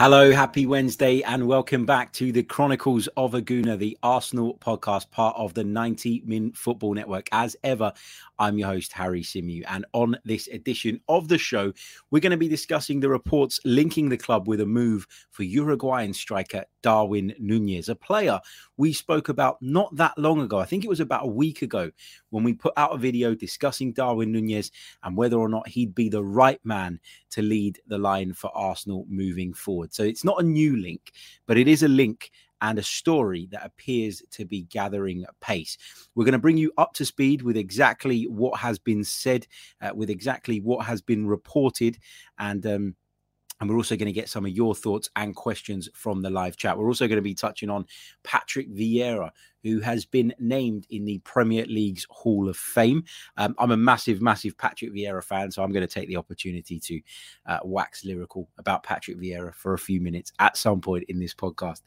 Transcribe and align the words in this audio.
Hello, 0.00 0.32
happy 0.32 0.64
Wednesday, 0.64 1.20
and 1.24 1.46
welcome 1.46 1.84
back 1.84 2.10
to 2.14 2.32
the 2.32 2.42
Chronicles 2.42 3.06
of 3.18 3.34
a 3.34 3.42
Gooner, 3.42 3.76
the 3.76 3.98
Arsenal 4.02 4.56
podcast, 4.56 5.10
part 5.10 5.36
of 5.36 5.52
the 5.52 5.62
90 5.62 6.22
Min 6.24 6.52
Football 6.52 6.94
Network. 6.94 7.28
As 7.32 7.54
ever, 7.64 7.92
I'm 8.38 8.56
your 8.56 8.68
host, 8.68 8.94
Harry 8.94 9.20
Symeou. 9.20 9.62
And 9.68 9.84
on 9.92 10.16
this 10.24 10.48
edition 10.48 11.02
of 11.10 11.28
the 11.28 11.36
show, 11.36 11.74
we're 12.10 12.20
going 12.20 12.30
to 12.30 12.38
be 12.38 12.48
discussing 12.48 12.98
the 12.98 13.10
reports 13.10 13.60
linking 13.66 14.08
the 14.08 14.16
club 14.16 14.48
with 14.48 14.62
a 14.62 14.66
move 14.66 15.06
for 15.32 15.42
Uruguayan 15.42 16.14
striker 16.14 16.64
Darwin 16.82 17.34
Nunez, 17.38 17.90
a 17.90 17.94
player 17.94 18.40
we 18.78 18.94
spoke 18.94 19.28
about 19.28 19.58
not 19.60 19.94
that 19.96 20.16
long 20.16 20.40
ago. 20.40 20.58
I 20.58 20.64
think 20.64 20.84
it 20.84 20.88
was 20.88 21.00
about 21.00 21.26
a 21.26 21.30
week 21.30 21.60
ago 21.60 21.90
when 22.30 22.42
we 22.42 22.54
put 22.54 22.72
out 22.78 22.94
a 22.94 22.98
video 22.98 23.34
discussing 23.34 23.92
Darwin 23.92 24.32
Nunez 24.32 24.70
and 25.02 25.14
whether 25.14 25.36
or 25.36 25.50
not 25.50 25.68
he'd 25.68 25.94
be 25.94 26.08
the 26.08 26.24
right 26.24 26.60
man 26.64 26.98
to 27.32 27.42
lead 27.42 27.78
the 27.86 27.98
line 27.98 28.32
for 28.32 28.50
Arsenal 28.56 29.04
moving 29.10 29.52
forward. 29.52 29.89
So 29.94 30.02
it's 30.02 30.24
not 30.24 30.40
a 30.40 30.46
new 30.46 30.76
link, 30.76 31.12
but 31.46 31.58
it 31.58 31.68
is 31.68 31.82
a 31.82 31.88
link 31.88 32.30
and 32.62 32.78
a 32.78 32.82
story 32.82 33.48
that 33.50 33.64
appears 33.64 34.22
to 34.30 34.44
be 34.44 34.62
gathering 34.62 35.24
pace. 35.40 35.78
We're 36.14 36.24
going 36.24 36.32
to 36.32 36.38
bring 36.38 36.58
you 36.58 36.72
up 36.78 36.92
to 36.94 37.04
speed 37.04 37.42
with 37.42 37.56
exactly 37.56 38.24
what 38.24 38.58
has 38.60 38.78
been 38.78 39.02
said, 39.02 39.46
uh, 39.80 39.92
with 39.94 40.10
exactly 40.10 40.60
what 40.60 40.84
has 40.84 41.00
been 41.00 41.26
reported, 41.26 41.98
and 42.38 42.66
um, 42.66 42.96
and 43.60 43.68
we're 43.68 43.76
also 43.76 43.96
going 43.96 44.06
to 44.06 44.12
get 44.12 44.28
some 44.28 44.46
of 44.46 44.52
your 44.52 44.74
thoughts 44.74 45.10
and 45.16 45.36
questions 45.36 45.88
from 45.92 46.22
the 46.22 46.30
live 46.30 46.56
chat. 46.56 46.78
We're 46.78 46.86
also 46.86 47.06
going 47.06 47.16
to 47.16 47.22
be 47.22 47.34
touching 47.34 47.68
on 47.68 47.84
Patrick 48.22 48.70
Vieira, 48.70 49.30
who 49.62 49.80
has 49.80 50.04
been 50.04 50.34
named 50.38 50.86
in 50.90 51.04
the 51.04 51.18
Premier 51.18 51.64
League's 51.66 52.06
Hall 52.10 52.48
of 52.48 52.56
Fame. 52.56 53.04
Um, 53.36 53.54
I'm 53.58 53.70
a 53.70 53.76
massive, 53.76 54.20
massive 54.22 54.56
Patrick 54.56 54.92
Vieira 54.92 55.22
fan, 55.22 55.50
so 55.50 55.62
I'm 55.62 55.72
going 55.72 55.86
to 55.86 55.92
take 55.92 56.08
the 56.08 56.16
opportunity 56.16 56.78
to 56.80 57.00
uh, 57.46 57.58
wax 57.64 58.04
lyrical 58.04 58.48
about 58.58 58.82
Patrick 58.82 59.18
Vieira 59.18 59.54
for 59.54 59.74
a 59.74 59.78
few 59.78 60.00
minutes 60.00 60.32
at 60.38 60.56
some 60.56 60.80
point 60.80 61.04
in 61.08 61.18
this 61.18 61.34
podcast 61.34 61.82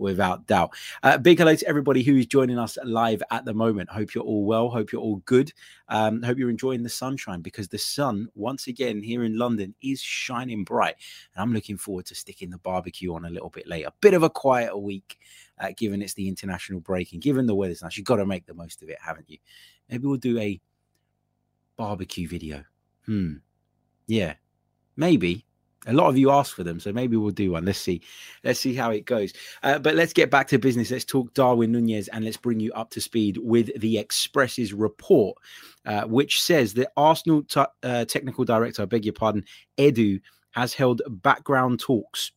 without 0.00 0.46
doubt. 0.46 0.72
Uh, 1.02 1.18
big 1.18 1.38
hello 1.38 1.54
to 1.54 1.68
everybody 1.68 2.02
who 2.02 2.16
is 2.16 2.26
joining 2.26 2.58
us 2.58 2.78
live 2.84 3.22
at 3.30 3.44
the 3.44 3.54
moment. 3.54 3.90
Hope 3.90 4.14
you're 4.14 4.24
all 4.24 4.44
well. 4.44 4.70
Hope 4.70 4.90
you're 4.90 5.00
all 5.00 5.22
good. 5.26 5.52
Um, 5.88 6.22
hope 6.22 6.38
you're 6.38 6.50
enjoying 6.50 6.82
the 6.82 6.88
sunshine 6.88 7.42
because 7.42 7.68
the 7.68 7.78
sun, 7.78 8.28
once 8.34 8.66
again, 8.66 9.02
here 9.02 9.24
in 9.24 9.38
London 9.38 9.74
is 9.82 10.00
shining 10.00 10.64
bright. 10.64 10.96
And 11.34 11.42
I'm 11.42 11.52
looking 11.52 11.76
forward 11.76 12.06
to 12.06 12.14
sticking 12.14 12.50
the 12.50 12.58
barbecue 12.58 13.14
on 13.14 13.26
a 13.26 13.30
little 13.30 13.50
bit 13.50 13.68
later. 13.68 13.90
Bit 14.00 14.14
of 14.14 14.22
a 14.22 14.30
quieter 14.30 14.76
week, 14.76 15.18
uh, 15.58 15.68
given 15.76 16.02
it's 16.02 16.14
the 16.14 16.28
international 16.28 16.80
break 16.80 17.09
and 17.12 17.22
given 17.22 17.46
the 17.46 17.54
weather's 17.54 17.82
nice. 17.82 17.96
You've 17.96 18.06
got 18.06 18.16
to 18.16 18.26
make 18.26 18.46
the 18.46 18.54
most 18.54 18.82
of 18.82 18.88
it, 18.88 18.98
haven't 19.00 19.28
you? 19.28 19.38
Maybe 19.88 20.06
we'll 20.06 20.16
do 20.16 20.38
a 20.38 20.60
barbecue 21.76 22.28
video. 22.28 22.64
Hmm. 23.06 23.34
Yeah. 24.06 24.34
Maybe 24.96 25.44
a 25.86 25.92
lot 25.92 26.08
of 26.08 26.18
you 26.18 26.30
asked 26.30 26.52
for 26.52 26.62
them, 26.62 26.78
so 26.78 26.92
maybe 26.92 27.16
we'll 27.16 27.30
do 27.30 27.52
one. 27.52 27.64
Let's 27.64 27.78
see, 27.78 28.02
let's 28.44 28.60
see 28.60 28.74
how 28.74 28.90
it 28.90 29.06
goes. 29.06 29.32
Uh, 29.62 29.78
but 29.78 29.94
let's 29.94 30.12
get 30.12 30.30
back 30.30 30.46
to 30.48 30.58
business. 30.58 30.90
Let's 30.90 31.04
talk 31.04 31.32
Darwin 31.32 31.72
Nunez 31.72 32.08
and 32.08 32.24
let's 32.24 32.36
bring 32.36 32.60
you 32.60 32.72
up 32.74 32.90
to 32.90 33.00
speed 33.00 33.38
with 33.38 33.70
the 33.80 33.98
Express's 33.98 34.74
report, 34.74 35.38
uh, 35.86 36.02
which 36.02 36.42
says 36.42 36.74
that 36.74 36.92
Arsenal 36.96 37.42
t- 37.44 37.64
uh, 37.82 38.04
technical 38.04 38.44
director, 38.44 38.82
I 38.82 38.86
beg 38.86 39.06
your 39.06 39.14
pardon, 39.14 39.44
Edu, 39.78 40.20
has 40.50 40.74
held 40.74 41.00
background 41.08 41.80
talks. 41.80 42.32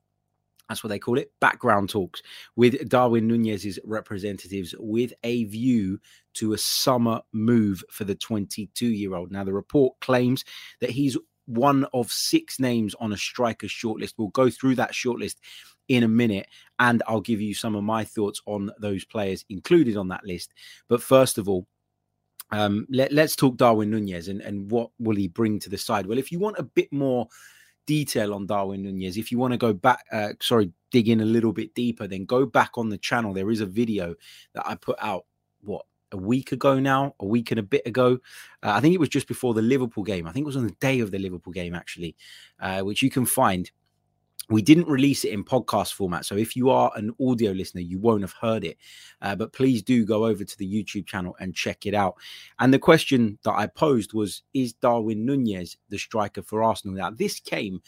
That's 0.69 0.83
what 0.83 0.89
they 0.89 0.99
call 0.99 1.17
it, 1.17 1.31
background 1.39 1.89
talks 1.89 2.21
with 2.55 2.87
Darwin 2.89 3.27
Nunez's 3.27 3.79
representatives 3.83 4.73
with 4.79 5.13
a 5.23 5.43
view 5.45 5.99
to 6.35 6.53
a 6.53 6.57
summer 6.57 7.21
move 7.31 7.83
for 7.91 8.05
the 8.05 8.15
22 8.15 8.87
year 8.87 9.13
old. 9.13 9.31
Now, 9.31 9.43
the 9.43 9.53
report 9.53 9.99
claims 9.99 10.43
that 10.79 10.89
he's 10.89 11.17
one 11.45 11.85
of 11.93 12.11
six 12.11 12.59
names 12.59 12.95
on 12.99 13.11
a 13.11 13.17
striker 13.17 13.67
shortlist. 13.67 14.13
We'll 14.17 14.29
go 14.29 14.49
through 14.49 14.75
that 14.75 14.93
shortlist 14.93 15.35
in 15.89 16.03
a 16.03 16.07
minute 16.07 16.47
and 16.79 17.03
I'll 17.07 17.21
give 17.21 17.41
you 17.41 17.53
some 17.53 17.75
of 17.75 17.83
my 17.83 18.03
thoughts 18.03 18.41
on 18.45 18.71
those 18.79 19.03
players 19.03 19.43
included 19.49 19.97
on 19.97 20.07
that 20.09 20.25
list. 20.25 20.53
But 20.87 21.03
first 21.03 21.37
of 21.37 21.49
all, 21.49 21.67
um, 22.51 22.85
let, 22.89 23.11
us 23.17 23.35
talk 23.35 23.57
Darwin 23.57 23.89
Nunez 23.89 24.27
and, 24.27 24.41
and 24.41 24.69
what 24.69 24.91
will 24.99 25.15
he 25.15 25.27
bring 25.27 25.59
to 25.59 25.69
the 25.69 25.77
side. 25.77 26.05
Well, 26.05 26.19
if 26.19 26.31
you 26.31 26.39
want 26.39 26.59
a 26.59 26.63
bit 26.63 26.91
more 26.91 27.27
detail 27.85 28.33
on 28.33 28.45
Darwin 28.45 28.83
Nunez, 28.83 29.17
if 29.17 29.31
you 29.31 29.37
want 29.37 29.51
to 29.53 29.57
go 29.57 29.73
back, 29.73 30.05
uh, 30.11 30.29
sorry, 30.41 30.71
dig 30.91 31.09
in 31.09 31.21
a 31.21 31.25
little 31.25 31.53
bit 31.53 31.73
deeper, 31.73 32.07
then 32.07 32.25
go 32.25 32.45
back 32.45 32.71
on 32.77 32.89
the 32.89 32.97
channel. 32.97 33.33
There 33.33 33.51
is 33.51 33.61
a 33.61 33.65
video 33.65 34.15
that 34.53 34.67
I 34.67 34.75
put 34.75 34.97
out, 35.01 35.25
what, 35.61 35.85
a 36.11 36.17
week 36.17 36.51
ago 36.51 36.79
now, 36.79 37.15
a 37.19 37.25
week 37.25 37.51
and 37.51 37.59
a 37.59 37.63
bit 37.63 37.85
ago. 37.87 38.19
Uh, 38.61 38.71
I 38.71 38.79
think 38.79 38.93
it 38.93 38.99
was 38.99 39.09
just 39.09 39.27
before 39.27 39.53
the 39.53 39.61
Liverpool 39.61 40.03
game. 40.03 40.27
I 40.27 40.31
think 40.31 40.43
it 40.43 40.47
was 40.47 40.57
on 40.57 40.67
the 40.67 40.75
day 40.79 40.99
of 40.99 41.11
the 41.11 41.19
Liverpool 41.19 41.51
game, 41.53 41.73
actually, 41.73 42.15
uh, 42.59 42.81
which 42.81 43.01
you 43.01 43.09
can 43.09 43.25
find. 43.25 43.71
We 44.49 44.61
didn't 44.61 44.87
release 44.87 45.23
it 45.23 45.31
in 45.31 45.43
podcast 45.43 45.93
format. 45.93 46.25
So 46.25 46.35
if 46.35 46.55
you 46.55 46.69
are 46.69 46.91
an 46.95 47.13
audio 47.21 47.51
listener, 47.51 47.81
you 47.81 47.97
won't 47.97 48.21
have 48.21 48.33
heard 48.33 48.65
it. 48.65 48.77
Uh, 49.21 49.35
but 49.35 49.53
please 49.53 49.81
do 49.81 50.05
go 50.05 50.25
over 50.25 50.43
to 50.43 50.57
the 50.57 50.67
YouTube 50.67 51.07
channel 51.07 51.35
and 51.39 51.55
check 51.55 51.85
it 51.85 51.93
out. 51.93 52.15
And 52.59 52.73
the 52.73 52.79
question 52.79 53.37
that 53.43 53.53
I 53.53 53.67
posed 53.67 54.13
was 54.13 54.43
Is 54.53 54.73
Darwin 54.73 55.25
Nunez 55.25 55.77
the 55.89 55.97
striker 55.97 56.41
for 56.41 56.61
Arsenal? 56.61 56.95
Now, 56.95 57.09
this 57.09 57.39
came 57.39 57.81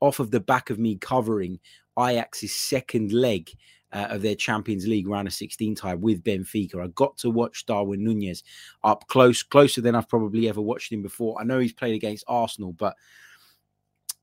off 0.00 0.20
of 0.20 0.30
the 0.30 0.40
back 0.40 0.70
of 0.70 0.78
me 0.78 0.96
covering 0.96 1.58
Ajax's 1.98 2.54
second 2.54 3.12
leg 3.12 3.50
uh, 3.92 4.06
of 4.10 4.22
their 4.22 4.34
Champions 4.34 4.86
League 4.86 5.08
round 5.08 5.28
of 5.28 5.34
16 5.34 5.74
tie 5.74 5.94
with 5.94 6.22
Benfica. 6.22 6.82
I 6.82 6.88
got 6.88 7.16
to 7.18 7.30
watch 7.30 7.66
Darwin 7.66 8.04
Nunez 8.04 8.44
up 8.84 9.06
close, 9.08 9.42
closer 9.42 9.80
than 9.80 9.94
I've 9.94 10.08
probably 10.08 10.48
ever 10.48 10.60
watched 10.60 10.92
him 10.92 11.02
before. 11.02 11.40
I 11.40 11.44
know 11.44 11.58
he's 11.58 11.72
played 11.72 11.94
against 11.94 12.24
Arsenal, 12.28 12.72
but 12.72 12.94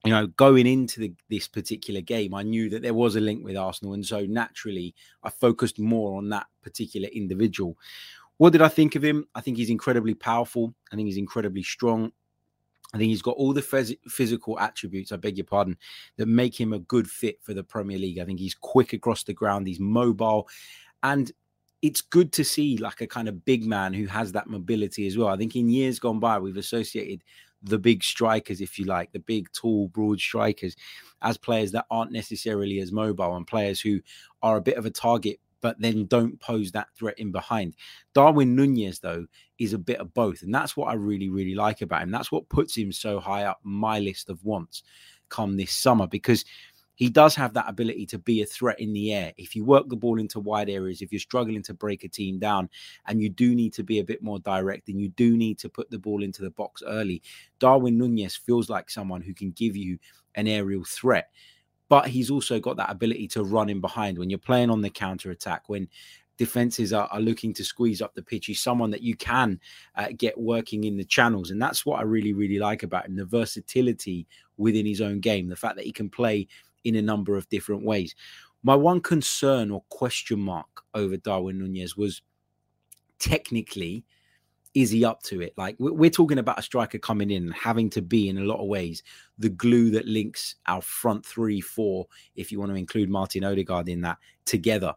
you 0.03 0.11
know, 0.11 0.27
going 0.27 0.67
into 0.67 0.99
the, 0.99 1.13
this 1.29 1.47
particular 1.47 2.01
game, 2.01 2.33
I 2.33 2.43
knew 2.43 2.69
that 2.69 2.81
there 2.81 2.93
was 2.93 3.15
a 3.15 3.21
link 3.21 3.43
with 3.43 3.57
Arsenal, 3.57 3.93
and 3.93 4.05
so 4.05 4.25
naturally, 4.25 4.93
I 5.23 5.29
focused 5.29 5.79
more 5.79 6.17
on 6.17 6.29
that 6.29 6.47
particular 6.61 7.07
individual. 7.09 7.77
What 8.37 8.51
did 8.51 8.61
I 8.61 8.67
think 8.67 8.95
of 8.95 9.03
him? 9.03 9.25
I 9.33 9.41
think 9.41 9.57
he's 9.57 9.69
incredibly 9.69 10.13
powerful. 10.13 10.73
I 10.91 10.95
think 10.95 11.07
he's 11.07 11.17
incredibly 11.17 11.63
strong. 11.63 12.11
I 12.93 12.97
think 12.97 13.09
he's 13.09 13.21
got 13.21 13.37
all 13.37 13.53
the 13.53 13.61
phys- 13.61 13.97
physical 14.07 14.59
attributes, 14.59 15.11
I 15.11 15.17
beg 15.17 15.37
your 15.37 15.45
pardon, 15.45 15.77
that 16.17 16.27
make 16.27 16.59
him 16.59 16.73
a 16.73 16.79
good 16.79 17.09
fit 17.09 17.41
for 17.41 17.53
the 17.53 17.63
Premier 17.63 17.97
League. 17.97 18.19
I 18.19 18.25
think 18.25 18.39
he's 18.39 18.55
quick 18.55 18.93
across 18.93 19.23
the 19.23 19.33
ground, 19.33 19.67
he's 19.67 19.79
mobile, 19.79 20.47
and 21.03 21.31
it's 21.81 22.01
good 22.01 22.31
to 22.33 22.43
see 22.43 22.77
like 22.77 23.01
a 23.01 23.07
kind 23.07 23.27
of 23.27 23.43
big 23.45 23.65
man 23.65 23.93
who 23.93 24.05
has 24.05 24.31
that 24.31 24.47
mobility 24.47 25.07
as 25.07 25.17
well. 25.17 25.27
I 25.27 25.37
think 25.37 25.55
in 25.55 25.69
years 25.69 25.99
gone 25.99 26.19
by, 26.19 26.39
we've 26.39 26.57
associated 26.57 27.23
the 27.65 27.79
big 27.79 28.03
strikers, 28.03 28.61
if 28.61 28.79
you 28.79 28.85
like, 28.85 29.11
the 29.11 29.19
big, 29.19 29.51
tall, 29.51 29.87
broad 29.89 30.19
strikers, 30.19 30.75
as 31.21 31.37
players 31.37 31.71
that 31.71 31.85
aren't 31.89 32.11
necessarily 32.11 32.79
as 32.79 32.91
mobile 32.91 33.35
and 33.35 33.47
players 33.47 33.81
who 33.81 33.99
are 34.41 34.57
a 34.57 34.61
bit 34.61 34.77
of 34.77 34.85
a 34.85 34.91
target 34.91 35.39
but 35.65 35.81
then 35.81 36.05
don't 36.05 36.39
pose 36.39 36.71
that 36.71 36.89
threat 36.95 37.17
in 37.17 37.31
behind. 37.31 37.75
Darwin 38.13 38.55
Nunez, 38.55 38.99
though, 38.99 39.25
is 39.57 39.73
a 39.73 39.79
bit 39.79 39.99
of 39.99 40.13
both. 40.13 40.43
And 40.43 40.53
that's 40.53 40.77
what 40.77 40.89
I 40.89 40.93
really, 40.93 41.29
really 41.29 41.55
like 41.55 41.81
about 41.81 42.03
him. 42.03 42.11
That's 42.11 42.31
what 42.31 42.49
puts 42.49 42.77
him 42.77 42.91
so 42.91 43.19
high 43.19 43.45
up 43.45 43.61
my 43.63 43.97
list 43.97 44.29
of 44.29 44.45
wants 44.45 44.83
come 45.29 45.57
this 45.57 45.71
summer 45.71 46.05
because 46.05 46.45
he 46.95 47.09
does 47.09 47.35
have 47.35 47.53
that 47.53 47.69
ability 47.69 48.05
to 48.07 48.17
be 48.17 48.41
a 48.41 48.45
threat 48.45 48.79
in 48.79 48.93
the 48.93 49.13
air. 49.13 49.33
If 49.37 49.55
you 49.55 49.65
work 49.65 49.89
the 49.89 49.95
ball 49.95 50.19
into 50.19 50.39
wide 50.39 50.69
areas, 50.69 51.01
if 51.01 51.11
you're 51.11 51.19
struggling 51.19 51.61
to 51.63 51.73
break 51.73 52.03
a 52.03 52.07
team 52.07 52.39
down, 52.39 52.69
and 53.07 53.21
you 53.21 53.29
do 53.29 53.53
need 53.53 53.73
to 53.73 53.83
be 53.83 53.99
a 53.99 54.03
bit 54.03 54.23
more 54.23 54.39
direct 54.39 54.89
and 54.89 54.99
you 54.99 55.09
do 55.09 55.37
need 55.37 55.59
to 55.59 55.69
put 55.69 55.89
the 55.91 55.99
ball 55.99 56.23
into 56.23 56.41
the 56.41 56.51
box 56.51 56.81
early, 56.85 57.21
Darwin 57.59 57.97
Nunez 57.97 58.35
feels 58.35 58.69
like 58.69 58.89
someone 58.89 59.21
who 59.21 59.33
can 59.33 59.51
give 59.51 59.75
you 59.75 59.99
an 60.35 60.47
aerial 60.47 60.83
threat 60.83 61.29
but 61.87 62.07
he's 62.07 62.31
also 62.31 62.59
got 62.59 62.77
that 62.77 62.89
ability 62.89 63.27
to 63.27 63.43
run 63.43 63.69
in 63.69 63.79
behind. 63.79 64.17
When 64.17 64.29
you're 64.29 64.39
playing 64.39 64.69
on 64.69 64.81
the 64.81 64.89
counter 64.89 65.29
attack 65.31 65.69
when 65.69 65.87
defenses 66.37 66.91
are, 66.93 67.07
are, 67.11 67.21
looking 67.21 67.53
to 67.53 67.63
squeeze 67.63 68.01
up 68.01 68.13
the 68.13 68.21
pitch 68.21 68.47
he's 68.47 68.61
someone 68.61 68.91
that 68.91 69.01
you 69.01 69.15
can 69.15 69.59
uh, 69.95 70.07
get 70.17 70.37
working 70.37 70.83
in 70.83 70.97
the 70.97 71.05
channels. 71.05 71.51
And 71.51 71.61
that's 71.61 71.85
what 71.85 71.99
i 71.99 72.03
really 72.03 72.33
really 72.33 72.59
like 72.59 72.83
about 72.83 73.05
him 73.05 73.15
the 73.15 73.25
versatility 73.25 74.27
within 74.57 74.85
his 74.85 75.01
own 75.01 75.19
game 75.19 75.47
the 75.47 75.55
fact 75.55 75.75
that 75.77 75.85
he 75.85 75.91
can 75.91 76.09
play 76.09 76.47
in 76.85 76.95
a 76.95 77.01
number 77.01 77.35
of 77.35 77.49
different 77.49 77.83
ways 77.83 78.15
my 78.63 78.75
one 78.75 79.01
concern 79.01 79.69
or 79.69 79.83
question 79.89 80.39
mark 80.39 80.83
over 80.93 81.17
darwin 81.17 81.59
nunez 81.59 81.97
was 81.97 82.21
technically 83.19 84.05
is 84.75 84.91
he 84.91 85.05
up 85.05 85.23
to 85.23 85.41
it? 85.41 85.53
Like 85.57 85.77
we're 85.79 86.09
talking 86.09 86.37
about 86.37 86.59
a 86.59 86.61
striker 86.61 86.99
coming 86.99 87.31
in 87.31 87.49
having 87.51 87.89
to 87.91 88.01
be 88.01 88.27
in 88.27 88.37
a 88.37 88.43
lot 88.43 88.59
of 88.59 88.67
ways 88.67 89.01
the 89.39 89.49
glue 89.49 89.89
that 89.91 90.05
links 90.05 90.55
our 90.67 90.81
front 90.81 91.25
three, 91.25 91.61
four, 91.61 92.07
if 92.35 92.51
you 92.51 92.59
want 92.59 92.71
to 92.71 92.77
include 92.77 93.09
Martin 93.09 93.45
Odegaard 93.45 93.87
in 93.87 94.01
that 94.01 94.17
together. 94.43 94.93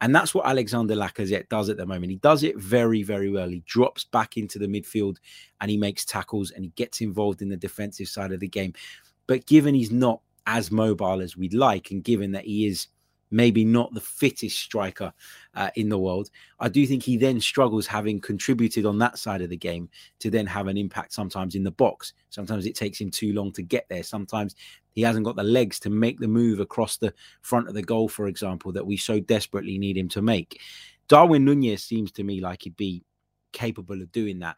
And 0.00 0.14
that's 0.14 0.32
what 0.32 0.46
Alexander 0.46 0.94
Lacazette 0.94 1.48
does 1.48 1.68
at 1.68 1.76
the 1.76 1.84
moment. 1.84 2.12
He 2.12 2.18
does 2.18 2.44
it 2.44 2.56
very, 2.56 3.02
very 3.02 3.28
well. 3.28 3.48
He 3.48 3.64
drops 3.66 4.04
back 4.04 4.36
into 4.36 4.60
the 4.60 4.68
midfield 4.68 5.16
and 5.60 5.68
he 5.68 5.76
makes 5.76 6.04
tackles 6.04 6.52
and 6.52 6.64
he 6.64 6.70
gets 6.76 7.00
involved 7.00 7.42
in 7.42 7.48
the 7.48 7.56
defensive 7.56 8.06
side 8.06 8.30
of 8.30 8.38
the 8.38 8.46
game. 8.46 8.72
But 9.26 9.46
given 9.46 9.74
he's 9.74 9.90
not 9.90 10.20
as 10.48 10.72
mobile 10.72 11.20
as 11.20 11.36
we'd 11.36 11.54
like, 11.54 11.90
and 11.90 12.02
given 12.02 12.32
that 12.32 12.46
he 12.46 12.66
is 12.66 12.88
maybe 13.30 13.62
not 13.62 13.92
the 13.92 14.00
fittest 14.00 14.58
striker 14.58 15.12
uh, 15.54 15.68
in 15.76 15.90
the 15.90 15.98
world. 15.98 16.30
I 16.58 16.70
do 16.70 16.86
think 16.86 17.02
he 17.02 17.18
then 17.18 17.40
struggles 17.40 17.86
having 17.86 18.20
contributed 18.20 18.86
on 18.86 18.98
that 19.00 19.18
side 19.18 19.42
of 19.42 19.50
the 19.50 19.56
game 19.56 19.90
to 20.20 20.30
then 20.30 20.46
have 20.46 20.66
an 20.66 20.78
impact 20.78 21.12
sometimes 21.12 21.54
in 21.54 21.62
the 21.62 21.70
box. 21.70 22.14
Sometimes 22.30 22.64
it 22.64 22.74
takes 22.74 22.98
him 22.98 23.10
too 23.10 23.34
long 23.34 23.52
to 23.52 23.62
get 23.62 23.86
there. 23.90 24.02
Sometimes 24.02 24.56
he 24.92 25.02
hasn't 25.02 25.26
got 25.26 25.36
the 25.36 25.42
legs 25.42 25.78
to 25.80 25.90
make 25.90 26.18
the 26.18 26.26
move 26.26 26.58
across 26.58 26.96
the 26.96 27.12
front 27.42 27.68
of 27.68 27.74
the 27.74 27.82
goal, 27.82 28.08
for 28.08 28.28
example, 28.28 28.72
that 28.72 28.86
we 28.86 28.96
so 28.96 29.20
desperately 29.20 29.76
need 29.76 29.98
him 29.98 30.08
to 30.08 30.22
make. 30.22 30.58
Darwin 31.06 31.44
Nunez 31.44 31.84
seems 31.84 32.10
to 32.12 32.24
me 32.24 32.40
like 32.40 32.62
he'd 32.62 32.76
be 32.76 33.04
capable 33.52 34.00
of 34.00 34.10
doing 34.12 34.38
that. 34.38 34.56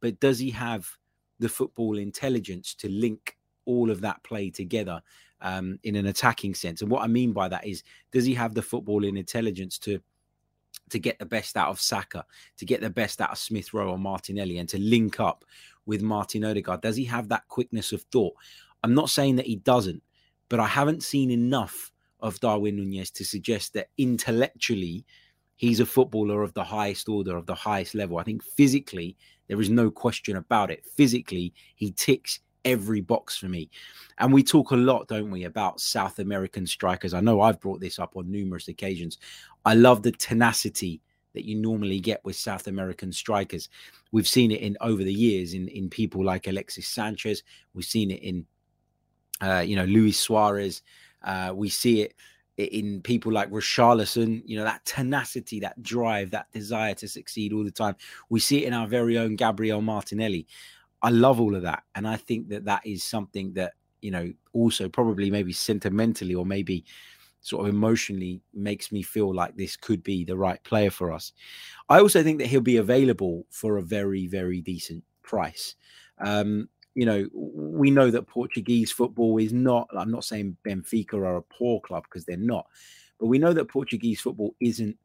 But 0.00 0.20
does 0.20 0.38
he 0.38 0.50
have 0.50 0.86
the 1.38 1.48
football 1.48 1.96
intelligence 1.96 2.74
to 2.74 2.90
link 2.90 3.36
all 3.70 3.90
of 3.90 4.00
that 4.00 4.22
play 4.22 4.50
together 4.50 5.00
um, 5.40 5.78
in 5.84 5.96
an 5.96 6.06
attacking 6.06 6.54
sense. 6.54 6.82
And 6.82 6.90
what 6.90 7.02
I 7.02 7.06
mean 7.06 7.32
by 7.32 7.48
that 7.48 7.66
is, 7.66 7.82
does 8.10 8.24
he 8.24 8.34
have 8.34 8.54
the 8.54 8.60
footballing 8.60 9.18
intelligence 9.18 9.78
to 9.80 10.00
to 10.90 10.98
get 10.98 11.18
the 11.20 11.26
best 11.26 11.56
out 11.56 11.68
of 11.68 11.80
Saka, 11.80 12.24
to 12.56 12.64
get 12.64 12.80
the 12.80 12.90
best 12.90 13.20
out 13.20 13.30
of 13.30 13.38
Smith 13.38 13.72
Rowe 13.72 13.90
or 13.90 13.98
Martinelli, 13.98 14.58
and 14.58 14.68
to 14.68 14.78
link 14.78 15.20
up 15.20 15.44
with 15.86 16.02
Martin 16.02 16.44
Odegaard? 16.44 16.80
Does 16.82 16.96
he 16.96 17.04
have 17.04 17.28
that 17.28 17.46
quickness 17.48 17.92
of 17.92 18.02
thought? 18.10 18.34
I'm 18.82 18.94
not 18.94 19.10
saying 19.10 19.36
that 19.36 19.46
he 19.46 19.56
doesn't, 19.56 20.02
but 20.48 20.58
I 20.58 20.66
haven't 20.66 21.02
seen 21.02 21.30
enough 21.30 21.92
of 22.20 22.40
Darwin 22.40 22.76
Nunez 22.76 23.10
to 23.12 23.24
suggest 23.24 23.72
that 23.74 23.88
intellectually 23.98 25.04
he's 25.56 25.80
a 25.80 25.86
footballer 25.86 26.42
of 26.42 26.54
the 26.54 26.64
highest 26.64 27.08
order, 27.08 27.36
of 27.36 27.46
the 27.46 27.54
highest 27.54 27.94
level. 27.94 28.18
I 28.18 28.24
think 28.24 28.42
physically, 28.42 29.16
there 29.46 29.60
is 29.60 29.70
no 29.70 29.90
question 29.90 30.36
about 30.36 30.70
it. 30.70 30.84
Physically, 30.86 31.52
he 31.76 31.92
ticks 31.92 32.40
every 32.64 33.00
box 33.00 33.36
for 33.36 33.46
me. 33.46 33.70
And 34.18 34.32
we 34.32 34.42
talk 34.42 34.70
a 34.70 34.76
lot, 34.76 35.08
don't 35.08 35.30
we, 35.30 35.44
about 35.44 35.80
South 35.80 36.18
American 36.18 36.66
strikers. 36.66 37.14
I 37.14 37.20
know 37.20 37.40
I've 37.40 37.60
brought 37.60 37.80
this 37.80 37.98
up 37.98 38.16
on 38.16 38.30
numerous 38.30 38.68
occasions. 38.68 39.18
I 39.64 39.74
love 39.74 40.02
the 40.02 40.12
tenacity 40.12 41.00
that 41.32 41.44
you 41.44 41.54
normally 41.56 42.00
get 42.00 42.24
with 42.24 42.36
South 42.36 42.66
American 42.66 43.12
strikers. 43.12 43.68
We've 44.12 44.28
seen 44.28 44.50
it 44.50 44.60
in 44.60 44.76
over 44.80 45.04
the 45.04 45.12
years 45.12 45.54
in 45.54 45.68
in 45.68 45.88
people 45.88 46.24
like 46.24 46.46
Alexis 46.46 46.88
Sanchez. 46.88 47.42
We've 47.72 47.84
seen 47.84 48.10
it 48.10 48.22
in 48.22 48.46
uh, 49.40 49.60
you 49.60 49.76
know 49.76 49.84
Luis 49.84 50.18
Suarez. 50.18 50.82
Uh, 51.22 51.52
we 51.54 51.68
see 51.68 52.02
it 52.02 52.14
in 52.56 53.00
people 53.00 53.32
like 53.32 53.50
Richarlison, 53.50 54.42
you 54.44 54.58
know, 54.58 54.64
that 54.64 54.84
tenacity, 54.84 55.60
that 55.60 55.82
drive, 55.82 56.30
that 56.30 56.50
desire 56.52 56.94
to 56.94 57.08
succeed 57.08 57.52
all 57.52 57.64
the 57.64 57.70
time. 57.70 57.96
We 58.28 58.40
see 58.40 58.64
it 58.64 58.66
in 58.66 58.74
our 58.74 58.86
very 58.86 59.16
own 59.18 59.36
Gabriel 59.36 59.80
Martinelli. 59.80 60.46
I 61.02 61.10
love 61.10 61.40
all 61.40 61.54
of 61.54 61.62
that, 61.62 61.82
and 61.94 62.06
I 62.06 62.16
think 62.16 62.48
that 62.48 62.64
that 62.64 62.86
is 62.86 63.02
something 63.02 63.52
that 63.54 63.74
you 64.00 64.10
know 64.10 64.32
also 64.52 64.88
probably 64.88 65.30
maybe 65.30 65.52
sentimentally 65.52 66.34
or 66.34 66.46
maybe 66.46 66.84
sort 67.42 67.66
of 67.66 67.74
emotionally 67.74 68.42
makes 68.52 68.92
me 68.92 69.02
feel 69.02 69.34
like 69.34 69.56
this 69.56 69.76
could 69.76 70.02
be 70.02 70.24
the 70.24 70.36
right 70.36 70.62
player 70.62 70.90
for 70.90 71.10
us. 71.10 71.32
I 71.88 72.00
also 72.00 72.22
think 72.22 72.38
that 72.38 72.48
he'll 72.48 72.60
be 72.60 72.76
available 72.76 73.46
for 73.50 73.78
a 73.78 73.82
very 73.82 74.26
very 74.26 74.60
decent 74.60 75.04
price. 75.22 75.74
Um, 76.18 76.68
you 76.94 77.06
know, 77.06 77.26
we 77.32 77.90
know 77.90 78.10
that 78.10 78.26
Portuguese 78.26 78.90
football 78.90 79.38
is 79.38 79.52
not. 79.52 79.88
I'm 79.96 80.10
not 80.10 80.24
saying 80.24 80.56
Benfica 80.66 81.14
are 81.14 81.36
a 81.36 81.42
poor 81.42 81.80
club 81.80 82.04
because 82.04 82.24
they're 82.24 82.36
not, 82.36 82.66
but 83.18 83.26
we 83.26 83.38
know 83.38 83.52
that 83.52 83.68
Portuguese 83.68 84.20
football 84.20 84.54
isn't 84.60 84.98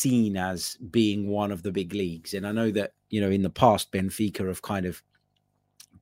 seen 0.00 0.36
as 0.36 0.76
being 0.90 1.28
one 1.28 1.52
of 1.52 1.62
the 1.62 1.72
big 1.72 1.92
leagues. 1.92 2.34
And 2.34 2.46
I 2.46 2.52
know 2.52 2.70
that, 2.70 2.92
you 3.10 3.20
know, 3.20 3.30
in 3.30 3.42
the 3.42 3.50
past, 3.50 3.92
Benfica 3.92 4.46
have 4.46 4.62
kind 4.62 4.86
of 4.86 5.02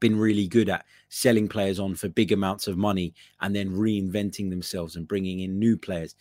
been 0.01 0.19
really 0.19 0.47
good 0.47 0.69
at 0.69 0.85
selling 1.09 1.49
players 1.49 1.81
on 1.81 1.95
for 1.95 2.09
big 2.09 2.31
amounts 2.31 2.69
of 2.69 2.77
money 2.77 3.15
and 3.41 3.55
then 3.55 3.71
reinventing 3.71 4.51
themselves 4.51 4.95
and 4.95 5.09
bringing 5.09 5.41
in 5.41 5.59
new 5.59 5.77
players, 5.77 6.15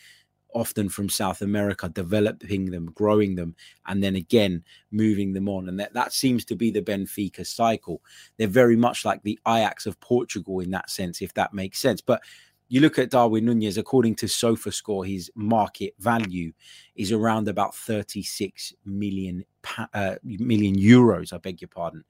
often 0.53 0.89
from 0.89 1.09
South 1.09 1.41
America, 1.41 1.87
developing 1.89 2.71
them, 2.71 2.87
growing 2.95 3.35
them, 3.35 3.55
and 3.85 4.03
then 4.03 4.15
again 4.15 4.63
moving 4.91 5.33
them 5.33 5.47
on. 5.47 5.69
And 5.69 5.79
that, 5.79 5.93
that 5.93 6.13
seems 6.13 6.43
to 6.45 6.55
be 6.55 6.71
the 6.71 6.81
Benfica 6.81 7.45
cycle. 7.45 8.01
They're 8.37 8.47
very 8.47 8.75
much 8.75 9.05
like 9.05 9.21
the 9.21 9.39
Ajax 9.47 9.85
of 9.85 9.99
Portugal 9.99 10.59
in 10.61 10.71
that 10.71 10.89
sense, 10.89 11.21
if 11.21 11.33
that 11.35 11.53
makes 11.53 11.79
sense. 11.79 12.01
But 12.01 12.23
you 12.69 12.81
look 12.81 12.99
at 12.99 13.11
Darwin 13.11 13.45
Nunez, 13.45 13.77
according 13.77 14.15
to 14.15 14.25
SofaScore, 14.25 15.07
his 15.07 15.31
market 15.35 15.93
value 15.99 16.51
is 16.95 17.11
around 17.11 17.47
about 17.47 17.75
36 17.75 18.73
million, 18.85 19.45
uh, 19.93 20.15
million 20.23 20.75
euros. 20.75 21.31
I 21.31 21.37
beg 21.37 21.61
your 21.61 21.69
pardon. 21.69 22.03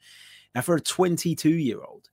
Now, 0.55 0.61
for 0.61 0.75
a 0.75 0.81
22 0.81 1.49
year 1.49 1.81
old, 1.83 2.09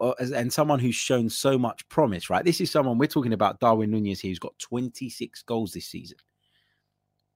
uh, 0.00 0.12
and 0.34 0.52
someone 0.52 0.78
who's 0.78 0.94
shown 0.94 1.30
so 1.30 1.58
much 1.58 1.88
promise, 1.88 2.28
right? 2.28 2.44
This 2.44 2.60
is 2.60 2.70
someone 2.70 2.98
we're 2.98 3.06
talking 3.06 3.32
about 3.32 3.60
Darwin 3.60 3.90
Nunez 3.90 4.20
here, 4.20 4.30
who's 4.30 4.38
got 4.38 4.58
26 4.58 5.42
goals 5.42 5.72
this 5.72 5.86
season. 5.86 6.18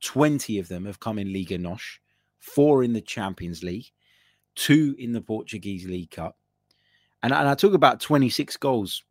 20 0.02 0.58
of 0.58 0.68
them 0.68 0.84
have 0.84 1.00
come 1.00 1.18
in 1.18 1.32
Liga 1.32 1.56
NOS, 1.56 1.98
four 2.38 2.84
in 2.84 2.92
the 2.92 3.00
Champions 3.00 3.62
League, 3.62 3.86
two 4.54 4.94
in 4.98 5.12
the 5.12 5.22
Portuguese 5.22 5.86
League 5.86 6.10
Cup. 6.10 6.36
And, 7.22 7.32
and 7.32 7.48
I 7.48 7.54
talk 7.54 7.72
about 7.72 8.00
26 8.00 8.58
goals 8.58 9.02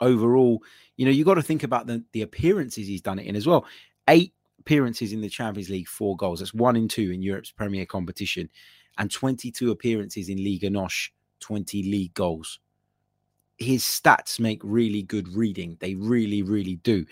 overall, 0.00 0.62
you 0.96 1.04
know, 1.04 1.10
you 1.10 1.24
got 1.24 1.34
to 1.34 1.42
think 1.42 1.62
about 1.62 1.86
the, 1.86 2.04
the 2.12 2.22
appearances 2.22 2.86
he's 2.86 3.00
done 3.00 3.18
it 3.18 3.26
in 3.26 3.36
as 3.36 3.46
well. 3.46 3.66
Eight 4.08 4.32
appearances 4.60 5.12
in 5.12 5.20
the 5.20 5.28
Champions 5.28 5.70
League, 5.70 5.88
four 5.88 6.16
goals. 6.16 6.40
That's 6.40 6.54
one 6.54 6.76
in 6.76 6.88
two 6.88 7.10
in 7.10 7.22
Europe's 7.22 7.50
Premier 7.50 7.86
competition, 7.86 8.48
and 8.98 9.10
22 9.10 9.70
appearances 9.70 10.28
in 10.28 10.42
Liga 10.42 10.70
NOS, 10.70 11.10
20 11.40 11.82
league 11.84 12.14
goals. 12.14 12.58
His 13.58 13.82
stats 13.82 14.38
make 14.38 14.60
really 14.62 15.02
good 15.02 15.28
reading. 15.28 15.76
They 15.80 15.94
really, 15.94 16.42
really 16.42 16.76
do. 16.76 17.04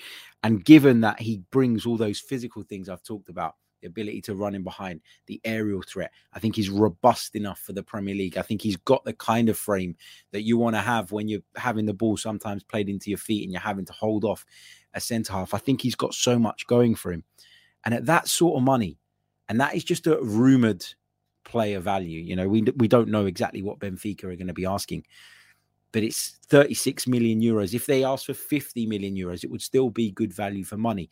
And 0.44 0.64
given 0.64 1.00
that 1.00 1.20
he 1.20 1.42
brings 1.50 1.86
all 1.86 1.96
those 1.96 2.20
physical 2.20 2.62
things 2.62 2.88
I've 2.88 3.02
talked 3.02 3.28
about, 3.28 3.56
the 3.80 3.88
ability 3.88 4.20
to 4.22 4.34
run 4.34 4.54
in 4.54 4.62
behind, 4.62 5.00
the 5.26 5.40
aerial 5.44 5.82
threat. 5.82 6.12
I 6.32 6.38
think 6.38 6.56
he's 6.56 6.70
robust 6.70 7.36
enough 7.36 7.60
for 7.60 7.72
the 7.72 7.82
Premier 7.82 8.14
League. 8.14 8.38
I 8.38 8.42
think 8.42 8.62
he's 8.62 8.76
got 8.76 9.04
the 9.04 9.12
kind 9.12 9.48
of 9.48 9.58
frame 9.58 9.96
that 10.32 10.42
you 10.42 10.58
want 10.58 10.76
to 10.76 10.82
have 10.82 11.12
when 11.12 11.28
you're 11.28 11.42
having 11.56 11.86
the 11.86 11.94
ball 11.94 12.16
sometimes 12.16 12.62
played 12.64 12.88
into 12.88 13.10
your 13.10 13.18
feet 13.18 13.42
and 13.42 13.52
you're 13.52 13.60
having 13.60 13.84
to 13.86 13.92
hold 13.92 14.24
off 14.24 14.44
a 14.94 15.00
centre 15.00 15.32
half. 15.32 15.54
I 15.54 15.58
think 15.58 15.80
he's 15.80 15.94
got 15.94 16.14
so 16.14 16.38
much 16.38 16.66
going 16.66 16.94
for 16.94 17.12
him. 17.12 17.24
And 17.84 17.94
at 17.94 18.06
that 18.06 18.28
sort 18.28 18.56
of 18.56 18.64
money, 18.64 18.98
and 19.48 19.60
that 19.60 19.74
is 19.74 19.84
just 19.84 20.06
a 20.06 20.18
rumored 20.20 20.84
player 21.44 21.80
value. 21.80 22.20
You 22.20 22.36
know, 22.36 22.48
we 22.48 22.62
we 22.76 22.88
don't 22.88 23.08
know 23.08 23.26
exactly 23.26 23.62
what 23.62 23.78
Benfica 23.78 24.24
are 24.24 24.36
going 24.36 24.48
to 24.48 24.52
be 24.52 24.66
asking, 24.66 25.04
but 25.96 26.04
it's 26.04 26.36
36 26.48 27.06
million 27.06 27.40
euros. 27.40 27.72
If 27.72 27.86
they 27.86 28.04
ask 28.04 28.26
for 28.26 28.34
50 28.34 28.84
million 28.84 29.14
euros, 29.14 29.42
it 29.42 29.50
would 29.50 29.62
still 29.62 29.88
be 29.88 30.10
good 30.10 30.30
value 30.30 30.62
for 30.62 30.76
money. 30.76 31.08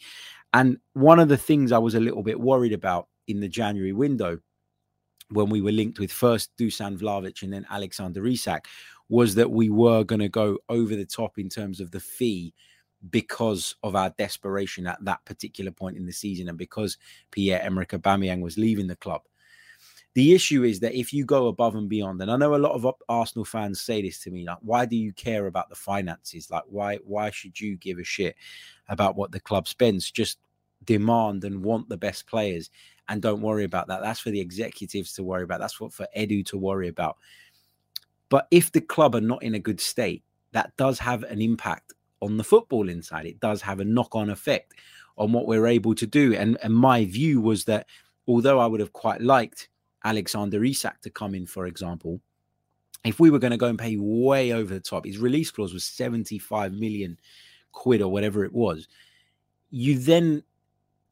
And 0.52 0.76
one 0.92 1.18
of 1.18 1.30
the 1.30 1.38
things 1.38 1.72
I 1.72 1.78
was 1.78 1.94
a 1.94 2.00
little 2.00 2.22
bit 2.22 2.38
worried 2.38 2.74
about 2.74 3.08
in 3.26 3.40
the 3.40 3.48
January 3.48 3.94
window 3.94 4.40
when 5.30 5.48
we 5.48 5.62
were 5.62 5.72
linked 5.72 5.98
with 6.00 6.12
first 6.12 6.54
Dusan 6.58 6.98
Vlahovic 6.98 7.42
and 7.42 7.50
then 7.50 7.64
Alexander 7.70 8.26
Isak 8.26 8.66
was 9.08 9.34
that 9.36 9.50
we 9.50 9.70
were 9.70 10.04
going 10.04 10.20
to 10.20 10.28
go 10.28 10.58
over 10.68 10.94
the 10.94 11.06
top 11.06 11.38
in 11.38 11.48
terms 11.48 11.80
of 11.80 11.90
the 11.90 12.00
fee 12.00 12.52
because 13.08 13.76
of 13.82 13.96
our 13.96 14.10
desperation 14.18 14.86
at 14.86 15.02
that 15.02 15.24
particular 15.24 15.70
point 15.70 15.96
in 15.96 16.04
the 16.04 16.12
season 16.12 16.50
and 16.50 16.58
because 16.58 16.98
Pierre-Emerick 17.30 17.92
Aubameyang 17.92 18.42
was 18.42 18.58
leaving 18.58 18.88
the 18.88 18.96
club. 18.96 19.22
The 20.14 20.32
issue 20.32 20.62
is 20.62 20.80
that 20.80 20.98
if 20.98 21.12
you 21.12 21.24
go 21.24 21.48
above 21.48 21.74
and 21.74 21.88
beyond, 21.88 22.22
and 22.22 22.30
I 22.30 22.36
know 22.36 22.54
a 22.54 22.56
lot 22.56 22.72
of 22.72 22.86
Arsenal 23.08 23.44
fans 23.44 23.80
say 23.80 24.00
this 24.00 24.20
to 24.20 24.30
me, 24.30 24.46
like, 24.46 24.58
why 24.60 24.86
do 24.86 24.96
you 24.96 25.12
care 25.12 25.46
about 25.46 25.68
the 25.68 25.74
finances? 25.74 26.50
Like, 26.50 26.62
why 26.68 26.98
why 27.04 27.30
should 27.30 27.60
you 27.60 27.76
give 27.76 27.98
a 27.98 28.04
shit 28.04 28.36
about 28.88 29.16
what 29.16 29.32
the 29.32 29.40
club 29.40 29.66
spends? 29.66 30.10
Just 30.10 30.38
demand 30.84 31.44
and 31.44 31.64
want 31.64 31.88
the 31.88 31.96
best 31.96 32.26
players 32.26 32.70
and 33.08 33.20
don't 33.20 33.40
worry 33.40 33.64
about 33.64 33.88
that. 33.88 34.02
That's 34.02 34.20
for 34.20 34.30
the 34.30 34.40
executives 34.40 35.12
to 35.14 35.22
worry 35.22 35.44
about. 35.44 35.60
That's 35.60 35.80
what 35.80 35.92
for 35.92 36.06
Edu 36.16 36.44
to 36.46 36.58
worry 36.58 36.88
about. 36.88 37.16
But 38.28 38.46
if 38.50 38.72
the 38.72 38.80
club 38.80 39.14
are 39.14 39.20
not 39.20 39.42
in 39.42 39.54
a 39.54 39.60
good 39.60 39.80
state, 39.80 40.22
that 40.52 40.76
does 40.76 40.98
have 40.98 41.22
an 41.24 41.42
impact 41.42 41.92
on 42.22 42.36
the 42.36 42.44
football 42.44 42.88
inside. 42.88 43.26
It 43.26 43.40
does 43.40 43.60
have 43.62 43.80
a 43.80 43.84
knock-on 43.84 44.30
effect 44.30 44.74
on 45.18 45.32
what 45.32 45.46
we're 45.46 45.66
able 45.66 45.94
to 45.96 46.06
do. 46.06 46.34
And, 46.34 46.56
and 46.62 46.74
my 46.74 47.04
view 47.04 47.40
was 47.40 47.64
that 47.66 47.86
although 48.26 48.58
I 48.58 48.66
would 48.66 48.80
have 48.80 48.92
quite 48.92 49.20
liked 49.20 49.68
Alexander 50.04 50.62
Isak 50.64 51.00
to 51.02 51.10
come 51.10 51.34
in, 51.34 51.46
for 51.46 51.66
example, 51.66 52.20
if 53.04 53.20
we 53.20 53.30
were 53.30 53.38
going 53.38 53.50
to 53.50 53.56
go 53.56 53.66
and 53.66 53.78
pay 53.78 53.96
way 53.96 54.52
over 54.52 54.72
the 54.72 54.80
top, 54.80 55.04
his 55.04 55.18
release 55.18 55.50
clause 55.50 55.74
was 55.74 55.84
75 55.84 56.72
million 56.72 57.18
quid 57.72 58.00
or 58.00 58.10
whatever 58.10 58.44
it 58.44 58.52
was. 58.52 58.88
You 59.70 59.98
then 59.98 60.42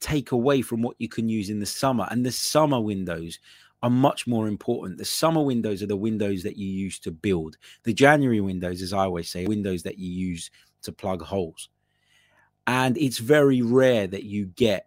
take 0.00 0.32
away 0.32 0.62
from 0.62 0.82
what 0.82 0.96
you 0.98 1.08
can 1.08 1.28
use 1.28 1.50
in 1.50 1.60
the 1.60 1.66
summer. 1.66 2.06
And 2.10 2.24
the 2.24 2.32
summer 2.32 2.80
windows 2.80 3.38
are 3.82 3.90
much 3.90 4.26
more 4.26 4.48
important. 4.48 4.98
The 4.98 5.04
summer 5.04 5.42
windows 5.42 5.82
are 5.82 5.86
the 5.86 5.96
windows 5.96 6.42
that 6.42 6.56
you 6.56 6.66
use 6.66 6.98
to 7.00 7.10
build. 7.10 7.56
The 7.84 7.94
January 7.94 8.40
windows, 8.40 8.82
as 8.82 8.92
I 8.92 9.04
always 9.04 9.30
say, 9.30 9.46
windows 9.46 9.82
that 9.82 9.98
you 9.98 10.10
use 10.10 10.50
to 10.82 10.92
plug 10.92 11.22
holes. 11.22 11.68
And 12.66 12.96
it's 12.96 13.18
very 13.18 13.62
rare 13.62 14.06
that 14.06 14.24
you 14.24 14.46
get 14.46 14.86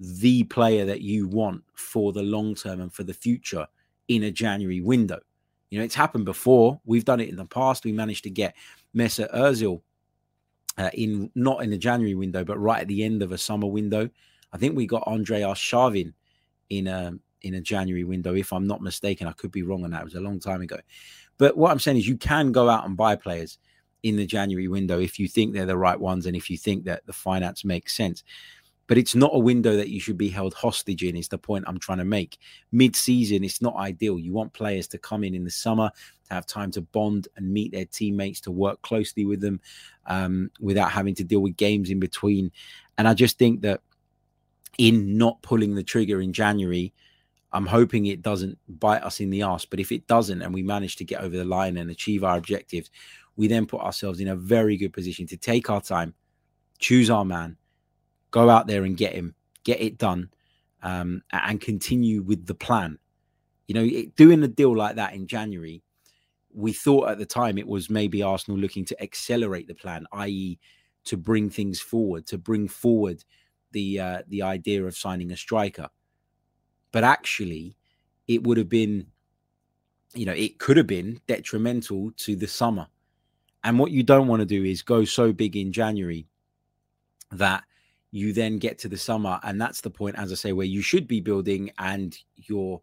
the 0.00 0.44
player 0.44 0.86
that 0.86 1.02
you 1.02 1.28
want 1.28 1.62
for 1.74 2.12
the 2.12 2.22
long 2.22 2.54
term 2.54 2.80
and 2.80 2.92
for 2.92 3.04
the 3.04 3.14
future 3.14 3.66
in 4.08 4.24
a 4.24 4.30
January 4.30 4.80
window. 4.80 5.20
You 5.68 5.78
know, 5.78 5.84
it's 5.84 5.94
happened 5.94 6.24
before. 6.24 6.80
We've 6.84 7.04
done 7.04 7.20
it 7.20 7.28
in 7.28 7.36
the 7.36 7.44
past. 7.44 7.84
We 7.84 7.92
managed 7.92 8.24
to 8.24 8.30
get 8.30 8.56
Mesut 8.96 9.32
Ozil 9.32 9.82
uh, 10.78 10.90
in 10.94 11.30
not 11.34 11.62
in 11.62 11.70
the 11.70 11.78
January 11.78 12.14
window, 12.14 12.44
but 12.44 12.58
right 12.58 12.80
at 12.80 12.88
the 12.88 13.04
end 13.04 13.22
of 13.22 13.30
a 13.30 13.38
summer 13.38 13.66
window. 13.66 14.08
I 14.52 14.56
think 14.56 14.74
we 14.74 14.86
got 14.86 15.04
Andre 15.06 15.42
Arshavin 15.42 16.14
in 16.70 16.86
a 16.86 17.12
in 17.42 17.54
a 17.54 17.60
January 17.60 18.04
window, 18.04 18.34
if 18.34 18.52
I'm 18.52 18.66
not 18.66 18.82
mistaken. 18.82 19.26
I 19.26 19.32
could 19.32 19.52
be 19.52 19.62
wrong 19.62 19.84
on 19.84 19.90
that. 19.90 20.02
It 20.02 20.04
was 20.04 20.14
a 20.14 20.20
long 20.20 20.40
time 20.40 20.62
ago. 20.62 20.78
But 21.38 21.56
what 21.56 21.70
I'm 21.70 21.78
saying 21.78 21.98
is, 21.98 22.08
you 22.08 22.16
can 22.16 22.52
go 22.52 22.68
out 22.68 22.86
and 22.86 22.96
buy 22.96 23.16
players 23.16 23.58
in 24.02 24.16
the 24.16 24.26
January 24.26 24.68
window 24.68 24.98
if 24.98 25.18
you 25.18 25.28
think 25.28 25.52
they're 25.52 25.66
the 25.66 25.76
right 25.76 25.98
ones 25.98 26.26
and 26.26 26.34
if 26.34 26.50
you 26.50 26.56
think 26.56 26.84
that 26.84 27.06
the 27.06 27.12
finance 27.12 27.64
makes 27.64 27.94
sense. 27.94 28.24
But 28.90 28.98
it's 28.98 29.14
not 29.14 29.30
a 29.32 29.38
window 29.38 29.76
that 29.76 29.88
you 29.88 30.00
should 30.00 30.18
be 30.18 30.30
held 30.30 30.52
hostage 30.52 31.04
in, 31.04 31.14
is 31.14 31.28
the 31.28 31.38
point 31.38 31.64
I'm 31.68 31.78
trying 31.78 31.98
to 31.98 32.04
make. 32.04 32.38
Mid 32.72 32.96
season, 32.96 33.44
it's 33.44 33.62
not 33.62 33.76
ideal. 33.76 34.18
You 34.18 34.32
want 34.32 34.52
players 34.52 34.88
to 34.88 34.98
come 34.98 35.22
in 35.22 35.32
in 35.32 35.44
the 35.44 35.50
summer, 35.52 35.92
to 36.26 36.34
have 36.34 36.44
time 36.44 36.72
to 36.72 36.80
bond 36.80 37.28
and 37.36 37.52
meet 37.52 37.70
their 37.70 37.84
teammates, 37.84 38.40
to 38.40 38.50
work 38.50 38.82
closely 38.82 39.24
with 39.24 39.40
them 39.40 39.60
um, 40.06 40.50
without 40.58 40.90
having 40.90 41.14
to 41.14 41.22
deal 41.22 41.38
with 41.38 41.56
games 41.56 41.88
in 41.88 42.00
between. 42.00 42.50
And 42.98 43.06
I 43.06 43.14
just 43.14 43.38
think 43.38 43.60
that 43.60 43.80
in 44.76 45.16
not 45.16 45.40
pulling 45.40 45.76
the 45.76 45.84
trigger 45.84 46.20
in 46.20 46.32
January, 46.32 46.92
I'm 47.52 47.66
hoping 47.66 48.06
it 48.06 48.22
doesn't 48.22 48.58
bite 48.68 49.04
us 49.04 49.20
in 49.20 49.30
the 49.30 49.42
ass. 49.42 49.64
But 49.64 49.78
if 49.78 49.92
it 49.92 50.08
doesn't, 50.08 50.42
and 50.42 50.52
we 50.52 50.64
manage 50.64 50.96
to 50.96 51.04
get 51.04 51.20
over 51.20 51.36
the 51.36 51.44
line 51.44 51.76
and 51.76 51.92
achieve 51.92 52.24
our 52.24 52.38
objectives, 52.38 52.90
we 53.36 53.46
then 53.46 53.66
put 53.66 53.82
ourselves 53.82 54.18
in 54.18 54.26
a 54.26 54.34
very 54.34 54.76
good 54.76 54.92
position 54.92 55.28
to 55.28 55.36
take 55.36 55.70
our 55.70 55.80
time, 55.80 56.12
choose 56.80 57.08
our 57.08 57.24
man, 57.24 57.56
go 58.30 58.50
out 58.50 58.66
there 58.66 58.84
and 58.84 58.96
get 58.96 59.14
him, 59.14 59.34
get 59.64 59.80
it 59.80 59.98
done, 59.98 60.30
um, 60.82 61.22
and 61.32 61.60
continue 61.60 62.22
with 62.22 62.46
the 62.46 62.54
plan. 62.54 62.98
You 63.66 63.74
know, 63.74 63.84
it, 63.84 64.16
doing 64.16 64.42
a 64.42 64.48
deal 64.48 64.76
like 64.76 64.96
that 64.96 65.14
in 65.14 65.26
January, 65.26 65.82
we 66.52 66.72
thought 66.72 67.08
at 67.08 67.18
the 67.18 67.26
time 67.26 67.58
it 67.58 67.68
was 67.68 67.90
maybe 67.90 68.22
Arsenal 68.22 68.58
looking 68.58 68.84
to 68.86 69.02
accelerate 69.02 69.68
the 69.68 69.74
plan, 69.74 70.06
i.e., 70.12 70.58
to 71.04 71.16
bring 71.16 71.48
things 71.48 71.80
forward, 71.80 72.26
to 72.26 72.38
bring 72.38 72.68
forward 72.68 73.24
the 73.72 74.00
uh, 74.00 74.22
the 74.28 74.42
idea 74.42 74.84
of 74.84 74.96
signing 74.96 75.30
a 75.30 75.36
striker 75.36 75.88
but 76.92 77.04
actually 77.04 77.76
it 78.28 78.42
would 78.42 78.56
have 78.56 78.68
been 78.68 79.06
you 80.14 80.26
know 80.26 80.32
it 80.32 80.58
could 80.58 80.76
have 80.76 80.86
been 80.86 81.20
detrimental 81.26 82.10
to 82.16 82.36
the 82.36 82.46
summer 82.46 82.86
and 83.64 83.78
what 83.78 83.90
you 83.90 84.02
don't 84.02 84.28
want 84.28 84.40
to 84.40 84.46
do 84.46 84.64
is 84.64 84.82
go 84.82 85.04
so 85.04 85.32
big 85.32 85.56
in 85.56 85.72
january 85.72 86.26
that 87.32 87.64
you 88.12 88.32
then 88.32 88.58
get 88.58 88.78
to 88.78 88.88
the 88.88 88.96
summer 88.96 89.38
and 89.42 89.60
that's 89.60 89.80
the 89.80 89.90
point 89.90 90.16
as 90.16 90.32
i 90.32 90.34
say 90.34 90.52
where 90.52 90.66
you 90.66 90.82
should 90.82 91.06
be 91.06 91.20
building 91.20 91.70
and 91.78 92.18
you're 92.36 92.80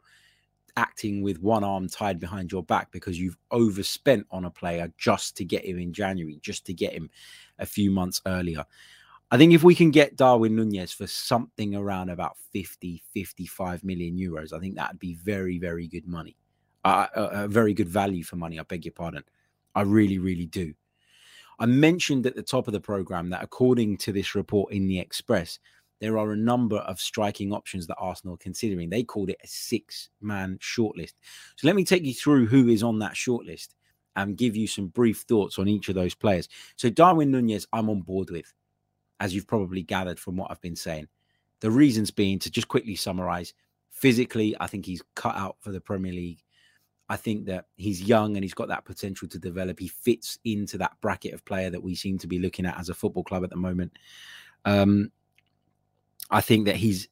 acting 0.75 1.23
with 1.23 1.41
one 1.41 1.63
arm 1.63 1.87
tied 1.87 2.19
behind 2.19 2.51
your 2.51 2.63
back 2.63 2.91
because 2.91 3.19
you've 3.19 3.37
overspent 3.51 4.25
on 4.29 4.45
a 4.45 4.51
player 4.51 4.91
just 4.97 5.35
to 5.35 5.43
get 5.43 5.65
him 5.65 5.79
in 5.79 5.91
january 5.91 6.39
just 6.41 6.65
to 6.65 6.73
get 6.73 6.93
him 6.93 7.09
a 7.59 7.65
few 7.65 7.91
months 7.91 8.21
earlier 8.25 8.65
I 9.29 9.37
think 9.37 9.53
if 9.53 9.63
we 9.63 9.75
can 9.75 9.91
get 9.91 10.15
Darwin 10.15 10.55
Nunez 10.55 10.93
for 10.93 11.05
something 11.05 11.75
around 11.75 12.09
about 12.09 12.37
50, 12.53 13.03
55 13.13 13.83
million 13.83 14.17
euros, 14.17 14.53
I 14.53 14.59
think 14.59 14.75
that'd 14.75 14.99
be 14.99 15.15
very, 15.15 15.59
very 15.59 15.87
good 15.87 16.07
money. 16.07 16.37
Uh, 16.85 17.07
a, 17.13 17.21
a 17.23 17.47
very 17.49 17.73
good 17.73 17.89
value 17.89 18.23
for 18.23 18.37
money. 18.37 18.57
I 18.57 18.63
beg 18.63 18.85
your 18.85 18.93
pardon. 18.93 19.23
I 19.75 19.81
really, 19.81 20.17
really 20.17 20.45
do. 20.45 20.73
I 21.59 21.65
mentioned 21.65 22.25
at 22.25 22.35
the 22.35 22.43
top 22.43 22.67
of 22.67 22.73
the 22.73 22.79
program 22.79 23.29
that 23.29 23.43
according 23.43 23.97
to 23.97 24.11
this 24.11 24.35
report 24.35 24.73
in 24.73 24.87
the 24.87 24.99
Express, 24.99 25.59
there 25.99 26.17
are 26.17 26.31
a 26.31 26.37
number 26.37 26.77
of 26.77 26.99
striking 26.99 27.51
options 27.51 27.87
that 27.87 27.97
Arsenal 27.97 28.35
are 28.35 28.37
considering. 28.37 28.89
They 28.89 29.03
called 29.03 29.29
it 29.29 29.41
a 29.43 29.47
six 29.47 30.09
man 30.21 30.59
shortlist. 30.59 31.13
So 31.55 31.67
let 31.67 31.75
me 31.75 31.83
take 31.83 32.05
you 32.05 32.13
through 32.13 32.45
who 32.45 32.67
is 32.67 32.83
on 32.83 32.99
that 32.99 33.13
shortlist 33.13 33.69
and 34.15 34.37
give 34.37 34.55
you 34.55 34.67
some 34.67 34.87
brief 34.87 35.21
thoughts 35.27 35.57
on 35.57 35.67
each 35.67 35.89
of 35.89 35.95
those 35.95 36.13
players. 36.13 36.47
So 36.75 36.89
Darwin 36.89 37.31
Nunez, 37.31 37.67
I'm 37.73 37.89
on 37.89 38.01
board 38.01 38.29
with 38.29 38.53
as 39.19 39.33
you've 39.33 39.47
probably 39.47 39.81
gathered 39.81 40.19
from 40.19 40.37
what 40.37 40.51
I've 40.51 40.61
been 40.61 40.75
saying. 40.75 41.07
The 41.61 41.71
reasons 41.71 42.11
being 42.11 42.37
to 42.39 42.51
just 42.51 42.67
quickly 42.67 42.95
summarize 42.95 43.53
physically, 43.89 44.55
I 44.59 44.67
think 44.67 44.85
he's 44.85 45.01
cut 45.15 45.35
out 45.35 45.57
for 45.59 45.71
the 45.71 45.81
Premier 45.81 46.13
League. 46.13 46.43
I 47.09 47.15
think 47.15 47.45
that 47.45 47.65
he's 47.75 48.01
young 48.01 48.35
and 48.35 48.43
he's 48.43 48.53
got 48.53 48.67
that 48.67 48.85
potential 48.85 49.27
to 49.29 49.39
develop. 49.39 49.79
He 49.79 49.87
fits 49.87 50.39
into 50.43 50.77
that 50.79 50.99
bracket 51.01 51.33
of 51.33 51.45
player 51.45 51.69
that 51.69 51.83
we 51.83 51.95
seem 51.95 52.17
to 52.19 52.27
be 52.27 52.39
looking 52.39 52.65
at 52.65 52.77
as 52.77 52.89
a 52.89 52.93
football 52.93 53.23
club 53.23 53.43
at 53.43 53.49
the 53.49 53.55
moment. 53.55 53.93
Um, 54.65 55.11
I 56.29 56.41
think 56.41 56.65
that 56.65 56.75
he's 56.75 57.07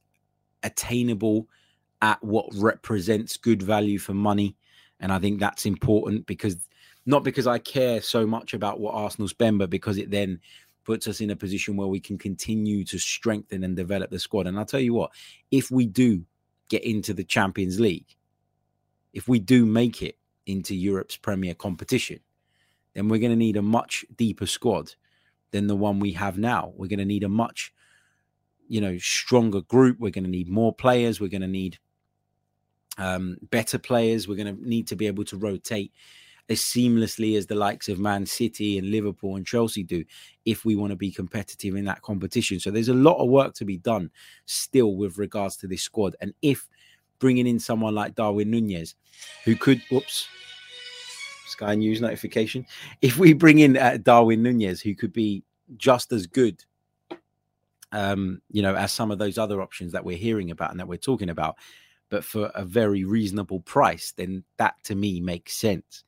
attainable 0.63 1.47
at 2.01 2.21
what 2.23 2.47
represents 2.55 3.37
good 3.37 3.63
value 3.63 3.97
for 3.97 4.13
money. 4.13 4.57
And 4.99 5.13
I 5.13 5.19
think 5.19 5.39
that's 5.39 5.65
important 5.65 6.25
because 6.25 6.57
not 7.05 7.23
because 7.23 7.47
I 7.47 7.59
care 7.59 8.01
so 8.01 8.25
much 8.25 8.53
about 8.53 8.79
what 8.79 8.95
Arsenal 8.95 9.27
spend, 9.27 9.59
but 9.59 9.69
because 9.69 9.97
it 9.97 10.11
then 10.11 10.39
puts 10.83 11.07
us 11.07 11.21
in 11.21 11.29
a 11.29 11.35
position 11.35 11.77
where 11.77 11.87
we 11.87 11.99
can 11.99 12.17
continue 12.17 12.83
to 12.85 12.97
strengthen 12.97 13.63
and 13.63 13.75
develop 13.75 14.11
the 14.11 14.19
squad. 14.19 14.47
And 14.47 14.57
I'll 14.57 14.65
tell 14.65 14.79
you 14.79 14.93
what, 14.93 15.11
if 15.51 15.71
we 15.71 15.85
do 15.85 16.25
get 16.69 16.83
into 16.83 17.13
the 17.13 17.23
Champions 17.23 17.79
League, 17.79 18.15
if 19.15 19.27
we 19.29 19.39
do 19.39 19.65
make 19.65 20.03
it 20.03 20.17
into 20.45 20.75
Europe's 20.75 21.15
premier 21.15 21.55
competition, 21.55 22.19
then 22.93 23.07
we're 23.07 23.19
going 23.19 23.31
to 23.31 23.37
need 23.37 23.57
a 23.57 23.61
much 23.61 24.05
deeper 24.15 24.45
squad 24.45 24.93
than 25.51 25.67
the 25.67 25.75
one 25.75 25.99
we 25.99 26.11
have 26.11 26.37
now. 26.37 26.73
We're 26.75 26.89
going 26.89 26.99
to 26.99 27.05
need 27.05 27.23
a 27.23 27.29
much, 27.29 27.73
you 28.67 28.81
know, 28.81 28.97
stronger 28.97 29.61
group. 29.61 29.99
We're 29.99 30.11
going 30.11 30.25
to 30.25 30.29
need 30.29 30.49
more 30.49 30.75
players. 30.75 31.19
We're 31.19 31.29
going 31.29 31.41
to 31.41 31.47
need 31.47 31.79
um, 32.97 33.37
better 33.49 33.79
players. 33.79 34.27
We're 34.27 34.35
going 34.35 34.53
to 34.53 34.69
need 34.69 34.87
to 34.89 34.97
be 34.97 35.07
able 35.07 35.23
to 35.25 35.37
rotate 35.37 35.93
as 36.49 36.59
seamlessly 36.59 37.37
as 37.37 37.47
the 37.47 37.55
likes 37.55 37.89
of 37.89 37.97
Man 37.97 38.25
City 38.25 38.77
and 38.77 38.91
Liverpool 38.91 39.37
and 39.37 39.47
Chelsea 39.47 39.81
do 39.81 40.03
if 40.43 40.65
we 40.65 40.75
want 40.75 40.91
to 40.91 40.95
be 40.95 41.09
competitive 41.09 41.75
in 41.75 41.85
that 41.85 42.01
competition. 42.01 42.59
So 42.59 42.69
there's 42.69 42.89
a 42.89 42.93
lot 42.93 43.17
of 43.17 43.29
work 43.29 43.55
to 43.55 43.65
be 43.65 43.77
done 43.77 44.11
still 44.45 44.95
with 44.95 45.17
regards 45.17 45.55
to 45.57 45.67
this 45.67 45.81
squad. 45.81 46.15
And 46.21 46.33
if 46.41 46.67
bringing 47.19 47.47
in 47.47 47.59
someone 47.59 47.95
like 47.95 48.15
Darwin 48.15 48.51
Nunez, 48.51 48.95
who 49.43 49.55
could, 49.55 49.81
whoops, 49.89 50.27
Sky 51.47 51.75
News 51.75 52.01
notification, 52.01 52.65
if 53.01 53.17
we 53.17 53.33
bring 53.33 53.59
in 53.59 53.77
uh, 53.77 53.97
Darwin 54.01 54.43
Nunez, 54.43 54.81
who 54.81 54.95
could 54.95 55.13
be 55.13 55.43
just 55.77 56.11
as 56.11 56.27
good 56.27 56.63
um, 57.95 58.41
you 58.51 58.61
know, 58.61 58.75
as 58.75 58.91
some 58.91 59.09
of 59.09 59.19
those 59.19 59.37
other 59.37 59.61
options 59.61 59.93
that 59.93 60.03
we're 60.03 60.17
hearing 60.17 60.51
about 60.51 60.71
and 60.71 60.79
that 60.79 60.87
we're 60.87 60.97
talking 60.97 61.29
about, 61.29 61.55
but 62.09 62.23
for 62.25 62.51
a 62.53 62.65
very 62.65 63.05
reasonable 63.05 63.61
price, 63.61 64.11
then 64.11 64.43
that 64.57 64.75
to 64.83 64.95
me 64.95 65.21
makes 65.21 65.53
sense. 65.53 66.03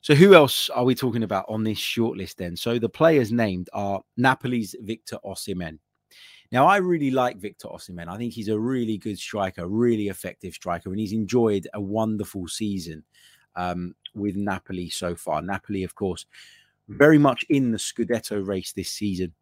So, 0.00 0.14
who 0.14 0.34
else 0.34 0.70
are 0.70 0.84
we 0.84 0.94
talking 0.94 1.22
about 1.22 1.46
on 1.48 1.64
this 1.64 1.78
shortlist 1.78 2.36
then? 2.36 2.56
So, 2.56 2.78
the 2.78 2.88
players 2.88 3.32
named 3.32 3.68
are 3.72 4.02
Napoli's 4.16 4.76
Victor 4.82 5.18
Osimhen. 5.24 5.78
Now, 6.54 6.68
I 6.68 6.76
really 6.76 7.10
like 7.10 7.38
Victor 7.38 7.66
Osimhen. 7.66 8.06
I 8.06 8.16
think 8.16 8.32
he's 8.32 8.46
a 8.46 8.56
really 8.56 8.96
good 8.96 9.18
striker, 9.18 9.66
really 9.66 10.06
effective 10.06 10.54
striker, 10.54 10.88
and 10.88 11.00
he's 11.00 11.12
enjoyed 11.12 11.66
a 11.74 11.80
wonderful 11.80 12.46
season 12.46 13.02
um, 13.56 13.96
with 14.14 14.36
Napoli 14.36 14.88
so 14.88 15.16
far. 15.16 15.42
Napoli, 15.42 15.82
of 15.82 15.96
course, 15.96 16.26
very 16.86 17.18
much 17.18 17.44
in 17.48 17.72
the 17.72 17.78
Scudetto 17.78 18.46
race 18.46 18.72
this 18.72 18.92
season. 18.92 19.32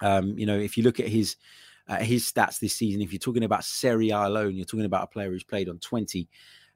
Um, 0.00 0.38
you 0.38 0.46
know, 0.46 0.58
if 0.58 0.78
you 0.78 0.84
look 0.84 1.00
at 1.00 1.08
his 1.08 1.36
uh, 1.86 1.98
his 1.98 2.32
stats 2.32 2.58
this 2.60 2.74
season. 2.74 3.02
If 3.02 3.12
you're 3.12 3.18
talking 3.18 3.44
about 3.44 3.64
Serie 3.64 4.08
A 4.08 4.26
alone, 4.26 4.56
you're 4.56 4.64
talking 4.64 4.86
about 4.86 5.04
a 5.04 5.08
player 5.08 5.30
who's 5.30 5.44
played 5.44 5.68
on 5.68 5.78
20 5.80 6.28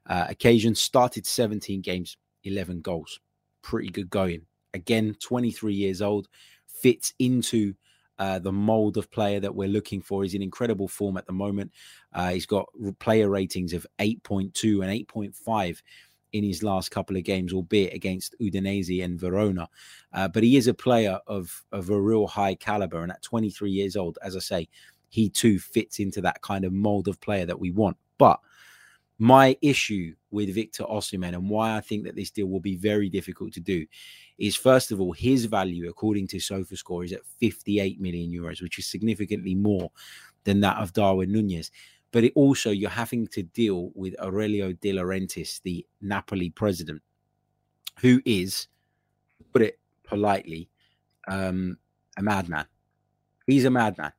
uh, 0.05 0.27
occasions, 0.29 0.79
started 0.79 1.25
17 1.25 1.81
games, 1.81 2.15
11 2.43 2.81
goals. 2.81 3.19
Pretty 3.63 3.89
good 3.89 4.11
going. 4.11 4.43
Again, 4.75 5.15
23 5.19 5.73
years 5.73 6.01
old, 6.01 6.27
fits 6.67 7.13
into 7.17 7.73
uh, 8.21 8.37
the 8.37 8.51
mold 8.51 8.97
of 8.97 9.09
player 9.09 9.39
that 9.39 9.55
we're 9.55 9.67
looking 9.67 9.99
for. 9.99 10.21
He's 10.21 10.35
in 10.35 10.43
incredible 10.43 10.87
form 10.87 11.17
at 11.17 11.25
the 11.25 11.33
moment. 11.33 11.71
Uh, 12.13 12.29
he's 12.29 12.45
got 12.45 12.69
player 12.99 13.27
ratings 13.27 13.73
of 13.73 13.87
8.2 13.97 14.83
and 14.83 15.07
8.5 15.07 15.81
in 16.31 16.43
his 16.43 16.61
last 16.61 16.91
couple 16.91 17.17
of 17.17 17.23
games, 17.23 17.51
albeit 17.51 17.95
against 17.95 18.35
Udinese 18.39 19.03
and 19.03 19.19
Verona. 19.19 19.67
Uh, 20.13 20.27
but 20.27 20.43
he 20.43 20.55
is 20.55 20.67
a 20.67 20.73
player 20.73 21.19
of, 21.25 21.63
of 21.71 21.89
a 21.89 21.99
real 21.99 22.27
high 22.27 22.53
caliber. 22.53 23.01
And 23.01 23.11
at 23.11 23.23
23 23.23 23.71
years 23.71 23.95
old, 23.95 24.19
as 24.21 24.35
I 24.35 24.39
say, 24.39 24.69
he 25.09 25.27
too 25.27 25.57
fits 25.57 25.97
into 25.97 26.21
that 26.21 26.43
kind 26.43 26.63
of 26.63 26.71
mold 26.71 27.07
of 27.07 27.19
player 27.21 27.47
that 27.47 27.59
we 27.59 27.71
want. 27.71 27.97
But 28.19 28.39
my 29.17 29.57
issue 29.63 30.13
with 30.29 30.53
Victor 30.53 30.83
Osimhen 30.83 31.33
and 31.33 31.49
why 31.49 31.75
I 31.75 31.81
think 31.81 32.03
that 32.03 32.15
this 32.15 32.29
deal 32.29 32.45
will 32.45 32.59
be 32.59 32.75
very 32.75 33.09
difficult 33.09 33.53
to 33.53 33.59
do 33.59 33.87
is 34.41 34.55
first 34.55 34.91
of 34.91 34.99
all, 34.99 35.11
his 35.11 35.45
value, 35.45 35.87
according 35.89 36.27
to 36.27 36.37
SofaScore, 36.37 37.05
is 37.05 37.13
at 37.13 37.25
58 37.39 38.01
million 38.01 38.31
euros, 38.31 38.61
which 38.61 38.79
is 38.79 38.87
significantly 38.87 39.53
more 39.53 39.91
than 40.43 40.59
that 40.61 40.77
of 40.77 40.93
Darwin 40.93 41.31
Nunez. 41.31 41.71
But 42.11 42.23
it 42.23 42.33
also, 42.35 42.71
you're 42.71 42.89
having 42.89 43.27
to 43.27 43.43
deal 43.43 43.91
with 43.93 44.19
Aurelio 44.19 44.73
De 44.73 44.93
Laurentiis, 44.93 45.61
the 45.61 45.85
Napoli 46.01 46.49
president, 46.49 47.01
who 47.99 48.21
is, 48.25 48.67
put 49.53 49.61
it 49.61 49.79
politely, 50.03 50.69
um, 51.27 51.77
a 52.17 52.23
madman. 52.23 52.65
He's 53.47 53.65
a 53.65 53.69
madman. 53.69 54.11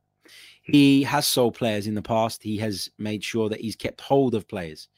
He 0.62 1.02
has 1.02 1.26
sold 1.26 1.54
players 1.54 1.88
in 1.88 1.94
the 1.94 2.02
past. 2.02 2.42
He 2.42 2.56
has 2.58 2.90
made 2.96 3.24
sure 3.24 3.48
that 3.48 3.60
he's 3.60 3.76
kept 3.76 4.00
hold 4.00 4.34
of 4.34 4.46
players 4.46 4.88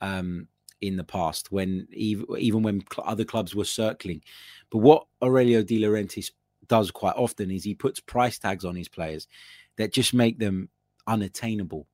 um, 0.00 0.48
in 0.80 0.96
the 0.96 1.04
past 1.04 1.50
when 1.50 1.86
even, 1.92 2.62
when 2.62 2.82
other 2.98 3.24
clubs 3.24 3.54
were 3.54 3.64
circling. 3.64 4.22
But 4.70 4.78
what 4.78 5.06
Aurelio 5.22 5.62
De 5.62 5.80
Laurentiis 5.80 6.30
does 6.68 6.90
quite 6.90 7.16
often 7.16 7.50
is 7.50 7.64
he 7.64 7.74
puts 7.74 8.00
price 8.00 8.38
tags 8.38 8.64
on 8.64 8.76
his 8.76 8.88
players 8.88 9.28
that 9.76 9.92
just 9.92 10.14
make 10.14 10.38
them 10.38 10.68
unattainable. 11.06 11.86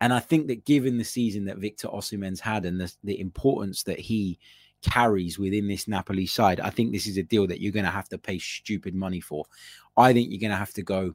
And 0.00 0.12
I 0.12 0.20
think 0.20 0.48
that 0.48 0.64
given 0.64 0.98
the 0.98 1.04
season 1.04 1.44
that 1.44 1.58
Victor 1.58 1.88
Osimhen's 1.88 2.40
had 2.40 2.64
and 2.64 2.80
the, 2.80 2.92
the 3.04 3.20
importance 3.20 3.84
that 3.84 4.00
he 4.00 4.38
carries 4.82 5.38
within 5.38 5.68
this 5.68 5.86
Napoli 5.86 6.26
side, 6.26 6.58
I 6.58 6.70
think 6.70 6.92
this 6.92 7.06
is 7.06 7.16
a 7.16 7.22
deal 7.22 7.46
that 7.46 7.60
you're 7.60 7.72
going 7.72 7.84
to 7.84 7.90
have 7.90 8.08
to 8.08 8.18
pay 8.18 8.38
stupid 8.38 8.94
money 8.94 9.20
for. 9.20 9.44
I 9.96 10.12
think 10.12 10.30
you're 10.30 10.40
going 10.40 10.50
to 10.50 10.56
have 10.56 10.74
to 10.74 10.82
go 10.82 11.14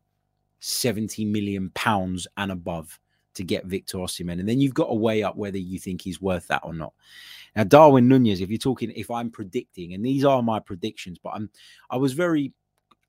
70 0.60 1.26
million 1.26 1.70
pounds 1.72 2.28
and 2.38 2.52
above 2.52 3.00
to 3.38 3.44
get 3.44 3.66
Victor 3.66 3.98
Osimhen. 3.98 4.40
And 4.40 4.48
then 4.48 4.60
you've 4.60 4.74
got 4.74 4.88
to 4.88 4.94
weigh 4.94 5.24
up 5.24 5.36
whether 5.36 5.58
you 5.58 5.80
think 5.80 6.02
he's 6.02 6.22
worth 6.22 6.48
that 6.48 6.62
or 6.64 6.74
not. 6.74 6.94
Now, 7.56 7.64
Darwin 7.64 8.08
Nunez, 8.08 8.42
if 8.42 8.50
you're 8.50 8.58
talking, 8.58 8.92
if 8.96 9.10
I'm 9.10 9.32
predicting, 9.32 9.94
and 9.94 10.06
these 10.06 10.24
are 10.24 10.44
my 10.44 10.60
predictions, 10.60 11.18
but 11.18 11.30
I'm, 11.30 11.50
I 11.90 11.98
was 11.98 12.14
very 12.14 12.54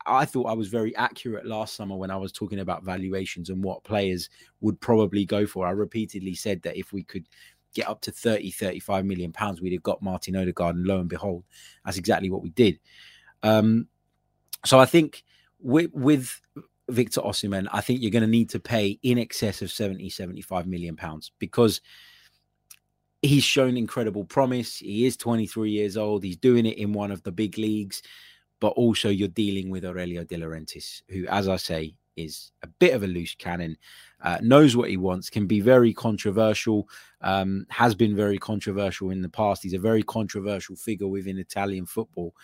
I 0.07 0.25
thought 0.25 0.47
I 0.47 0.55
was 0.55 0.69
very 0.69 0.97
accurate 0.97 1.45
last 1.45 1.75
summer 1.75 1.97
when 1.97 2.11
I 2.11 2.17
was 2.17 2.33
talking 2.33 2.61
about 2.61 2.85
valuations 2.85 3.51
and 3.51 3.63
what 3.63 3.85
players 3.85 4.31
would 4.61 4.81
probably 4.81 5.25
go 5.25 5.47
for. 5.47 5.67
I 5.67 5.71
repeatedly 5.71 6.35
said 6.35 6.63
that 6.63 6.79
if 6.79 6.93
we 6.93 7.03
could 7.03 7.29
get 7.75 7.89
up 7.89 8.01
to 8.03 8.11
30, 8.11 8.51
35 8.51 9.05
million 9.05 9.33
pounds, 9.33 9.61
we'd 9.61 9.73
have 9.73 9.83
got 9.83 10.03
Martin 10.03 10.37
Odegaard. 10.37 10.77
And 10.77 10.87
lo 10.87 11.01
and 11.01 11.09
behold, 11.09 11.45
that's 11.85 11.99
exactly 11.99 12.31
what 12.31 12.43
we 12.43 12.51
did. 12.51 12.79
Um, 13.43 13.89
so 14.65 14.79
I 14.79 14.87
think 14.87 15.25
with, 15.61 15.91
with 15.93 16.41
Victor 16.90 17.21
Osimhen, 17.21 17.68
I 17.73 17.80
think 17.80 18.00
you're 18.00 18.11
going 18.11 18.23
to 18.23 18.28
need 18.28 18.50
to 18.50 18.61
pay 18.61 18.99
in 19.02 19.18
excess 19.18 19.62
of 19.62 19.71
70, 19.71 20.09
75 20.11 20.66
million 20.66 20.97
pounds 20.97 21.33
because 21.38 21.80
he's 23.23 23.45
shown 23.45 23.76
incredible 23.76 24.25
promise. 24.25 24.78
He 24.78 25.07
is 25.07 25.16
23 25.16 25.71
years 25.71 25.97
old. 25.97 26.25
He's 26.25 26.37
doing 26.37 26.66
it 26.66 26.78
in 26.78 26.92
one 26.92 27.11
of 27.11 27.23
the 27.23 27.33
big 27.33 27.59
leagues 27.59 28.02
but 28.61 28.68
also 28.71 29.09
you're 29.09 29.28
dealing 29.28 29.71
with 29.71 29.85
Aurelio 29.85 30.25
De 30.25 30.37
Laurentiis, 30.37 31.02
who, 31.09 31.26
as 31.26 31.49
I 31.49 31.57
say, 31.57 31.95
is 32.16 32.50
a 32.62 32.66
bit 32.66 32.95
of 32.95 33.04
a 33.04 33.07
loose 33.07 33.35
cannon, 33.37 33.76
uh, 34.23 34.38
knows 34.42 34.76
what 34.76 34.90
he 34.90 34.97
wants, 34.97 35.30
can 35.30 35.47
be 35.47 35.61
very 35.61 35.95
controversial, 35.95 36.88
um, 37.21 37.64
has 37.68 37.95
been 37.95 38.16
very 38.16 38.38
controversial 38.38 39.11
in 39.11 39.23
the 39.23 39.28
past. 39.28 39.62
He's 39.62 39.75
a 39.75 39.78
very 39.78 40.02
controversial 40.02 40.75
figure 40.75 41.07
within 41.07 41.38
Italian 41.38 41.87
football. 41.87 42.35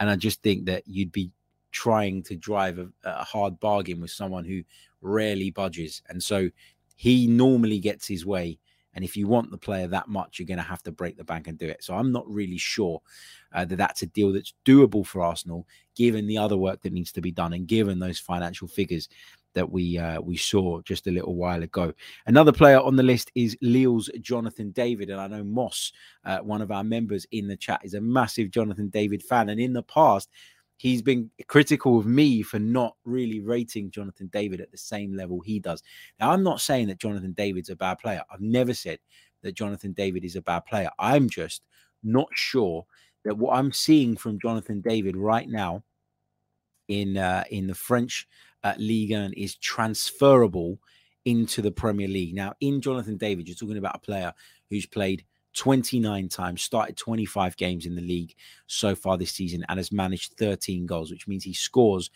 And 0.00 0.08
I 0.08 0.16
just 0.16 0.42
think 0.42 0.64
that 0.66 0.84
you'd 0.86 1.12
be 1.12 1.30
trying 1.78 2.22
to 2.24 2.34
drive 2.34 2.78
a, 2.78 2.88
a 3.04 3.24
hard 3.24 3.60
bargain 3.60 4.00
with 4.00 4.10
someone 4.10 4.44
who 4.44 4.62
rarely 5.00 5.50
budges. 5.50 6.02
And 6.08 6.20
so 6.20 6.50
he 6.96 7.28
normally 7.28 7.78
gets 7.78 8.06
his 8.08 8.26
way 8.26 8.58
and 8.98 9.04
if 9.04 9.16
you 9.16 9.28
want 9.28 9.52
the 9.52 9.58
player 9.58 9.86
that 9.86 10.08
much, 10.08 10.40
you're 10.40 10.46
going 10.46 10.58
to 10.58 10.64
have 10.64 10.82
to 10.82 10.90
break 10.90 11.16
the 11.16 11.22
bank 11.22 11.46
and 11.46 11.56
do 11.56 11.68
it. 11.68 11.84
So 11.84 11.94
I'm 11.94 12.10
not 12.10 12.28
really 12.28 12.58
sure 12.58 13.00
uh, 13.52 13.64
that 13.66 13.76
that's 13.76 14.02
a 14.02 14.06
deal 14.06 14.32
that's 14.32 14.54
doable 14.64 15.06
for 15.06 15.22
Arsenal, 15.22 15.68
given 15.94 16.26
the 16.26 16.38
other 16.38 16.56
work 16.56 16.82
that 16.82 16.92
needs 16.92 17.12
to 17.12 17.20
be 17.20 17.30
done 17.30 17.52
and 17.52 17.68
given 17.68 18.00
those 18.00 18.18
financial 18.18 18.66
figures 18.66 19.08
that 19.54 19.70
we 19.70 19.98
uh, 19.98 20.20
we 20.20 20.36
saw 20.36 20.80
just 20.82 21.06
a 21.06 21.12
little 21.12 21.36
while 21.36 21.62
ago. 21.62 21.92
Another 22.26 22.50
player 22.50 22.80
on 22.80 22.96
the 22.96 23.04
list 23.04 23.30
is 23.36 23.56
Lille's 23.62 24.10
Jonathan 24.20 24.72
David, 24.72 25.10
and 25.10 25.20
I 25.20 25.28
know 25.28 25.44
Moss, 25.44 25.92
uh, 26.24 26.38
one 26.38 26.60
of 26.60 26.72
our 26.72 26.82
members 26.82 27.24
in 27.30 27.46
the 27.46 27.56
chat, 27.56 27.80
is 27.84 27.94
a 27.94 28.00
massive 28.00 28.50
Jonathan 28.50 28.88
David 28.88 29.22
fan, 29.22 29.48
and 29.48 29.60
in 29.60 29.74
the 29.74 29.82
past 29.84 30.28
he's 30.78 31.02
been 31.02 31.30
critical 31.48 31.98
of 31.98 32.06
me 32.06 32.42
for 32.42 32.58
not 32.58 32.96
really 33.04 33.40
rating 33.40 33.90
Jonathan 33.90 34.30
David 34.32 34.60
at 34.60 34.70
the 34.70 34.78
same 34.78 35.14
level 35.14 35.40
he 35.40 35.58
does. 35.58 35.82
Now, 36.18 36.30
I'm 36.30 36.42
not 36.42 36.60
saying 36.60 36.88
that 36.88 36.98
Jonathan 36.98 37.32
David's 37.32 37.68
a 37.68 37.76
bad 37.76 37.98
player. 37.98 38.22
I've 38.32 38.40
never 38.40 38.72
said 38.72 38.98
that 39.42 39.52
Jonathan 39.54 39.92
David 39.92 40.24
is 40.24 40.36
a 40.36 40.42
bad 40.42 40.64
player. 40.64 40.90
I'm 40.98 41.28
just 41.28 41.62
not 42.02 42.28
sure 42.32 42.86
that 43.24 43.36
what 43.36 43.56
I'm 43.56 43.72
seeing 43.72 44.16
from 44.16 44.40
Jonathan 44.40 44.80
David 44.80 45.16
right 45.16 45.48
now 45.48 45.82
in 46.86 47.18
uh, 47.18 47.44
in 47.50 47.66
the 47.66 47.74
French 47.74 48.26
uh, 48.64 48.74
Ligue 48.78 49.12
1 49.12 49.32
is 49.34 49.56
transferable 49.56 50.78
into 51.24 51.60
the 51.60 51.70
Premier 51.70 52.08
League. 52.08 52.34
Now, 52.34 52.54
in 52.60 52.80
Jonathan 52.80 53.16
David, 53.16 53.46
you're 53.46 53.56
talking 53.56 53.76
about 53.76 53.96
a 53.96 54.00
player 54.00 54.32
who's 54.70 54.86
played 54.86 55.24
29 55.54 56.28
times, 56.28 56.62
started 56.62 56.96
25 56.96 57.56
games 57.56 57.86
in 57.86 57.94
the 57.94 58.02
league 58.02 58.34
so 58.66 58.94
far 58.94 59.16
this 59.16 59.32
season, 59.32 59.64
and 59.68 59.78
has 59.78 59.92
managed 59.92 60.34
13 60.34 60.86
goals, 60.86 61.10
which 61.10 61.28
means 61.28 61.44
he 61.44 61.54
scores 61.54 62.10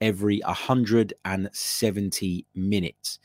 every 0.00 0.40
170 0.44 2.46
minutes. 2.54 3.18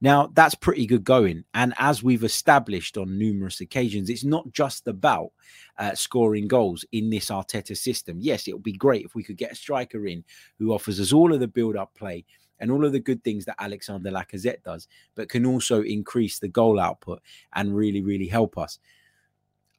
Now, 0.00 0.30
that's 0.34 0.54
pretty 0.56 0.86
good 0.86 1.04
going. 1.04 1.44
And 1.54 1.74
as 1.78 2.02
we've 2.02 2.24
established 2.24 2.98
on 2.98 3.18
numerous 3.18 3.60
occasions, 3.60 4.10
it's 4.10 4.24
not 4.24 4.52
just 4.52 4.88
about 4.88 5.30
uh, 5.78 5.94
scoring 5.94 6.48
goals 6.48 6.84
in 6.90 7.08
this 7.08 7.26
Arteta 7.26 7.76
system. 7.76 8.18
Yes, 8.20 8.48
it 8.48 8.52
would 8.52 8.64
be 8.64 8.72
great 8.72 9.04
if 9.04 9.14
we 9.14 9.22
could 9.22 9.36
get 9.36 9.52
a 9.52 9.56
striker 9.56 10.08
in 10.08 10.24
who 10.58 10.72
offers 10.72 10.98
us 10.98 11.12
all 11.12 11.32
of 11.32 11.38
the 11.38 11.46
build 11.46 11.76
up 11.76 11.94
play 11.94 12.24
and 12.58 12.72
all 12.72 12.84
of 12.84 12.90
the 12.90 12.98
good 12.98 13.22
things 13.22 13.44
that 13.44 13.54
Alexander 13.60 14.10
Lacazette 14.10 14.64
does, 14.64 14.88
but 15.14 15.28
can 15.28 15.46
also 15.46 15.82
increase 15.82 16.40
the 16.40 16.48
goal 16.48 16.80
output 16.80 17.22
and 17.54 17.76
really, 17.76 18.00
really 18.00 18.26
help 18.26 18.58
us. 18.58 18.80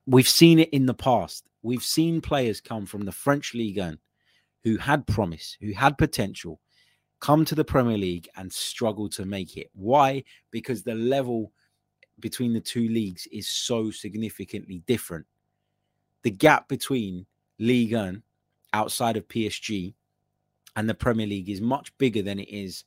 We've 0.05 0.27
seen 0.27 0.59
it 0.59 0.69
in 0.69 0.85
the 0.85 0.93
past. 0.93 1.47
We've 1.61 1.83
seen 1.83 2.19
players 2.19 2.59
come 2.59 2.85
from 2.85 3.05
the 3.05 3.11
French 3.11 3.53
Ligue 3.53 3.77
1 3.77 3.97
who 4.63 4.77
had 4.77 5.07
promise, 5.07 5.57
who 5.61 5.73
had 5.73 5.97
potential, 5.97 6.59
come 7.19 7.45
to 7.45 7.55
the 7.55 7.65
Premier 7.65 7.97
League 7.97 8.27
and 8.35 8.51
struggle 8.51 9.09
to 9.09 9.25
make 9.25 9.57
it. 9.57 9.69
Why? 9.73 10.23
Because 10.51 10.83
the 10.83 10.95
level 10.95 11.51
between 12.19 12.53
the 12.53 12.59
two 12.59 12.87
leagues 12.89 13.27
is 13.31 13.49
so 13.49 13.91
significantly 13.91 14.83
different. 14.87 15.25
The 16.23 16.31
gap 16.31 16.67
between 16.67 17.25
Ligue 17.59 17.93
1 17.93 18.23
outside 18.73 19.17
of 19.17 19.27
PSG 19.27 19.93
and 20.75 20.89
the 20.89 20.93
Premier 20.93 21.27
League 21.27 21.49
is 21.49 21.61
much 21.61 21.97
bigger 21.97 22.21
than 22.21 22.39
it 22.39 22.49
is 22.49 22.83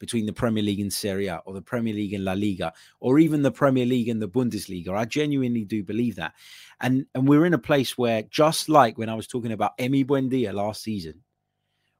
between 0.00 0.26
the 0.26 0.32
Premier 0.32 0.64
League 0.64 0.80
and 0.80 0.92
Serie 0.92 1.28
A 1.28 1.40
or 1.44 1.54
the 1.54 1.62
Premier 1.62 1.94
League 1.94 2.14
and 2.14 2.24
La 2.24 2.32
Liga 2.32 2.72
or 2.98 3.20
even 3.20 3.42
the 3.42 3.52
Premier 3.52 3.86
League 3.86 4.08
and 4.08 4.20
the 4.20 4.28
Bundesliga. 4.28 4.88
I 4.88 5.04
genuinely 5.04 5.64
do 5.64 5.84
believe 5.84 6.16
that. 6.16 6.32
And 6.80 7.06
and 7.14 7.28
we're 7.28 7.46
in 7.46 7.54
a 7.54 7.58
place 7.58 7.96
where 7.96 8.22
just 8.24 8.68
like 8.68 8.98
when 8.98 9.10
I 9.10 9.14
was 9.14 9.28
talking 9.28 9.52
about 9.52 9.78
Emi 9.78 10.04
Buendia 10.04 10.52
last 10.52 10.82
season, 10.82 11.22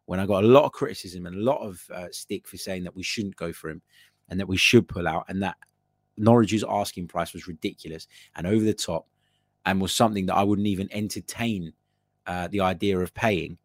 when 0.07 0.19
I 0.19 0.27
got 0.27 0.43
a 0.43 0.49
lot 0.49 0.65
of 0.65 0.73
criticism 0.73 1.27
and 1.27 1.37
a 1.37 1.41
lot 1.41 1.61
of 1.61 1.81
uh, 1.95 2.09
stick 2.11 2.49
for 2.49 2.57
saying 2.57 2.83
that 2.85 2.97
we 2.97 3.05
shouldn't 3.05 3.37
go 3.37 3.53
for 3.53 3.71
him 3.71 3.83
and 4.29 4.41
that 4.41 4.49
we 4.49 4.57
should 4.57 4.89
pull 4.89 5.07
out 5.07 5.27
and 5.29 5.43
that 5.43 5.57
Norwich's 6.19 6.65
asking 6.69 7.07
price 7.07 7.33
was 7.33 7.47
ridiculous 7.47 8.09
and 8.35 8.47
over 8.47 8.65
the 8.65 8.75
top 8.75 9.07
and 9.67 9.81
was 9.81 9.95
something 9.95 10.27
that 10.27 10.35
I 10.35 10.43
wouldn't 10.43 10.67
even 10.67 10.89
entertain 10.91 11.73
uh, 12.27 12.49
the 12.49 12.61
idea 12.61 12.99
of 12.99 13.13
paying. 13.13 13.59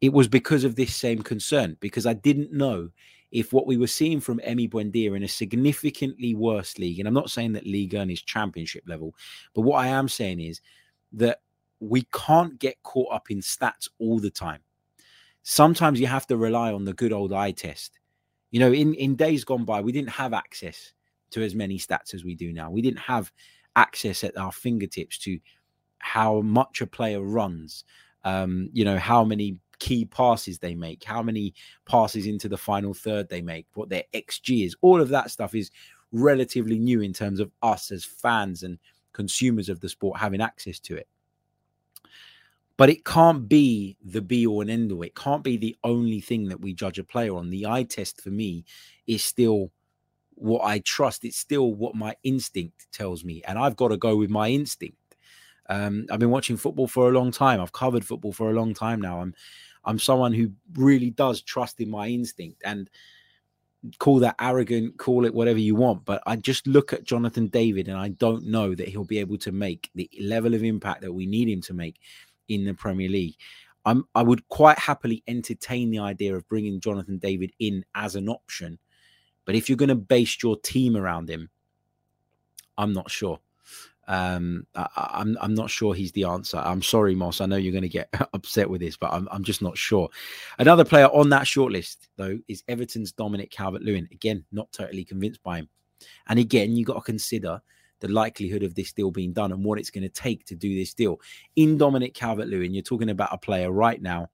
It 0.00 0.12
was 0.12 0.26
because 0.26 0.64
of 0.64 0.74
this 0.74 0.96
same 0.96 1.22
concern 1.22 1.76
because 1.80 2.06
I 2.06 2.14
didn't 2.14 2.52
know 2.52 2.90
if 3.32 3.52
what 3.52 3.66
we 3.66 3.76
were 3.76 3.86
seeing 3.86 4.20
from 4.20 4.40
Emi 4.40 4.70
Buendia 4.70 5.16
in 5.16 5.22
a 5.22 5.28
significantly 5.28 6.34
worse 6.34 6.78
league, 6.78 6.98
and 6.98 7.08
I'm 7.08 7.14
not 7.14 7.30
saying 7.30 7.52
that 7.52 7.66
Ligue 7.66 7.94
1 7.94 8.10
is 8.10 8.22
championship 8.22 8.84
level, 8.86 9.14
but 9.54 9.62
what 9.62 9.84
I 9.84 9.88
am 9.88 10.08
saying 10.08 10.40
is 10.40 10.60
that 11.12 11.40
we 11.80 12.06
can't 12.12 12.58
get 12.58 12.82
caught 12.82 13.12
up 13.12 13.30
in 13.30 13.38
stats 13.38 13.88
all 13.98 14.18
the 14.18 14.30
time. 14.30 14.60
Sometimes 15.42 16.00
you 16.00 16.06
have 16.06 16.26
to 16.28 16.36
rely 16.36 16.72
on 16.72 16.84
the 16.84 16.94
good 16.94 17.12
old 17.12 17.32
eye 17.32 17.52
test. 17.52 17.98
You 18.50 18.60
know, 18.60 18.72
in, 18.72 18.94
in 18.94 19.16
days 19.16 19.44
gone 19.44 19.64
by, 19.64 19.80
we 19.80 19.92
didn't 19.92 20.10
have 20.10 20.32
access 20.32 20.92
to 21.30 21.42
as 21.42 21.54
many 21.54 21.78
stats 21.78 22.14
as 22.14 22.24
we 22.24 22.34
do 22.34 22.52
now. 22.52 22.70
We 22.70 22.82
didn't 22.82 23.00
have 23.00 23.32
access 23.74 24.24
at 24.24 24.36
our 24.38 24.52
fingertips 24.52 25.18
to 25.18 25.38
how 25.98 26.40
much 26.40 26.80
a 26.80 26.86
player 26.86 27.20
runs, 27.20 27.84
um, 28.24 28.70
you 28.72 28.84
know, 28.84 28.98
how 28.98 29.24
many 29.24 29.58
key 29.78 30.04
passes 30.04 30.58
they 30.58 30.74
make, 30.74 31.04
how 31.04 31.22
many 31.22 31.54
passes 31.86 32.26
into 32.26 32.48
the 32.48 32.56
final 32.56 32.94
third 32.94 33.28
they 33.28 33.42
make, 33.42 33.66
what 33.74 33.88
their 33.88 34.04
XG 34.14 34.66
is. 34.66 34.76
All 34.80 35.00
of 35.00 35.08
that 35.10 35.30
stuff 35.30 35.54
is 35.54 35.70
relatively 36.12 36.78
new 36.78 37.00
in 37.00 37.12
terms 37.12 37.40
of 37.40 37.50
us 37.62 37.90
as 37.90 38.04
fans 38.04 38.62
and 38.62 38.78
consumers 39.12 39.68
of 39.68 39.80
the 39.80 39.88
sport 39.88 40.18
having 40.18 40.40
access 40.40 40.78
to 40.80 40.96
it. 40.96 41.08
But 42.76 42.90
it 42.90 43.04
can't 43.04 43.48
be 43.48 43.96
the 44.04 44.20
be 44.20 44.46
all 44.46 44.60
and 44.60 44.70
end 44.70 44.92
all. 44.92 45.02
It 45.02 45.14
can't 45.14 45.42
be 45.42 45.56
the 45.56 45.76
only 45.82 46.20
thing 46.20 46.48
that 46.48 46.60
we 46.60 46.74
judge 46.74 46.98
a 46.98 47.04
player 47.04 47.34
on. 47.34 47.48
The 47.48 47.66
eye 47.66 47.84
test 47.84 48.20
for 48.20 48.28
me 48.28 48.64
is 49.06 49.24
still 49.24 49.70
what 50.34 50.62
I 50.62 50.80
trust. 50.80 51.24
It's 51.24 51.38
still 51.38 51.72
what 51.72 51.94
my 51.94 52.14
instinct 52.22 52.86
tells 52.92 53.24
me. 53.24 53.42
And 53.48 53.58
I've 53.58 53.76
got 53.76 53.88
to 53.88 53.96
go 53.96 54.16
with 54.16 54.28
my 54.28 54.50
instinct. 54.50 54.98
Um, 55.68 56.06
I've 56.10 56.20
been 56.20 56.30
watching 56.30 56.56
football 56.56 56.88
for 56.88 57.08
a 57.08 57.12
long 57.12 57.30
time. 57.30 57.60
I've 57.60 57.72
covered 57.72 58.04
football 58.04 58.32
for 58.32 58.50
a 58.50 58.54
long 58.54 58.74
time 58.74 59.00
now. 59.00 59.20
I'm 59.20 59.34
I'm 59.84 59.98
someone 59.98 60.32
who 60.32 60.50
really 60.74 61.10
does 61.10 61.42
trust 61.42 61.80
in 61.80 61.88
my 61.88 62.08
instinct 62.08 62.62
and 62.64 62.90
call 63.98 64.18
that 64.18 64.34
arrogant, 64.40 64.98
call 64.98 65.24
it 65.24 65.34
whatever 65.34 65.60
you 65.60 65.76
want. 65.76 66.04
But 66.04 66.22
I 66.26 66.36
just 66.36 66.66
look 66.66 66.92
at 66.92 67.04
Jonathan 67.04 67.46
David 67.46 67.88
and 67.88 67.96
I 67.96 68.08
don't 68.08 68.46
know 68.46 68.74
that 68.74 68.88
he'll 68.88 69.04
be 69.04 69.18
able 69.20 69.38
to 69.38 69.52
make 69.52 69.90
the 69.94 70.10
level 70.20 70.54
of 70.54 70.64
impact 70.64 71.02
that 71.02 71.12
we 71.12 71.26
need 71.26 71.48
him 71.48 71.60
to 71.62 71.74
make 71.74 72.00
in 72.48 72.64
the 72.64 72.74
Premier 72.74 73.08
League. 73.08 73.36
I'm 73.84 74.04
I 74.14 74.22
would 74.22 74.46
quite 74.48 74.78
happily 74.78 75.22
entertain 75.28 75.90
the 75.90 76.00
idea 76.00 76.34
of 76.34 76.48
bringing 76.48 76.80
Jonathan 76.80 77.18
David 77.18 77.52
in 77.60 77.84
as 77.94 78.16
an 78.16 78.28
option, 78.28 78.78
but 79.44 79.54
if 79.54 79.68
you're 79.68 79.76
going 79.76 79.88
to 79.88 79.94
base 79.94 80.42
your 80.42 80.58
team 80.58 80.96
around 80.96 81.30
him, 81.30 81.48
I'm 82.76 82.92
not 82.92 83.10
sure. 83.10 83.38
Um, 84.08 84.66
I, 84.74 84.82
am 84.82 84.88
I'm, 84.96 85.38
I'm 85.40 85.54
not 85.54 85.70
sure 85.70 85.94
he's 85.94 86.12
the 86.12 86.24
answer. 86.24 86.58
I'm 86.58 86.82
sorry, 86.82 87.14
Moss. 87.14 87.40
I 87.40 87.46
know 87.46 87.56
you're 87.56 87.72
going 87.72 87.82
to 87.82 87.88
get 87.88 88.08
upset 88.32 88.70
with 88.70 88.80
this, 88.80 88.96
but 88.96 89.12
I'm 89.12 89.28
I'm 89.30 89.44
just 89.44 89.62
not 89.62 89.76
sure. 89.76 90.08
Another 90.58 90.84
player 90.84 91.06
on 91.06 91.28
that 91.30 91.44
shortlist 91.44 92.08
though 92.16 92.38
is 92.48 92.62
Everton's 92.68 93.12
Dominic 93.12 93.50
Calvert-Lewin. 93.50 94.08
Again, 94.12 94.44
not 94.52 94.70
totally 94.72 95.04
convinced 95.04 95.42
by 95.42 95.58
him. 95.58 95.68
And 96.28 96.38
again, 96.38 96.76
you 96.76 96.84
got 96.84 96.94
to 96.94 97.00
consider 97.00 97.60
the 98.00 98.08
likelihood 98.08 98.62
of 98.62 98.74
this 98.74 98.92
deal 98.92 99.10
being 99.10 99.32
done 99.32 99.52
and 99.52 99.64
what 99.64 99.78
it's 99.78 99.90
going 99.90 100.02
to 100.02 100.08
take 100.08 100.44
to 100.46 100.54
do 100.54 100.74
this 100.74 100.94
deal. 100.94 101.20
In 101.56 101.78
Dominic 101.78 102.14
Calvert 102.14 102.48
Lewin, 102.48 102.74
you're 102.74 102.82
talking 102.82 103.10
about 103.10 103.32
a 103.32 103.38
player 103.38 103.72
right 103.72 104.00
now 104.00 104.28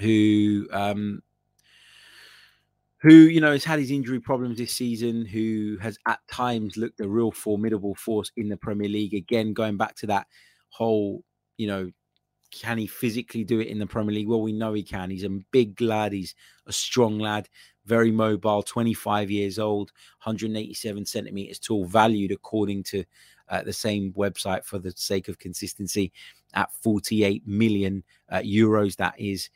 who, 0.00 0.66
um, 0.72 1.22
who 3.04 3.12
you 3.12 3.40
know 3.40 3.52
has 3.52 3.64
had 3.64 3.78
his 3.78 3.90
injury 3.90 4.18
problems 4.18 4.58
this 4.58 4.72
season, 4.72 5.26
who 5.26 5.76
has 5.80 5.98
at 6.06 6.20
times 6.30 6.76
looked 6.76 7.00
a 7.00 7.08
real 7.08 7.30
formidable 7.30 7.94
force 7.94 8.32
in 8.36 8.48
the 8.48 8.56
Premier 8.56 8.88
League. 8.88 9.14
Again, 9.14 9.52
going 9.52 9.76
back 9.76 9.94
to 9.96 10.06
that 10.06 10.26
whole, 10.70 11.22
you 11.58 11.66
know, 11.66 11.90
can 12.50 12.78
he 12.78 12.86
physically 12.86 13.44
do 13.44 13.60
it 13.60 13.68
in 13.68 13.78
the 13.78 13.86
Premier 13.86 14.14
League? 14.14 14.28
Well, 14.28 14.42
we 14.42 14.52
know 14.52 14.72
he 14.72 14.82
can. 14.82 15.10
He's 15.10 15.24
a 15.24 15.38
big 15.52 15.80
lad. 15.80 16.12
He's 16.12 16.34
a 16.66 16.72
strong 16.72 17.18
lad 17.18 17.48
very 17.86 18.10
mobile, 18.10 18.62
25 18.62 19.30
years 19.30 19.58
old, 19.58 19.92
187 20.22 21.06
centimeters 21.06 21.58
tall, 21.58 21.84
valued 21.84 22.32
according 22.32 22.82
to 22.84 23.04
uh, 23.48 23.62
the 23.62 23.72
same 23.72 24.12
website 24.14 24.64
for 24.64 24.78
the 24.78 24.92
sake 24.96 25.28
of 25.28 25.38
consistency 25.38 26.12
at 26.54 26.72
48 26.82 27.46
million 27.46 28.02
uh, 28.30 28.38
euros. 28.38 28.96
That 28.96 29.14
is 29.18 29.50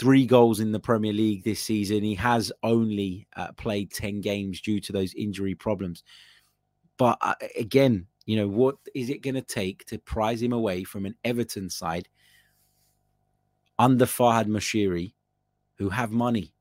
three 0.00 0.24
goals 0.24 0.60
in 0.60 0.72
the 0.72 0.80
Premier 0.80 1.12
League 1.12 1.44
this 1.44 1.60
season. 1.60 2.02
He 2.02 2.14
has 2.14 2.50
only 2.62 3.28
uh, 3.36 3.52
played 3.52 3.92
10 3.92 4.22
games 4.22 4.62
due 4.62 4.80
to 4.80 4.92
those 4.94 5.12
injury 5.12 5.54
problems. 5.54 6.02
But 6.96 7.18
uh, 7.20 7.34
again, 7.58 8.06
you 8.24 8.36
know, 8.36 8.48
what 8.48 8.76
is 8.94 9.10
it 9.10 9.20
going 9.20 9.34
to 9.34 9.42
take 9.42 9.84
to 9.86 9.98
prize 9.98 10.40
him 10.40 10.54
away 10.54 10.84
from 10.84 11.04
an 11.04 11.16
Everton 11.22 11.68
side 11.68 12.08
under 13.78 14.06
Farhad 14.06 14.46
Moshiri 14.46 15.12
who 15.76 15.90
have 15.90 16.10
money? 16.10 16.54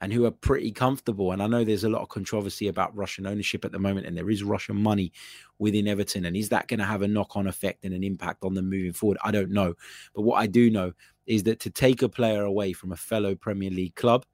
And 0.00 0.12
who 0.12 0.24
are 0.24 0.30
pretty 0.30 0.72
comfortable. 0.72 1.32
And 1.32 1.42
I 1.42 1.46
know 1.46 1.62
there's 1.62 1.84
a 1.84 1.88
lot 1.88 2.02
of 2.02 2.08
controversy 2.08 2.68
about 2.68 2.96
Russian 2.96 3.26
ownership 3.26 3.64
at 3.64 3.72
the 3.72 3.78
moment, 3.78 4.06
and 4.06 4.16
there 4.16 4.30
is 4.30 4.42
Russian 4.42 4.76
money 4.76 5.12
within 5.58 5.86
Everton. 5.86 6.24
And 6.24 6.36
is 6.36 6.48
that 6.48 6.68
going 6.68 6.80
to 6.80 6.86
have 6.86 7.02
a 7.02 7.08
knock 7.08 7.36
on 7.36 7.46
effect 7.46 7.84
and 7.84 7.92
an 7.92 8.02
impact 8.02 8.44
on 8.44 8.54
them 8.54 8.70
moving 8.70 8.92
forward? 8.92 9.18
I 9.22 9.30
don't 9.30 9.50
know. 9.50 9.74
But 10.14 10.22
what 10.22 10.36
I 10.36 10.46
do 10.46 10.70
know 10.70 10.92
is 11.26 11.42
that 11.44 11.60
to 11.60 11.70
take 11.70 12.02
a 12.02 12.08
player 12.08 12.42
away 12.42 12.72
from 12.72 12.92
a 12.92 12.96
fellow 12.96 13.34
Premier 13.34 13.70
League 13.70 13.94
club, 13.94 14.24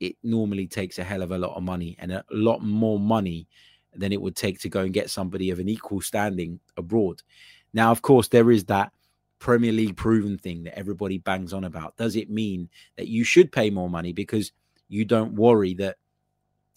it 0.00 0.16
normally 0.22 0.66
takes 0.66 0.98
a 0.98 1.04
hell 1.04 1.22
of 1.22 1.30
a 1.30 1.38
lot 1.38 1.54
of 1.54 1.62
money 1.62 1.96
and 1.98 2.10
a 2.10 2.24
lot 2.30 2.62
more 2.62 2.98
money 2.98 3.46
than 3.94 4.12
it 4.12 4.20
would 4.20 4.36
take 4.36 4.58
to 4.60 4.68
go 4.68 4.80
and 4.80 4.94
get 4.94 5.10
somebody 5.10 5.50
of 5.50 5.58
an 5.58 5.68
equal 5.68 6.00
standing 6.00 6.58
abroad. 6.76 7.22
Now, 7.74 7.90
of 7.90 8.00
course, 8.00 8.28
there 8.28 8.50
is 8.50 8.64
that 8.64 8.92
Premier 9.40 9.72
League 9.72 9.96
proven 9.96 10.38
thing 10.38 10.62
that 10.64 10.78
everybody 10.78 11.18
bangs 11.18 11.52
on 11.52 11.64
about? 11.64 11.96
Does 11.96 12.14
it 12.14 12.30
mean 12.30 12.68
that 12.96 13.08
you 13.08 13.24
should 13.24 13.50
pay 13.50 13.70
more 13.70 13.90
money 13.90 14.12
because 14.12 14.52
you 14.88 15.04
don't 15.04 15.34
worry 15.34 15.74
that 15.74 15.96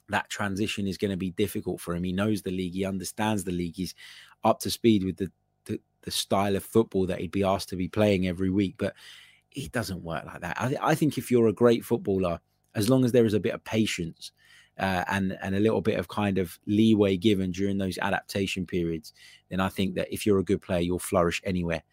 that 0.09 0.29
transition 0.29 0.87
is 0.87 0.97
going 0.97 1.11
to 1.11 1.17
be 1.17 1.31
difficult 1.31 1.81
for 1.81 1.93
him? 1.93 2.05
He 2.05 2.13
knows 2.13 2.41
the 2.41 2.51
league, 2.51 2.73
he 2.73 2.85
understands 2.85 3.43
the 3.43 3.51
league, 3.51 3.75
he's 3.75 3.93
up 4.45 4.59
to 4.61 4.71
speed 4.71 5.03
with 5.03 5.17
the, 5.17 5.29
the, 5.65 5.79
the 6.01 6.11
style 6.11 6.55
of 6.55 6.63
football 6.63 7.05
that 7.07 7.19
he'd 7.19 7.31
be 7.31 7.43
asked 7.43 7.69
to 7.69 7.75
be 7.75 7.89
playing 7.89 8.27
every 8.27 8.49
week. 8.49 8.75
But 8.77 8.95
it 9.51 9.73
doesn't 9.73 10.01
work 10.01 10.25
like 10.25 10.39
that. 10.39 10.57
I, 10.57 10.75
I 10.81 10.95
think 10.95 11.17
if 11.17 11.29
you're 11.29 11.49
a 11.49 11.53
great 11.53 11.83
footballer, 11.83 12.39
as 12.75 12.89
long 12.89 13.03
as 13.03 13.11
there 13.11 13.25
is 13.25 13.33
a 13.33 13.41
bit 13.41 13.53
of 13.53 13.63
patience 13.65 14.31
uh, 14.79 15.03
and 15.09 15.37
and 15.43 15.53
a 15.53 15.59
little 15.59 15.81
bit 15.81 15.99
of 15.99 16.07
kind 16.07 16.37
of 16.37 16.57
leeway 16.65 17.17
given 17.17 17.51
during 17.51 17.77
those 17.77 17.97
adaptation 17.97 18.65
periods, 18.65 19.13
then 19.49 19.59
I 19.59 19.67
think 19.67 19.95
that 19.95 20.11
if 20.11 20.25
you're 20.25 20.39
a 20.39 20.43
good 20.43 20.61
player, 20.61 20.79
you'll 20.79 20.97
flourish 20.97 21.41
anywhere 21.43 21.83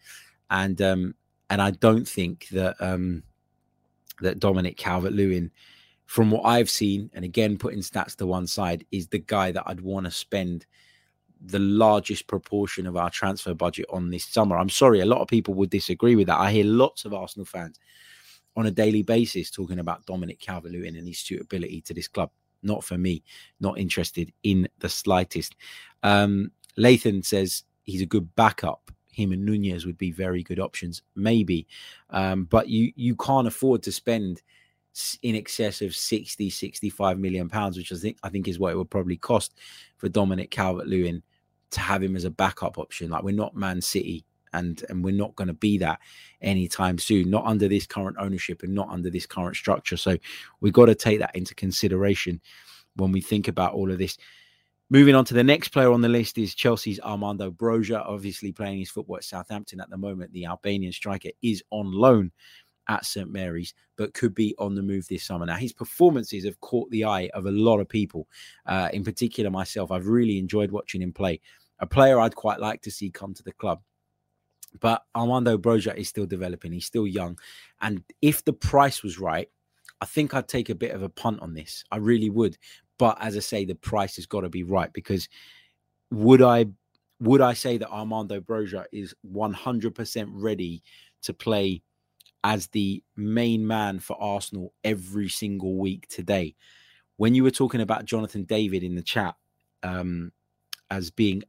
and 0.51 0.79
um, 0.81 1.15
and 1.49 1.61
I 1.61 1.71
don't 1.71 2.07
think 2.07 2.47
that 2.49 2.75
um, 2.79 3.23
that 4.21 4.39
Dominic 4.39 4.77
Calvert 4.77 5.13
Lewin, 5.13 5.49
from 6.05 6.29
what 6.29 6.45
I've 6.45 6.69
seen, 6.69 7.09
and 7.13 7.25
again 7.25 7.57
putting 7.57 7.79
stats 7.79 8.15
to 8.17 8.27
one 8.27 8.45
side, 8.45 8.85
is 8.91 9.07
the 9.07 9.19
guy 9.19 9.51
that 9.51 9.63
I'd 9.65 9.81
want 9.81 10.05
to 10.05 10.11
spend 10.11 10.67
the 11.43 11.59
largest 11.59 12.27
proportion 12.27 12.85
of 12.85 12.95
our 12.95 13.09
transfer 13.09 13.55
budget 13.55 13.87
on 13.89 14.11
this 14.11 14.25
summer. 14.25 14.57
I'm 14.57 14.69
sorry, 14.69 14.99
a 14.99 15.05
lot 15.05 15.21
of 15.21 15.27
people 15.27 15.55
would 15.55 15.71
disagree 15.71 16.15
with 16.15 16.27
that. 16.27 16.39
I 16.39 16.51
hear 16.51 16.65
lots 16.65 17.05
of 17.05 17.15
Arsenal 17.15 17.45
fans 17.45 17.79
on 18.55 18.67
a 18.67 18.71
daily 18.71 19.01
basis 19.01 19.49
talking 19.49 19.79
about 19.79 20.05
Dominic 20.05 20.39
Calvert 20.39 20.71
Lewin 20.71 20.97
and 20.97 21.07
his 21.07 21.19
suitability 21.19 21.81
to 21.81 21.93
this 21.93 22.07
club. 22.07 22.29
Not 22.61 22.83
for 22.83 22.97
me, 22.97 23.23
not 23.59 23.79
interested 23.79 24.31
in 24.43 24.67
the 24.79 24.89
slightest. 24.89 25.55
Um, 26.03 26.51
Lathan 26.77 27.25
says 27.25 27.63
he's 27.83 28.03
a 28.03 28.05
good 28.05 28.35
backup 28.35 28.91
him 29.11 29.31
and 29.31 29.45
Nunez 29.45 29.85
would 29.85 29.97
be 29.97 30.11
very 30.11 30.43
good 30.43 30.59
options, 30.59 31.01
maybe. 31.15 31.67
Um, 32.09 32.45
but 32.45 32.69
you 32.69 32.91
you 32.95 33.15
can't 33.15 33.47
afford 33.47 33.83
to 33.83 33.91
spend 33.91 34.41
in 35.21 35.35
excess 35.35 35.81
of 35.81 35.95
60, 35.95 36.49
65 36.49 37.17
million 37.17 37.47
pounds, 37.47 37.77
which 37.77 37.91
I 37.91 37.95
think 37.95 38.17
I 38.23 38.29
think 38.29 38.47
is 38.47 38.59
what 38.59 38.73
it 38.73 38.77
would 38.77 38.89
probably 38.89 39.17
cost 39.17 39.57
for 39.97 40.09
Dominic 40.09 40.51
Calvert 40.51 40.87
Lewin 40.87 41.23
to 41.71 41.79
have 41.79 42.03
him 42.03 42.15
as 42.15 42.25
a 42.25 42.29
backup 42.29 42.77
option. 42.77 43.09
Like 43.09 43.23
we're 43.23 43.35
not 43.35 43.55
Man 43.55 43.81
City 43.81 44.25
and 44.53 44.83
and 44.89 45.03
we're 45.03 45.13
not 45.13 45.35
going 45.35 45.47
to 45.47 45.53
be 45.53 45.77
that 45.77 45.99
anytime 46.41 46.97
soon 46.97 47.29
not 47.29 47.45
under 47.45 47.67
this 47.67 47.87
current 47.87 48.17
ownership 48.19 48.63
and 48.63 48.73
not 48.73 48.89
under 48.89 49.09
this 49.09 49.25
current 49.25 49.55
structure 49.55 49.97
so 49.97 50.17
we've 50.59 50.73
got 50.73 50.85
to 50.87 50.95
take 50.95 51.19
that 51.19 51.35
into 51.35 51.55
consideration 51.55 52.41
when 52.95 53.11
we 53.11 53.21
think 53.21 53.47
about 53.47 53.73
all 53.73 53.91
of 53.91 53.97
this 53.97 54.17
Moving 54.93 55.15
on 55.15 55.23
to 55.23 55.33
the 55.33 55.41
next 55.41 55.69
player 55.69 55.89
on 55.89 56.01
the 56.01 56.09
list 56.09 56.37
is 56.37 56.53
Chelsea's 56.53 56.99
Armando 56.99 57.49
Broja, 57.49 58.03
obviously 58.05 58.51
playing 58.51 58.79
his 58.79 58.89
football 58.89 59.15
at 59.15 59.23
Southampton 59.23 59.79
at 59.79 59.89
the 59.89 59.95
moment. 59.95 60.33
The 60.33 60.47
Albanian 60.47 60.91
striker 60.91 61.29
is 61.41 61.63
on 61.69 61.93
loan 61.93 62.29
at 62.89 63.05
St 63.05 63.31
Mary's, 63.31 63.73
but 63.95 64.13
could 64.13 64.35
be 64.35 64.53
on 64.59 64.75
the 64.75 64.81
move 64.81 65.07
this 65.07 65.23
summer. 65.23 65.45
Now, 65.45 65.55
his 65.55 65.71
performances 65.71 66.43
have 66.43 66.59
caught 66.59 66.91
the 66.91 67.05
eye 67.05 67.29
of 67.33 67.45
a 67.45 67.51
lot 67.51 67.79
of 67.79 67.87
people, 67.87 68.27
uh, 68.65 68.89
in 68.91 69.05
particular 69.05 69.49
myself. 69.49 69.91
I've 69.91 70.07
really 70.07 70.37
enjoyed 70.37 70.71
watching 70.71 71.01
him 71.01 71.13
play. 71.13 71.39
A 71.79 71.87
player 71.87 72.19
I'd 72.19 72.35
quite 72.35 72.59
like 72.59 72.81
to 72.81 72.91
see 72.91 73.09
come 73.09 73.33
to 73.35 73.43
the 73.43 73.53
club. 73.53 73.79
But 74.81 75.05
Armando 75.15 75.57
Broja 75.57 75.95
is 75.95 76.09
still 76.09 76.25
developing. 76.25 76.73
He's 76.73 76.85
still 76.85 77.07
young. 77.07 77.39
And 77.79 78.03
if 78.21 78.43
the 78.43 78.51
price 78.51 79.03
was 79.03 79.19
right, 79.19 79.47
I 80.01 80.05
think 80.05 80.33
I'd 80.33 80.49
take 80.49 80.69
a 80.69 80.75
bit 80.75 80.91
of 80.91 81.01
a 81.01 81.09
punt 81.09 81.39
on 81.41 81.53
this. 81.53 81.85
I 81.91 81.97
really 81.97 82.29
would. 82.29 82.57
But 83.01 83.17
as 83.19 83.35
I 83.35 83.39
say, 83.39 83.65
the 83.65 83.73
price 83.73 84.17
has 84.17 84.27
got 84.27 84.41
to 84.41 84.49
be 84.49 84.61
right 84.61 84.93
because 84.93 85.27
would 86.11 86.39
I 86.39 86.67
would 87.19 87.41
I 87.41 87.53
say 87.53 87.79
that 87.79 87.89
Armando 87.89 88.39
Broja 88.39 88.85
is 88.91 89.15
100% 89.27 90.29
ready 90.31 90.83
to 91.23 91.33
play 91.33 91.81
as 92.43 92.67
the 92.67 93.03
main 93.15 93.65
man 93.65 93.97
for 93.97 94.21
Arsenal 94.21 94.75
every 94.83 95.29
single 95.29 95.77
week 95.77 96.09
today? 96.09 96.53
When 97.17 97.33
you 97.33 97.41
were 97.41 97.49
talking 97.49 97.81
about 97.81 98.05
Jonathan 98.05 98.43
David 98.43 98.83
in 98.83 98.93
the 98.93 99.01
chat 99.01 99.33
um, 99.81 100.31
as 100.91 101.09
being 101.09 101.41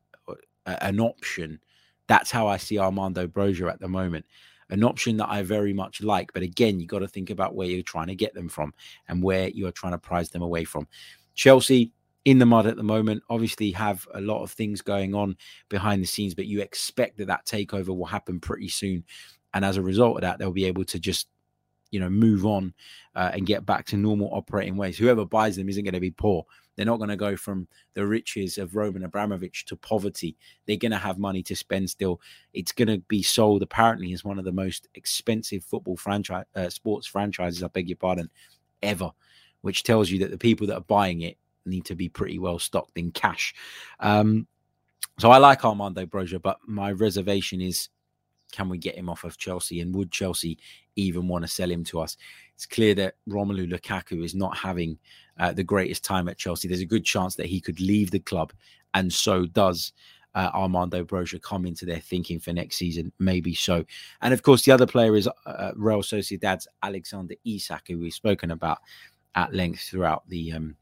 a, 0.65 0.83
an 0.83 1.01
option, 1.01 1.61
that's 2.07 2.31
how 2.31 2.47
I 2.47 2.57
see 2.57 2.79
Armando 2.79 3.27
Broja 3.27 3.71
at 3.71 3.79
the 3.79 3.89
moment. 3.89 4.25
An 4.71 4.85
option 4.85 5.19
that 5.19 5.29
I 5.29 5.43
very 5.43 5.75
much 5.75 6.01
like. 6.01 6.33
But 6.33 6.45
again, 6.45 6.81
you 6.81 6.87
got 6.87 7.01
to 7.01 7.09
think 7.09 7.29
about 7.29 7.55
where 7.55 7.69
you're 7.69 7.83
trying 7.83 8.07
to 8.07 8.15
get 8.15 8.33
them 8.33 8.49
from 8.49 8.73
and 9.07 9.23
where 9.23 9.49
you're 9.49 9.71
trying 9.71 9.93
to 9.93 9.99
prize 9.99 10.31
them 10.31 10.41
away 10.41 10.65
from. 10.65 10.89
Chelsea 11.35 11.93
in 12.25 12.39
the 12.39 12.47
mud 12.47 12.67
at 12.67 12.77
the 12.77 12.83
moment, 12.83 13.23
obviously 13.29 13.73
have 13.73 14.07
a 14.15 14.21
lot 14.21 14.43
of 14.43 14.53
things 14.53 14.81
going 14.81 15.15
on 15.15 15.37
behind 15.69 16.03
the 16.03 16.07
scenes, 16.07 16.35
but 16.35 16.47
you 16.47 16.61
expect 16.61 17.19
that 17.19 17.27
that 17.27 17.47
takeover 17.47 17.89
will 17.89 18.07
happen 18.07 18.39
pretty 18.39 18.69
soon. 18.69 19.05
And 19.55 19.65
as 19.65 19.77
a 19.77 19.83
result 19.83 20.17
of 20.17 20.23
that, 20.23 20.39
they'll 20.39 20.53
be 20.53 20.65
able 20.65 20.85
to 20.85 21.01
just, 21.01 21.29
you 21.91 22.01
know, 22.01 22.09
move 22.09 22.47
on 22.47 22.73
uh, 23.17 23.33
and 23.35 23.45
get 23.45 23.67
back 23.67 23.87
to 23.87 23.97
normal 23.97 24.31
operating 24.33 24.77
ways. 24.77 24.97
Whoever 24.97 25.25
buys 25.25 25.57
them 25.57 25.69
isn't 25.69 25.85
going 25.85 25.95
to 25.95 26.01
be 26.01 26.13
poor. 26.13 26.47
They're 26.77 26.87
not 26.87 26.99
going 26.99 27.11
to 27.11 27.17
go 27.17 27.37
from 27.37 27.67
the 27.95 28.07
riches 28.07 28.57
of 28.57 28.77
Roman 28.77 29.05
Abramovich 29.05 29.67
to 29.67 29.77
poverty. 29.77 30.37
They're 30.67 30.77
going 30.77 30.93
to 30.93 30.99
have 30.99 31.19
money 31.19 31.43
to 31.43 31.57
spend 31.57 31.91
still. 31.91 32.21
It's 32.55 32.73
going 32.73 32.89
to 32.89 32.99
be 33.09 33.23
sold 33.23 33.63
apparently 33.63 34.13
as 34.15 34.25
one 34.25 34.39
of 34.39 34.47
the 34.47 34.53
most 34.53 34.89
expensive 34.95 35.65
football 35.65 35.97
franchise, 35.97 36.47
uh, 36.55 36.71
sports 36.71 37.07
franchises, 37.07 37.63
I 37.63 37.67
beg 37.67 37.89
your 37.89 37.97
pardon, 37.97 38.31
ever 38.83 39.11
which 39.63 39.83
tells 39.83 40.11
you 40.11 40.19
that 40.21 40.31
the 40.31 40.39
people 40.39 40.67
that 40.67 40.77
are 40.77 40.83
buying 40.83 41.23
it 41.23 41.39
need 41.65 41.85
to 41.87 41.95
be 41.95 42.09
pretty 42.09 42.39
well 42.39 42.59
stocked 42.59 42.97
in 42.99 43.11
cash. 43.13 43.55
Um, 44.01 44.47
so 45.19 45.31
I 45.31 45.39
like 45.39 45.65
Armando 45.65 46.07
Broja, 46.07 46.41
but 46.41 46.59
my 46.67 46.93
reservation 46.93 47.61
is 47.61 47.89
can 48.53 48.69
we 48.69 48.79
get 48.79 48.97
him 48.97 49.09
off 49.09 49.25
of 49.25 49.39
Chelsea? 49.39 49.81
And 49.81 49.95
would 49.95 50.13
Chelsea 50.13 50.59
even 50.95 51.27
want 51.27 51.43
to 51.43 51.49
sell 51.49 51.71
him 51.71 51.85
to 51.85 52.01
us? 52.01 52.17
It's 52.55 52.67
clear 52.67 52.95
that 52.97 53.15
Romelu 53.29 53.71
Lukaku 53.73 54.23
is 54.23 54.35
not 54.35 54.57
having 54.57 54.99
uh, 55.39 55.53
the 55.53 55.65
greatest 55.65 56.05
time 56.05 56.29
at 56.29 56.39
Chelsea. 56.39 56.69
There's 56.69 56.81
a 56.81 56.87
good 56.87 57.05
chance 57.05 57.35
that 57.37 57.47
he 57.47 57.61
could 57.61 57.81
leave 57.81 58.11
the 58.11 58.21
club, 58.21 58.53
and 58.95 59.13
so 59.13 59.47
does 59.47 59.93
uh, 60.35 60.51
Armando 60.55 61.05
Broja 61.05 61.41
come 61.41 61.67
into 61.67 61.85
their 61.85 61.99
thinking 61.99 62.39
for 62.39 62.53
next 62.53 62.77
season? 62.77 63.13
Maybe 63.19 63.55
so. 63.55 63.85
And 64.21 64.33
of 64.33 64.43
course, 64.43 64.65
the 64.65 64.73
other 64.73 64.87
player 64.87 65.17
is 65.17 65.29
uh, 65.47 65.73
Real 65.75 66.03
Sociedad's 66.03 66.69
Alexander 66.83 67.35
Isak, 67.45 67.85
who 67.89 67.99
we've 67.99 68.15
spoken 68.15 68.51
about 68.51 68.79
at 69.35 69.55
length 69.55 69.81
throughout 69.81 70.29
the 70.29 70.53
um, 70.53 70.77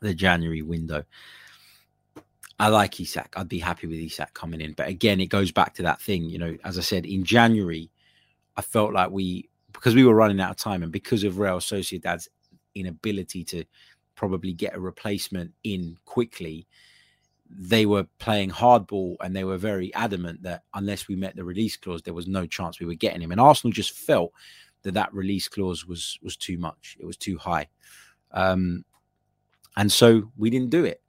the 0.00 0.14
January 0.14 0.62
window. 0.62 1.04
I 2.60 2.68
like 2.68 2.98
Isak. 3.00 3.34
I'd 3.36 3.48
be 3.48 3.60
happy 3.60 3.86
with 3.86 3.98
Isak 3.98 4.34
coming 4.34 4.60
in. 4.60 4.72
But 4.72 4.88
again, 4.88 5.20
it 5.20 5.26
goes 5.26 5.52
back 5.52 5.74
to 5.74 5.82
that 5.82 6.00
thing. 6.00 6.24
You 6.24 6.38
know, 6.38 6.56
as 6.64 6.76
I 6.76 6.80
said, 6.80 7.06
in 7.06 7.24
January, 7.24 7.88
I 8.56 8.62
felt 8.62 8.92
like 8.92 9.10
we, 9.10 9.48
because 9.72 9.94
we 9.94 10.04
were 10.04 10.14
running 10.14 10.40
out 10.40 10.50
of 10.50 10.56
time 10.56 10.82
and 10.82 10.90
because 10.90 11.22
of 11.22 11.38
Real 11.38 11.60
Sociedad's 11.60 12.28
inability 12.74 13.44
to 13.44 13.64
probably 14.16 14.52
get 14.52 14.74
a 14.74 14.80
replacement 14.80 15.52
in 15.62 15.96
quickly, 16.04 16.66
they 17.48 17.86
were 17.86 18.06
playing 18.18 18.50
hardball 18.50 19.16
and 19.20 19.34
they 19.34 19.44
were 19.44 19.56
very 19.56 19.94
adamant 19.94 20.42
that 20.42 20.64
unless 20.74 21.06
we 21.06 21.14
met 21.14 21.36
the 21.36 21.44
release 21.44 21.76
clause, 21.76 22.02
there 22.02 22.12
was 22.12 22.26
no 22.26 22.44
chance 22.44 22.80
we 22.80 22.86
were 22.86 22.94
getting 22.94 23.22
him. 23.22 23.30
And 23.30 23.40
Arsenal 23.40 23.72
just 23.72 23.92
felt 23.92 24.32
that 24.82 24.94
that 24.94 25.12
release 25.12 25.48
clause 25.48 25.86
was 25.86 26.18
was 26.22 26.36
too 26.36 26.58
much. 26.58 26.96
It 27.00 27.06
was 27.06 27.16
too 27.16 27.38
high, 27.38 27.68
um, 28.32 28.84
and 29.76 29.90
so 29.90 30.30
we 30.36 30.50
didn't 30.50 30.70
do 30.70 30.84
it. 30.84 31.02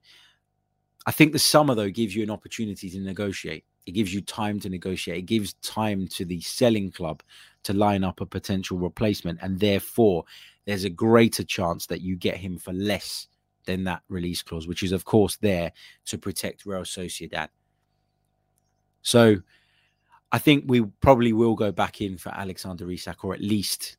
I 1.05 1.12
think 1.12 1.34
the 1.34 1.39
summer 1.39 1.75
though 1.75 1.89
gives 1.89 2.15
you 2.15 2.23
an 2.23 2.29
opportunity 2.29 2.89
to 2.89 2.99
negotiate. 2.99 3.65
It 3.86 3.91
gives 3.91 4.13
you 4.13 4.21
time 4.21 4.60
to 4.60 4.69
negotiate. 4.69 5.19
It 5.19 5.25
gives 5.25 5.53
time 5.55 6.08
to 6.10 6.25
the 6.25 6.41
selling 6.41 6.91
club 6.91 7.23
to 7.63 7.73
line 7.73 8.03
up 8.03 8.21
a 8.21 8.25
potential 8.25 8.77
replacement, 8.77 9.39
and 9.41 9.60
therefore 9.60 10.25
there's 10.65 10.84
a 10.84 10.89
greater 10.89 11.43
chance 11.43 11.88
that 11.88 12.01
you 12.01 12.15
get 12.15 12.38
him 12.38 12.58
for 12.58 12.73
less 12.73 13.27
than 13.65 13.84
that 13.86 14.01
release 14.10 14.41
clause, 14.41 14.67
which 14.67 14.84
is 14.84 14.91
of 14.91 15.05
course 15.05 15.38
there 15.38 15.71
to 16.05 16.17
protect 16.17 16.65
Real 16.65 16.82
Sociedad. 16.82 17.49
So 19.01 19.38
I 20.31 20.37
think 20.37 20.65
we 20.67 20.81
probably 21.01 21.33
will 21.33 21.55
go 21.55 21.71
back 21.71 22.01
in 22.01 22.17
for 22.17 22.29
Alexander 22.29 22.89
Isak, 22.91 23.25
or 23.25 23.33
at 23.33 23.41
least 23.41 23.97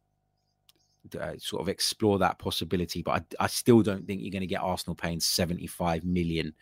uh, 1.18 1.32
sort 1.38 1.62
of 1.62 1.68
explore 1.68 2.18
that 2.18 2.38
possibility. 2.38 3.02
But 3.02 3.24
I, 3.40 3.44
I 3.44 3.46
still 3.48 3.82
don't 3.82 4.06
think 4.06 4.22
you're 4.22 4.30
going 4.30 4.40
to 4.40 4.46
get 4.46 4.60
Arsenal 4.60 4.94
paying 4.94 5.20
75 5.20 6.04
million 6.04 6.54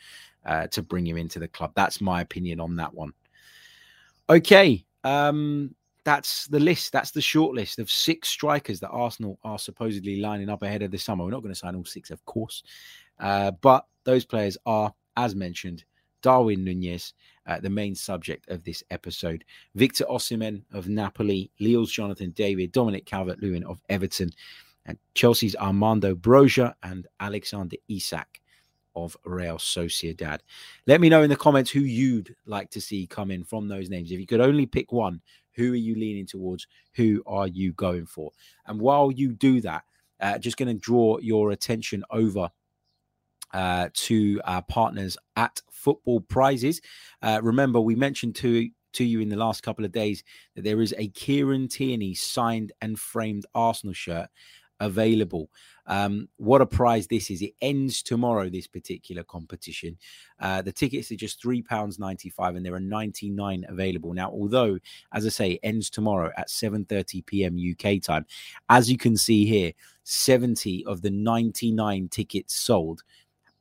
uh, 0.47 0.69
to 0.69 0.83
bring 0.83 1.07
him 1.07 1.17
into 1.17 1.39
the 1.39 1.49
club. 1.49 1.73
That's 1.75 2.01
my 2.01 2.21
opinion 2.23 2.61
on 2.61 2.77
that 2.77 2.95
one. 2.95 3.13
Okay, 4.31 4.85
um, 5.05 5.75
that's 6.05 6.47
the 6.47 6.61
list. 6.61 6.93
That's 6.93 7.11
the 7.11 7.21
short 7.21 7.55
list 7.55 7.79
of 7.79 7.91
six 7.91 8.29
strikers 8.29 8.81
that 8.81 8.91
Arsenal 8.91 9.39
are 9.45 9.59
supposedly 9.59 10.21
lining 10.21 10.49
up 10.49 10.63
ahead 10.63 10.83
of 10.83 10.91
the 10.91 10.99
summer. 10.99 11.25
We're 11.25 11.31
not 11.31 11.43
going 11.43 11.55
to 11.55 11.59
sign 11.59 11.75
all 11.75 11.85
six, 11.85 12.11
of 12.11 12.25
course, 12.25 12.63
uh, 13.21 13.51
but 13.61 13.85
those 14.05 14.25
players 14.25 14.57
are, 14.65 14.95
as 15.17 15.35
mentioned, 15.35 15.85
Darwin 16.23 16.65
Nunez, 16.65 17.15
uh, 17.49 17.59
the 17.59 17.71
main 17.71 17.95
subject 17.95 18.49
of 18.51 18.63
this 18.63 18.85
episode. 18.91 19.45
Victor 19.75 20.05
Osimhen 20.05 20.63
of 20.73 20.89
Napoli, 20.89 21.51
Lille's 21.59 21.91
Jonathan 21.91 22.31
David, 22.31 22.71
Dominic 22.71 23.07
Calvert-Lewin 23.07 23.65
of 23.65 23.81
Everton, 23.89 24.31
and 24.87 24.99
Chelsea's 25.15 25.57
Armando 25.57 26.15
Broja 26.15 26.75
and 26.83 27.07
Alexander 27.19 27.77
Isak 27.89 28.41
of 28.95 29.17
Real 29.25 29.57
Sociedad. 29.57 30.41
Let 30.87 31.01
me 31.01 31.09
know 31.09 31.23
in 31.23 31.31
the 31.31 31.37
comments 31.37 31.71
who 31.71 31.81
you'd 31.81 32.35
like 32.47 32.71
to 32.71 32.81
see 32.81 33.07
come 33.07 33.31
in 33.31 33.45
from 33.45 33.69
those 33.69 33.91
names. 33.91 34.13
If 34.13 34.21
you 34.21 34.27
could 34.27 34.41
only 34.41 34.67
pick 34.67 34.93
one, 34.93 35.21
who 35.53 35.73
are 35.73 35.77
you 35.77 35.95
leaning 35.95 36.27
towards? 36.27 36.67
Who 36.95 37.23
are 37.27 37.49
you 37.49 37.73
going 37.73 38.07
for? 38.07 38.33
And 38.67 38.81
while 38.81 39.11
you 39.11 39.33
do 39.33 39.61
that, 39.63 39.85
uh, 40.21 40.39
just 40.39 40.57
going 40.57 40.69
to 40.69 40.81
draw 40.81 41.19
your 41.19 41.51
attention 41.53 42.03
over 42.11 42.51
uh, 43.53 43.89
to 43.95 44.41
our 44.45 44.63
partners 44.63 45.17
at 45.37 45.61
Football 45.71 46.21
Prizes. 46.21 46.81
Uh, 47.23 47.41
remember, 47.43 47.81
we 47.81 47.95
mentioned 47.95 48.37
to 48.37 48.69
to 48.95 49.05
you 49.05 49.21
in 49.21 49.29
the 49.29 49.37
last 49.37 49.63
couple 49.63 49.85
of 49.85 49.93
days 49.93 50.25
that 50.57 50.65
there 50.65 50.81
is 50.81 50.95
a 50.97 51.09
Kieran 51.09 51.69
Tierney 51.69 52.15
signed 52.15 52.73
and 52.81 52.99
framed 52.99 53.45
Arsenal 53.55 53.93
shirt 53.93 54.29
available. 54.81 55.51
Um, 55.87 56.29
what 56.37 56.61
a 56.61 56.67
prize 56.67 57.07
this 57.07 57.31
is! 57.31 57.41
It 57.41 57.55
ends 57.63 58.03
tomorrow. 58.03 58.51
This 58.51 58.67
particular 58.67 59.25
competition. 59.25 59.97
Uh, 60.39 60.61
the 60.61 60.73
tickets 60.73 61.11
are 61.11 61.17
just 61.17 61.41
three 61.41 61.63
pounds 61.63 61.99
ninety 61.99 62.29
five, 62.29 62.57
and 62.57 62.65
there 62.65 62.75
are 62.75 62.81
ninety 62.81 63.31
nine 63.31 63.65
available 63.69 64.13
now. 64.13 64.31
Although, 64.31 64.79
as 65.15 65.25
I 65.25 65.31
say, 65.31 65.51
it 65.53 65.61
ends 65.63 65.89
tomorrow 65.89 66.31
at 66.37 66.51
seven 66.51 66.85
thirty 66.85 67.23
p.m. 67.23 67.57
UK 67.57 68.03
time. 68.03 68.27
As 68.69 68.91
you 68.91 68.99
can 68.99 69.17
see 69.17 69.47
here, 69.47 69.73
seventy 70.05 70.85
of 70.85 71.01
the 71.01 71.11
ninety 71.11 71.73
nine 71.73 72.09
tickets 72.09 72.55
sold 72.55 73.03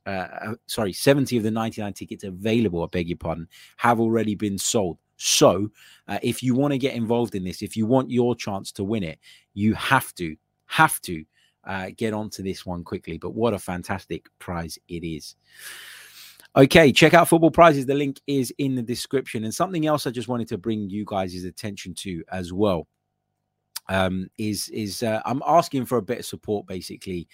uh, 0.08 0.28
uh, 0.42 0.54
sorry, 0.66 0.92
70 0.92 1.36
of 1.36 1.42
the 1.42 1.50
99 1.50 1.92
tickets 1.92 2.24
available, 2.24 2.82
I 2.82 2.86
beg 2.86 3.08
your 3.08 3.18
pardon, 3.18 3.46
have 3.76 4.00
already 4.00 4.34
been 4.34 4.56
sold. 4.56 4.98
So, 5.16 5.70
uh, 6.06 6.18
if 6.22 6.42
you 6.42 6.54
want 6.54 6.72
to 6.72 6.78
get 6.78 6.94
involved 6.94 7.34
in 7.34 7.44
this, 7.44 7.60
if 7.60 7.76
you 7.76 7.86
want 7.86 8.10
your 8.10 8.34
chance 8.34 8.72
to 8.72 8.84
win 8.84 9.02
it, 9.02 9.18
you 9.52 9.74
have 9.74 10.14
to, 10.14 10.36
have 10.66 11.00
to 11.02 11.24
uh, 11.64 11.90
get 11.96 12.14
onto 12.14 12.42
this 12.42 12.64
one 12.64 12.84
quickly. 12.84 13.18
But 13.18 13.34
what 13.34 13.52
a 13.52 13.58
fantastic 13.58 14.26
prize 14.38 14.78
it 14.88 15.04
is. 15.04 15.34
Okay, 16.56 16.90
check 16.92 17.12
out 17.12 17.28
Football 17.28 17.50
Prizes. 17.50 17.84
The 17.84 17.94
link 17.94 18.20
is 18.26 18.54
in 18.58 18.76
the 18.76 18.82
description. 18.82 19.44
And 19.44 19.54
something 19.54 19.86
else 19.86 20.06
I 20.06 20.10
just 20.10 20.28
wanted 20.28 20.48
to 20.48 20.58
bring 20.58 20.88
you 20.88 21.04
guys' 21.06 21.44
attention 21.44 21.94
to 21.94 22.24
as 22.32 22.52
well 22.52 22.86
um, 23.88 24.28
is 24.38 24.68
is 24.68 25.02
uh, 25.02 25.20
I'm 25.24 25.42
asking 25.46 25.86
for 25.86 25.98
a 25.98 26.02
bit 26.02 26.20
of 26.20 26.26
support 26.26 26.66
basically 26.66 27.28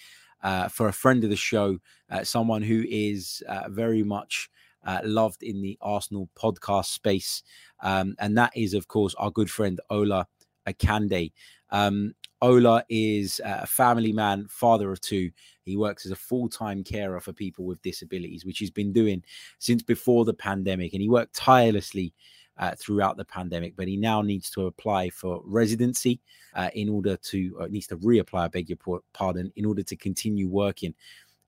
uh, 0.45 0.67
for 0.67 0.87
a 0.87 0.93
friend 0.93 1.23
of 1.23 1.31
the 1.31 1.35
show, 1.35 1.79
uh, 2.11 2.23
someone 2.23 2.61
who 2.61 2.85
is 2.87 3.41
uh, 3.49 3.63
very 3.67 4.03
much 4.03 4.47
uh, 4.85 4.99
loved 5.03 5.41
in 5.41 5.59
the 5.59 5.75
Arsenal 5.81 6.29
podcast 6.39 6.85
space. 6.85 7.41
Um, 7.81 8.15
and 8.19 8.37
that 8.37 8.55
is, 8.55 8.75
of 8.75 8.87
course, 8.87 9.15
our 9.15 9.31
good 9.31 9.49
friend 9.49 9.81
Ola 9.89 10.27
Akande. 10.67 11.31
Um, 11.71 12.13
Ola 12.43 12.85
is 12.89 13.41
a 13.43 13.65
family 13.65 14.13
man, 14.13 14.45
father 14.47 14.91
of 14.91 15.01
two. 15.01 15.31
He 15.63 15.77
works 15.77 16.05
as 16.05 16.11
a 16.11 16.15
full 16.15 16.47
time 16.47 16.83
carer 16.83 17.19
for 17.19 17.33
people 17.33 17.65
with 17.65 17.81
disabilities, 17.81 18.45
which 18.45 18.59
he's 18.59 18.69
been 18.69 18.93
doing 18.93 19.23
since 19.57 19.81
before 19.81 20.25
the 20.25 20.33
pandemic. 20.35 20.93
And 20.93 21.01
he 21.01 21.09
worked 21.09 21.33
tirelessly 21.33 22.13
uh, 22.57 22.71
throughout 22.77 23.17
the 23.17 23.25
pandemic, 23.25 23.75
but 23.75 23.87
he 23.87 23.97
now 23.97 24.21
needs 24.21 24.49
to 24.51 24.67
apply 24.67 25.09
for 25.09 25.41
residency 25.45 26.19
uh, 26.55 26.69
in 26.73 26.89
order 26.89 27.17
to, 27.17 27.55
or 27.59 27.67
needs 27.67 27.87
to 27.87 27.97
reapply, 27.97 28.39
I 28.39 28.47
beg 28.47 28.69
your 28.69 29.01
pardon, 29.13 29.51
in 29.55 29.65
order 29.65 29.83
to 29.83 29.95
continue 29.95 30.47
working 30.47 30.93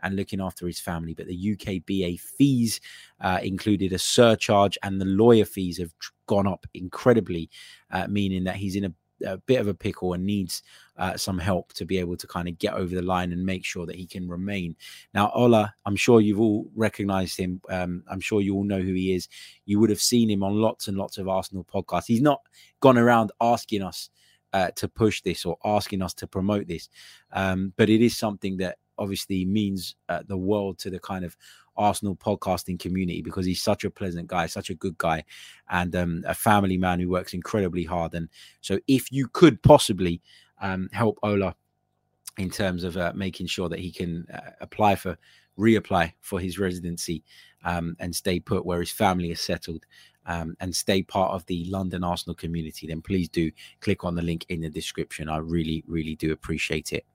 and 0.03 0.15
looking 0.15 0.41
after 0.41 0.67
his 0.67 0.79
family. 0.79 1.13
But 1.13 1.27
the 1.27 1.55
UKBA 1.55 2.19
fees 2.19 2.79
uh, 3.21 3.39
included 3.41 3.93
a 3.93 3.99
surcharge, 3.99 4.77
and 4.83 5.01
the 5.01 5.05
lawyer 5.05 5.45
fees 5.45 5.77
have 5.79 5.93
gone 6.27 6.47
up 6.47 6.65
incredibly, 6.73 7.49
uh, 7.91 8.07
meaning 8.07 8.43
that 8.43 8.57
he's 8.57 8.75
in 8.75 8.85
a 8.85 8.93
a 9.25 9.38
bit 9.38 9.60
of 9.60 9.67
a 9.67 9.73
pickle 9.73 10.13
and 10.13 10.25
needs 10.25 10.63
uh, 10.97 11.15
some 11.17 11.38
help 11.38 11.73
to 11.73 11.86
be 11.86 11.97
able 11.97 12.17
to 12.17 12.27
kind 12.27 12.47
of 12.47 12.58
get 12.58 12.73
over 12.73 12.93
the 12.93 13.01
line 13.01 13.32
and 13.32 13.45
make 13.45 13.65
sure 13.65 13.86
that 13.86 13.95
he 13.95 14.06
can 14.06 14.27
remain. 14.27 14.75
Now, 15.13 15.32
Ola, 15.34 15.73
I'm 15.86 15.95
sure 15.95 16.21
you've 16.21 16.39
all 16.39 16.69
recognized 16.75 17.38
him. 17.38 17.62
Um, 17.69 18.03
I'm 18.10 18.19
sure 18.19 18.41
you 18.41 18.56
all 18.56 18.63
know 18.63 18.82
who 18.82 18.93
he 18.93 19.13
is. 19.13 19.27
You 19.65 19.80
would 19.80 19.89
have 19.89 20.01
seen 20.01 20.30
him 20.30 20.43
on 20.43 20.62
lots 20.62 20.88
and 20.88 20.97
lots 20.97 21.17
of 21.17 21.27
Arsenal 21.27 21.65
podcasts. 21.65 22.08
He's 22.08 22.21
not 22.21 22.41
gone 22.80 22.97
around 22.97 23.32
asking 23.41 23.84
us 23.84 24.10
uh, 24.53 24.71
to 24.75 24.88
push 24.88 25.21
this 25.21 25.45
or 25.45 25.58
asking 25.65 26.01
us 26.01 26.13
to 26.15 26.27
promote 26.27 26.67
this, 26.67 26.89
um, 27.34 27.73
but 27.75 27.89
it 27.89 28.01
is 28.01 28.17
something 28.17 28.58
that 28.58 28.77
obviously 28.97 29.45
means 29.45 29.95
uh, 30.10 30.23
the 30.27 30.38
world 30.38 30.80
to 30.80 30.89
the 30.89 30.99
kind 30.99 31.23
of 31.23 31.38
Arsenal 31.77 32.15
podcasting 32.15 32.79
community 32.79 33.21
because 33.21 33.45
he's 33.45 33.61
such 33.61 33.83
a 33.83 33.89
pleasant 33.89 34.27
guy, 34.27 34.45
such 34.45 34.69
a 34.69 34.75
good 34.75 34.97
guy, 34.97 35.23
and 35.69 35.95
um, 35.95 36.23
a 36.27 36.33
family 36.33 36.77
man 36.77 36.99
who 36.99 37.09
works 37.09 37.33
incredibly 37.33 37.83
hard. 37.83 38.13
And 38.13 38.29
so, 38.61 38.79
if 38.87 39.11
you 39.11 39.27
could 39.27 39.61
possibly 39.63 40.21
um, 40.61 40.89
help 40.91 41.19
Ola 41.23 41.55
in 42.37 42.49
terms 42.49 42.83
of 42.83 42.97
uh, 42.97 43.13
making 43.15 43.47
sure 43.47 43.69
that 43.69 43.79
he 43.79 43.91
can 43.91 44.25
uh, 44.33 44.51
apply 44.61 44.95
for 44.95 45.17
reapply 45.57 46.13
for 46.21 46.39
his 46.39 46.59
residency 46.59 47.23
um, 47.63 47.95
and 47.99 48.15
stay 48.15 48.39
put 48.39 48.65
where 48.65 48.79
his 48.79 48.91
family 48.91 49.31
is 49.31 49.41
settled 49.41 49.85
um, 50.27 50.55
and 50.59 50.75
stay 50.75 51.01
part 51.01 51.31
of 51.31 51.45
the 51.45 51.65
London 51.65 52.03
Arsenal 52.03 52.35
community, 52.35 52.85
then 52.85 53.01
please 53.01 53.29
do 53.29 53.51
click 53.79 54.03
on 54.03 54.13
the 54.15 54.21
link 54.21 54.45
in 54.49 54.61
the 54.61 54.69
description. 54.69 55.29
I 55.29 55.37
really, 55.37 55.83
really 55.87 56.15
do 56.15 56.31
appreciate 56.31 56.93
it. 56.93 57.05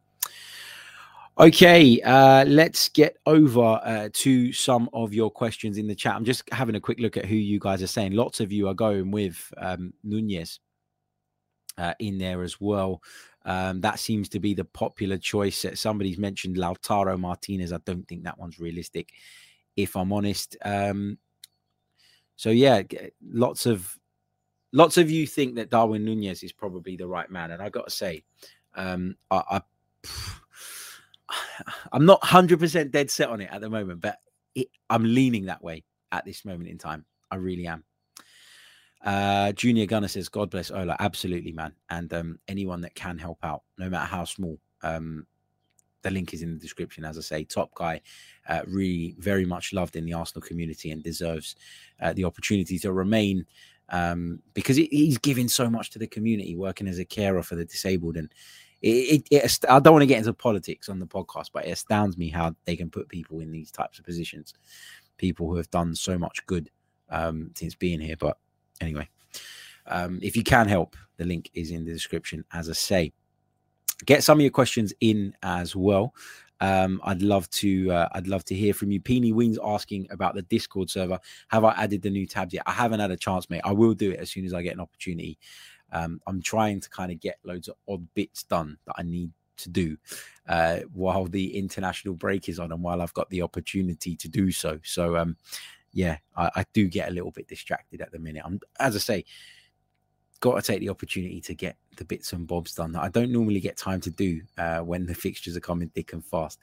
Okay, 1.39 1.99
uh, 2.03 2.45
let's 2.45 2.91
get 2.91 3.17
over 3.25 3.81
uh, 3.83 4.11
to 4.13 4.53
some 4.53 4.91
of 4.93 5.15
your 5.15 5.31
questions 5.31 5.79
in 5.79 5.87
the 5.87 5.95
chat. 5.95 6.15
I'm 6.15 6.27
just 6.27 6.43
having 6.53 6.75
a 6.75 6.81
quick 6.81 7.01
look 7.01 7.17
at 7.17 7.25
who 7.25 7.37
you 7.37 7.59
guys 7.59 7.83
are 7.83 7.87
saying. 7.87 8.13
Lots 8.13 8.41
of 8.41 8.53
you 8.53 8.69
are 8.69 8.75
going 8.75 9.11
with 9.11 9.51
um, 9.57 9.95
Nunez 10.05 10.61
uh, 11.79 11.95
in 12.01 12.19
there 12.19 12.43
as 12.43 12.61
well. 12.61 13.03
Um, 13.47 13.81
that 13.81 13.99
seems 13.99 14.29
to 14.29 14.41
be 14.41 14.53
the 14.53 14.67
popular 14.67 15.17
choice. 15.17 15.65
Somebody's 15.75 16.19
mentioned 16.19 16.57
Lautaro 16.59 17.19
Martinez. 17.19 17.73
I 17.73 17.79
don't 17.87 18.07
think 18.07 18.25
that 18.25 18.39
one's 18.39 18.61
realistic, 18.61 19.09
if 19.75 19.97
I'm 19.97 20.13
honest. 20.13 20.59
Um, 20.63 21.17
so 22.37 22.51
yeah, 22.51 22.83
lots 23.27 23.65
of 23.65 23.99
lots 24.73 24.99
of 24.99 25.11
you 25.11 25.27
think 25.27 25.55
that 25.55 25.71
Darwin 25.71 26.05
Nunez 26.05 26.43
is 26.43 26.53
probably 26.53 26.97
the 26.97 27.09
right 27.09 27.31
man, 27.31 27.53
and 27.53 27.63
I 27.63 27.71
got 27.71 27.87
to 27.87 27.91
say, 27.91 28.23
um, 28.75 29.17
I, 29.31 29.43
I 29.51 29.61
I'm 31.93 32.07
not 32.07 32.21
100% 32.23 32.91
dead 32.91 33.11
set 33.11 33.29
on 33.29 33.41
it 33.41 33.51
at 33.53 33.61
the 33.61 33.71
moment, 33.71 34.01
but 34.01 34.19
it, 34.55 34.69
I'm 34.91 35.05
leaning 35.05 35.47
that 35.47 35.63
way 35.63 35.85
at 36.11 36.25
this 36.25 36.45
moment 36.45 36.69
in 36.69 36.79
time. 36.79 37.05
I 37.31 37.37
really 37.37 37.67
am. 37.67 37.85
Uh, 39.05 39.53
Junior 39.53 39.87
Gunner 39.87 40.09
says, 40.09 40.29
God 40.29 40.51
bless 40.51 40.71
Ola. 40.71 40.97
Absolutely, 41.01 41.53
man. 41.53 41.73
And 41.91 42.13
um, 42.13 42.39
anyone 42.49 42.81
that 42.83 42.95
can 42.95 43.19
help 43.19 43.39
out, 43.43 43.63
no 43.79 43.89
matter 43.89 44.07
how 44.07 44.25
small, 44.25 44.59
um, 44.83 45.27
the 46.03 46.11
link 46.11 46.35
is 46.35 46.43
in 46.43 46.53
the 46.53 46.59
description. 46.59 47.05
As 47.05 47.17
I 47.17 47.21
say, 47.21 47.45
top 47.45 47.73
guy, 47.75 48.01
uh, 48.49 48.63
really 48.67 49.15
very 49.19 49.45
much 49.45 49.73
loved 49.73 49.97
in 49.97 50.05
the 50.05 50.13
Arsenal 50.13 50.47
community 50.47 50.91
and 50.91 51.03
deserves 51.03 51.57
uh, 52.01 52.13
the 52.13 52.25
opportunity 52.25 52.79
to 52.81 52.93
remain 52.93 53.47
um, 53.89 54.41
because 54.55 54.77
he's 54.77 55.19
giving 55.19 55.49
so 55.49 55.69
much 55.69 55.91
to 55.91 55.99
the 55.99 56.07
community, 56.07 56.57
working 56.57 56.89
as 56.89 56.99
a 56.99 57.05
carer 57.05 57.43
for 57.43 57.57
the 57.57 57.65
disabled. 57.65 58.17
And 58.17 58.33
it, 58.83 59.25
it, 59.31 59.45
it, 59.45 59.59
I 59.69 59.79
don't 59.79 59.95
want 59.95 60.03
to 60.03 60.07
get 60.07 60.19
into 60.19 60.33
politics 60.33 60.89
on 60.89 60.99
the 60.99 61.07
podcast, 61.07 61.51
but 61.53 61.67
it 61.67 61.71
astounds 61.71 62.19
me 62.19 62.29
how 62.29 62.55
they 62.65 62.77
can 62.77 62.91
put 62.91 63.09
people 63.09 63.41
in 63.41 63.53
these 63.53 63.71
types 63.71 63.99
of 63.99 64.05
positions, 64.05 64.55
people 65.19 65.49
who 65.49 65.57
have 65.57 65.71
done 65.71 65.95
so 65.95 66.19
much 66.19 66.45
good 66.47 66.69
um, 67.09 67.53
since 67.55 67.75
being 67.75 68.01
here. 68.01 68.17
But 68.17 68.39
anyway, 68.81 69.09
um, 69.87 70.19
if 70.23 70.37
you 70.37 70.43
can 70.43 70.67
help, 70.67 70.97
the 71.17 71.25
link 71.25 71.51
is 71.55 71.71
in 71.71 71.85
the 71.85 71.93
description, 71.93 72.45
as 72.53 72.69
I 72.69 72.75
say. 72.75 73.13
Get 74.05 74.25
some 74.25 74.39
of 74.39 74.43
your 74.43 74.51
questions 74.51 74.93
in 75.01 75.33
as 75.45 75.77
well. 75.77 76.13
Um, 76.61 77.01
I'd 77.05 77.23
love 77.23 77.49
to. 77.51 77.91
Uh, 77.91 78.09
I'd 78.13 78.27
love 78.27 78.45
to 78.47 78.55
hear 78.55 78.75
from 78.75 78.91
you. 78.91 79.01
Peeny 79.01 79.33
Wings 79.33 79.59
asking 79.65 80.09
about 80.11 80.35
the 80.35 80.43
Discord 80.43 80.91
server. 80.91 81.19
Have 81.49 81.65
I 81.65 81.73
added 81.73 82.03
the 82.03 82.11
new 82.11 82.27
tabs 82.27 82.55
yet? 82.55 82.63
I 82.67 82.73
haven't 82.73 83.01
had 83.01 83.11
a 83.11 83.17
chance, 83.17 83.51
mate. 83.51 83.63
I 83.65 83.73
will 83.73 83.95
do 83.95 84.13
it 84.13 84.21
as 84.21 84.31
soon 84.31 84.45
as 84.45 84.55
I 84.55 84.63
get 84.63 84.75
an 84.75 84.81
opportunity. 84.81 85.39
Um, 85.93 86.21
I'm 86.27 86.43
trying 86.43 86.81
to 86.81 86.91
kind 86.91 87.13
of 87.13 87.21
get 87.21 87.39
loads 87.45 87.69
of 87.69 87.77
odd 87.89 88.07
bits 88.15 88.43
done 88.45 88.79
that 88.87 88.95
I 88.99 89.03
need 89.03 89.31
to 89.59 89.69
do 89.69 89.97
uh, 90.49 90.81
while 90.93 91.27
the 91.27 91.57
international 91.57 92.15
break 92.15 92.49
is 92.49 92.59
on 92.59 92.73
and 92.73 92.83
while 92.83 93.01
I've 93.01 93.15
got 93.15 93.31
the 93.31 93.43
opportunity 93.43 94.17
to 94.17 94.29
do 94.29 94.51
so. 94.51 94.79
So, 94.83 95.17
um, 95.17 95.37
yeah, 95.93 96.17
I, 96.37 96.51
I, 96.57 96.65
do 96.73 96.89
get 96.89 97.11
a 97.11 97.13
little 97.13 97.31
bit 97.31 97.49
distracted 97.49 98.01
at 98.01 98.11
the 98.13 98.19
minute. 98.19 98.43
I'm, 98.45 98.61
as 98.81 98.97
I 98.97 98.99
say, 98.99 99.25
got 100.41 100.57
to 100.57 100.63
take 100.63 100.81
the 100.81 100.89
opportunity 100.89 101.41
to 101.41 101.55
get 101.55 101.77
the 101.97 102.05
bits 102.05 102.33
and 102.33 102.47
bobs 102.47 102.75
done 102.75 102.93
that 102.93 103.03
I 103.03 103.09
don't 103.09 103.31
normally 103.31 103.61
get 103.61 103.77
time 103.77 104.01
to 104.01 104.11
do 104.11 104.41
uh, 104.59 104.81
when 104.81 105.07
the 105.07 105.15
fixtures 105.15 105.57
are 105.57 105.61
coming 105.61 105.89
thick 105.91 106.13
and 106.13 106.25
fast. 106.25 106.59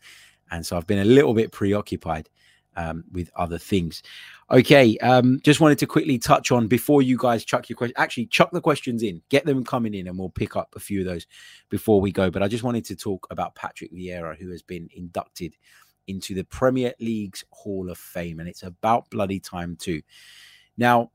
And 0.51 0.65
so 0.65 0.75
I've 0.75 0.87
been 0.87 0.99
a 0.99 1.05
little 1.05 1.33
bit 1.33 1.51
preoccupied 1.51 2.29
um, 2.75 3.03
with 3.11 3.29
other 3.35 3.57
things. 3.57 4.03
Okay, 4.51 4.97
um, 4.99 5.39
just 5.43 5.59
wanted 5.59 5.77
to 5.79 5.85
quickly 5.85 6.17
touch 6.17 6.51
on 6.51 6.67
before 6.67 7.01
you 7.01 7.17
guys 7.17 7.45
chuck 7.45 7.69
your 7.69 7.77
question. 7.77 7.93
Actually, 7.97 8.25
chuck 8.27 8.51
the 8.51 8.61
questions 8.61 9.03
in, 9.03 9.21
get 9.29 9.45
them 9.45 9.63
coming 9.63 9.93
in, 9.93 10.07
and 10.07 10.17
we'll 10.17 10.29
pick 10.29 10.55
up 10.55 10.73
a 10.75 10.79
few 10.79 11.01
of 11.01 11.05
those 11.05 11.27
before 11.69 12.01
we 12.01 12.11
go. 12.11 12.31
But 12.31 12.43
I 12.43 12.47
just 12.47 12.63
wanted 12.63 12.85
to 12.85 12.95
talk 12.95 13.27
about 13.29 13.55
Patrick 13.55 13.93
Vieira, 13.93 14.37
who 14.37 14.49
has 14.51 14.61
been 14.61 14.89
inducted 14.93 15.55
into 16.07 16.33
the 16.33 16.43
Premier 16.45 16.93
League's 16.99 17.43
Hall 17.51 17.89
of 17.89 17.97
Fame, 17.97 18.39
and 18.39 18.49
it's 18.49 18.63
about 18.63 19.09
bloody 19.09 19.39
time 19.39 19.75
too. 19.75 20.01
Now, 20.77 21.11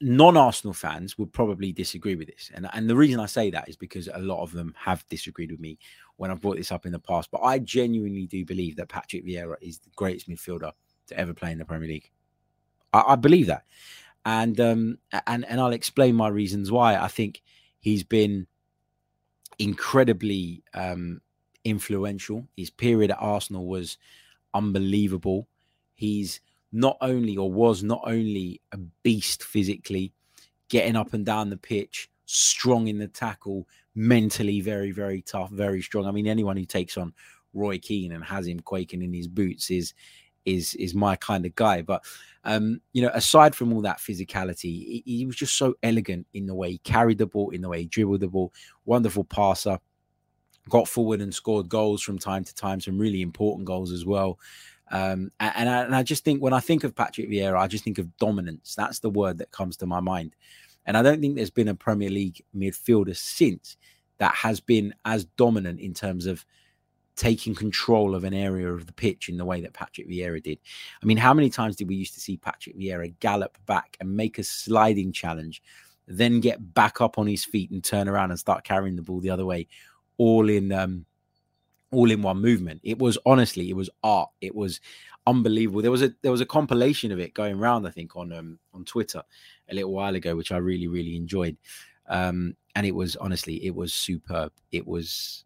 non-Arsenal 0.00 0.72
fans 0.72 1.18
would 1.18 1.32
probably 1.32 1.72
disagree 1.72 2.14
with 2.14 2.28
this, 2.28 2.50
and 2.54 2.68
and 2.72 2.88
the 2.88 2.96
reason 2.96 3.20
I 3.20 3.26
say 3.26 3.50
that 3.50 3.68
is 3.68 3.76
because 3.76 4.08
a 4.12 4.20
lot 4.20 4.42
of 4.42 4.52
them 4.52 4.74
have 4.78 5.06
disagreed 5.08 5.50
with 5.50 5.60
me 5.60 5.78
when 6.18 6.30
I've 6.30 6.40
brought 6.40 6.56
this 6.56 6.70
up 6.70 6.84
in 6.84 6.92
the 6.92 6.98
past. 6.98 7.30
But 7.30 7.40
I 7.42 7.58
genuinely 7.60 8.26
do 8.26 8.44
believe 8.44 8.76
that 8.76 8.88
Patrick 8.88 9.24
Vieira 9.24 9.56
is 9.62 9.78
the 9.78 9.90
greatest 9.96 10.28
midfielder 10.28 10.72
to 11.06 11.18
ever 11.18 11.32
play 11.32 11.52
in 11.52 11.58
the 11.58 11.64
Premier 11.64 11.88
League. 11.88 12.10
I, 12.92 13.04
I 13.08 13.16
believe 13.16 13.46
that, 13.46 13.64
and 14.26 14.60
um 14.60 14.98
and 15.26 15.46
and 15.46 15.60
I'll 15.60 15.72
explain 15.72 16.14
my 16.14 16.28
reasons 16.28 16.70
why. 16.70 16.96
I 16.96 17.08
think 17.08 17.42
he's 17.80 18.02
been 18.04 18.46
incredibly 19.58 20.62
um 20.74 21.20
influential. 21.64 22.46
His 22.56 22.70
period 22.70 23.10
at 23.10 23.18
Arsenal 23.20 23.66
was 23.66 23.96
unbelievable. 24.54 25.48
He's 25.94 26.40
not 26.72 26.96
only 27.00 27.36
or 27.36 27.50
was 27.50 27.82
not 27.82 28.02
only 28.04 28.60
a 28.72 28.76
beast 28.76 29.42
physically, 29.42 30.12
getting 30.68 30.96
up 30.96 31.14
and 31.14 31.24
down 31.24 31.50
the 31.50 31.56
pitch, 31.56 32.10
strong 32.26 32.88
in 32.88 32.98
the 32.98 33.08
tackle, 33.08 33.66
mentally 33.98 34.60
very, 34.60 34.92
very 34.92 35.20
tough, 35.22 35.50
very 35.50 35.82
strong. 35.82 36.06
I 36.06 36.12
mean, 36.12 36.28
anyone 36.28 36.56
who 36.56 36.64
takes 36.64 36.96
on 36.96 37.12
Roy 37.52 37.78
Keane 37.78 38.12
and 38.12 38.24
has 38.24 38.46
him 38.46 38.60
quaking 38.60 39.02
in 39.02 39.12
his 39.12 39.26
boots 39.26 39.70
is 39.70 39.92
is 40.44 40.74
is 40.74 40.94
my 40.94 41.16
kind 41.16 41.44
of 41.44 41.54
guy. 41.56 41.82
But 41.82 42.04
um, 42.44 42.80
you 42.92 43.02
know, 43.02 43.10
aside 43.12 43.56
from 43.56 43.72
all 43.72 43.82
that 43.82 43.98
physicality, 43.98 44.62
he, 44.62 45.02
he 45.04 45.26
was 45.26 45.34
just 45.34 45.56
so 45.56 45.74
elegant 45.82 46.26
in 46.32 46.46
the 46.46 46.54
way 46.54 46.70
he 46.70 46.78
carried 46.78 47.18
the 47.18 47.26
ball, 47.26 47.50
in 47.50 47.60
the 47.60 47.68
way 47.68 47.80
he 47.80 47.86
dribbled 47.86 48.20
the 48.20 48.28
ball, 48.28 48.52
wonderful 48.84 49.24
passer. 49.24 49.80
Got 50.68 50.86
forward 50.86 51.20
and 51.20 51.34
scored 51.34 51.68
goals 51.68 52.02
from 52.02 52.18
time 52.18 52.44
to 52.44 52.54
time, 52.54 52.80
some 52.80 52.98
really 52.98 53.22
important 53.22 53.66
goals 53.66 53.90
as 53.90 54.04
well. 54.04 54.38
Um, 54.90 55.30
and, 55.40 55.68
I, 55.68 55.82
and 55.82 55.94
I 55.94 56.02
just 56.02 56.24
think 56.24 56.42
when 56.42 56.52
I 56.52 56.60
think 56.60 56.84
of 56.84 56.94
Patrick 56.94 57.30
Vieira, 57.30 57.58
I 57.58 57.66
just 57.66 57.84
think 57.84 57.98
of 57.98 58.14
dominance. 58.18 58.74
That's 58.74 59.00
the 59.00 59.10
word 59.10 59.38
that 59.38 59.50
comes 59.50 59.78
to 59.78 59.86
my 59.86 60.00
mind. 60.00 60.36
And 60.88 60.96
I 60.96 61.02
don't 61.02 61.20
think 61.20 61.36
there's 61.36 61.50
been 61.50 61.68
a 61.68 61.74
Premier 61.74 62.08
League 62.08 62.42
midfielder 62.56 63.14
since 63.14 63.76
that 64.16 64.34
has 64.34 64.58
been 64.58 64.94
as 65.04 65.26
dominant 65.26 65.80
in 65.80 65.92
terms 65.92 66.24
of 66.24 66.46
taking 67.14 67.54
control 67.54 68.14
of 68.14 68.24
an 68.24 68.32
area 68.32 68.72
of 68.72 68.86
the 68.86 68.92
pitch 68.94 69.28
in 69.28 69.36
the 69.36 69.44
way 69.44 69.60
that 69.60 69.74
Patrick 69.74 70.08
Vieira 70.08 70.42
did. 70.42 70.58
I 71.02 71.04
mean, 71.04 71.18
how 71.18 71.34
many 71.34 71.50
times 71.50 71.76
did 71.76 71.88
we 71.88 71.94
used 71.94 72.14
to 72.14 72.20
see 72.20 72.38
Patrick 72.38 72.78
Vieira 72.78 73.14
gallop 73.20 73.58
back 73.66 73.98
and 74.00 74.16
make 74.16 74.38
a 74.38 74.42
sliding 74.42 75.12
challenge, 75.12 75.62
then 76.06 76.40
get 76.40 76.72
back 76.72 77.02
up 77.02 77.18
on 77.18 77.26
his 77.26 77.44
feet 77.44 77.70
and 77.70 77.84
turn 77.84 78.08
around 78.08 78.30
and 78.30 78.40
start 78.40 78.64
carrying 78.64 78.96
the 78.96 79.02
ball 79.02 79.20
the 79.20 79.30
other 79.30 79.44
way, 79.44 79.68
all 80.16 80.48
in 80.48 80.72
um, 80.72 81.04
all 81.90 82.10
in 82.10 82.22
one 82.22 82.40
movement. 82.40 82.80
It 82.82 82.98
was 82.98 83.18
honestly, 83.26 83.68
it 83.68 83.76
was 83.76 83.90
art. 84.02 84.30
It 84.40 84.54
was 84.54 84.80
unbelievable. 85.28 85.82
There 85.82 85.90
was 85.90 86.02
a 86.02 86.12
there 86.22 86.32
was 86.32 86.40
a 86.40 86.46
compilation 86.46 87.12
of 87.12 87.20
it 87.20 87.34
going 87.34 87.58
around, 87.58 87.86
I 87.86 87.90
think, 87.90 88.16
on 88.16 88.32
um 88.32 88.58
on 88.72 88.84
Twitter 88.84 89.22
a 89.70 89.74
little 89.74 89.92
while 89.92 90.14
ago, 90.14 90.36
which 90.36 90.52
I 90.52 90.58
really 90.58 90.88
really 90.88 91.16
enjoyed. 91.16 91.56
Um, 92.08 92.56
and 92.74 92.86
it 92.86 92.94
was 92.94 93.16
honestly, 93.16 93.64
it 93.64 93.74
was 93.74 93.92
superb. 93.92 94.52
It 94.72 94.86
was 94.86 95.44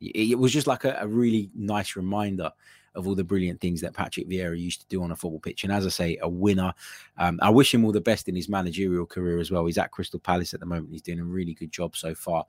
it 0.00 0.38
was 0.38 0.52
just 0.52 0.66
like 0.66 0.84
a, 0.84 0.98
a 1.00 1.06
really 1.06 1.50
nice 1.54 1.96
reminder 1.96 2.50
of 2.94 3.08
all 3.08 3.14
the 3.14 3.24
brilliant 3.24 3.60
things 3.60 3.80
that 3.80 3.92
Patrick 3.92 4.28
Vieira 4.28 4.56
used 4.56 4.80
to 4.80 4.86
do 4.86 5.02
on 5.02 5.10
a 5.10 5.16
football 5.16 5.40
pitch. 5.40 5.64
And 5.64 5.72
as 5.72 5.84
I 5.84 5.88
say, 5.88 6.18
a 6.22 6.28
winner. 6.28 6.72
Um, 7.18 7.40
I 7.42 7.50
wish 7.50 7.74
him 7.74 7.84
all 7.84 7.90
the 7.90 8.00
best 8.00 8.28
in 8.28 8.36
his 8.36 8.48
managerial 8.48 9.06
career 9.06 9.40
as 9.40 9.50
well. 9.50 9.66
He's 9.66 9.78
at 9.78 9.90
Crystal 9.90 10.20
Palace 10.20 10.54
at 10.54 10.60
the 10.60 10.66
moment. 10.66 10.90
He's 10.92 11.02
doing 11.02 11.18
a 11.18 11.24
really 11.24 11.54
good 11.54 11.72
job 11.72 11.96
so 11.96 12.14
far 12.14 12.46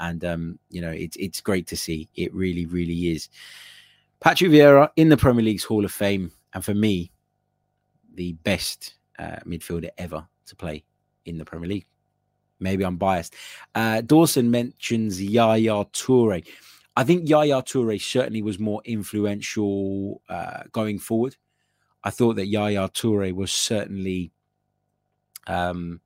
and 0.00 0.24
um, 0.24 0.58
you 0.70 0.80
know 0.80 0.90
it's 0.90 1.16
it's 1.16 1.40
great 1.40 1.66
to 1.68 1.76
see. 1.76 2.08
It 2.16 2.34
really, 2.34 2.66
really 2.66 3.12
is. 3.12 3.28
Patrick 4.20 4.50
Vieira 4.50 4.90
in 4.96 5.08
the 5.08 5.16
Premier 5.16 5.42
League's 5.42 5.64
Hall 5.64 5.84
of 5.84 5.92
Fame, 5.92 6.30
and 6.52 6.64
for 6.64 6.74
me, 6.74 7.10
the 8.14 8.34
best 8.34 8.94
uh, 9.18 9.36
midfielder 9.46 9.88
ever 9.96 10.26
to 10.46 10.56
play 10.56 10.84
in 11.24 11.38
the 11.38 11.44
Premier 11.44 11.68
League. 11.68 11.86
Maybe 12.58 12.84
I'm 12.84 12.98
biased. 12.98 13.34
Uh, 13.74 14.02
Dawson 14.02 14.50
mentions 14.50 15.22
Yaya 15.22 15.86
Toure. 15.86 16.46
I 16.96 17.04
think 17.04 17.28
Yaya 17.28 17.62
Toure 17.62 17.98
certainly 18.00 18.42
was 18.42 18.58
more 18.58 18.82
influential 18.84 20.20
uh, 20.28 20.64
going 20.70 20.98
forward. 20.98 21.36
I 22.04 22.10
thought 22.10 22.36
that 22.36 22.48
Yaya 22.48 22.88
Toure 22.90 23.32
was 23.34 23.52
certainly 23.52 24.32
um, 25.46 26.00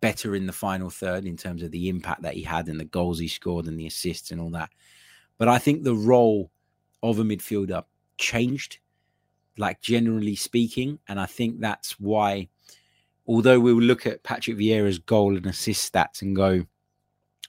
better 0.00 0.34
in 0.34 0.46
the 0.46 0.52
final 0.52 0.88
third 0.88 1.26
in 1.26 1.36
terms 1.36 1.62
of 1.62 1.70
the 1.70 1.90
impact 1.90 2.22
that 2.22 2.34
he 2.34 2.42
had 2.42 2.68
and 2.68 2.80
the 2.80 2.84
goals 2.84 3.18
he 3.18 3.28
scored 3.28 3.66
and 3.66 3.78
the 3.78 3.86
assists 3.86 4.30
and 4.30 4.40
all 4.40 4.50
that. 4.50 4.70
But 5.36 5.48
I 5.48 5.58
think 5.58 5.82
the 5.82 5.94
role 5.94 6.50
of 7.02 7.18
a 7.18 7.22
midfielder 7.22 7.84
changed, 8.18 8.78
like 9.58 9.80
generally 9.80 10.36
speaking. 10.36 10.98
And 11.08 11.20
I 11.20 11.26
think 11.26 11.60
that's 11.60 11.98
why, 12.00 12.48
although 13.26 13.60
we 13.60 13.72
will 13.72 13.82
look 13.82 14.06
at 14.06 14.22
Patrick 14.22 14.56
Vieira's 14.56 14.98
goal 14.98 15.36
and 15.36 15.46
assist 15.46 15.92
stats 15.92 16.22
and 16.22 16.34
go, 16.34 16.64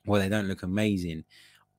well, 0.05 0.21
they 0.21 0.29
don't 0.29 0.47
look 0.47 0.63
amazing. 0.63 1.23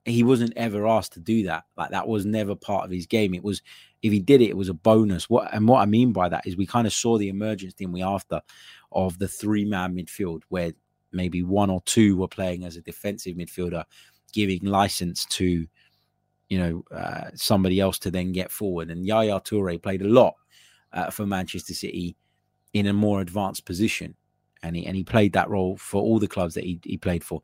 He 0.05 0.23
wasn't 0.23 0.57
ever 0.57 0.87
asked 0.87 1.13
to 1.15 1.21
do 1.21 1.45
that. 1.45 1.65
Like 1.77 1.91
that 1.91 2.09
was 2.09 2.25
never 2.25 2.55
part 2.55 2.85
of 2.85 2.91
his 2.91 3.07
game. 3.07 3.35
It 3.35 3.45
was 3.45 3.63
if 4.03 4.13
he 4.13 4.21
did 4.21 4.41
it, 4.41 4.49
it 4.49 4.57
was 4.57 4.69
a 4.69 4.75
bonus. 4.75 5.29
What 5.29 5.53
and 5.53 5.67
what 5.67 5.81
I 5.81 5.87
mean 5.87 6.13
by 6.13 6.29
that 6.29 6.47
is 6.47 6.57
we 6.57 6.67
kind 6.67 6.87
of 6.87 6.93
saw 6.93 7.19
the 7.19 7.29
emergence, 7.29 7.75
didn't 7.75 7.93
we, 7.93 8.03
after 8.03 8.41
of 8.93 9.19
the 9.19 9.29
three 9.29 9.65
man 9.65 9.95
midfield, 9.95 10.43
where 10.49 10.73
maybe 11.13 11.43
one 11.43 11.71
or 11.71 11.83
two 11.83 12.17
were 12.17 12.29
playing 12.29 12.65
as 12.65 12.77
a 12.77 12.83
defensive 12.83 13.37
midfielder, 13.37 13.85
giving 14.33 14.65
license 14.65 15.25
to, 15.27 15.67
you 16.49 16.59
know, 16.59 16.85
uh, 16.97 17.31
somebody 17.35 17.81
else 17.81 17.99
to 18.01 18.11
then 18.11 18.33
get 18.33 18.51
forward. 18.51 18.91
And 18.91 19.07
Yaya 19.07 19.41
Toure 19.41 19.83
played 19.83 20.03
a 20.03 20.09
lot 20.09 20.35
uh, 20.93 21.11
for 21.11 21.27
Manchester 21.27 21.75
City 21.75 22.17
in 22.73 22.87
a 22.87 22.93
more 22.93 23.21
advanced 23.21 23.65
position. 23.65 24.15
And 24.63 24.75
he, 24.75 24.87
and 24.87 24.97
he 24.97 25.05
played 25.05 25.35
that 25.35 25.51
role 25.51 25.77
for 25.77 26.03
all 26.03 26.19
the 26.19 26.29
clubs 26.29 26.55
that 26.55 26.65
he, 26.65 26.81
he 26.83 26.97
played 26.97 27.23
for. 27.23 27.43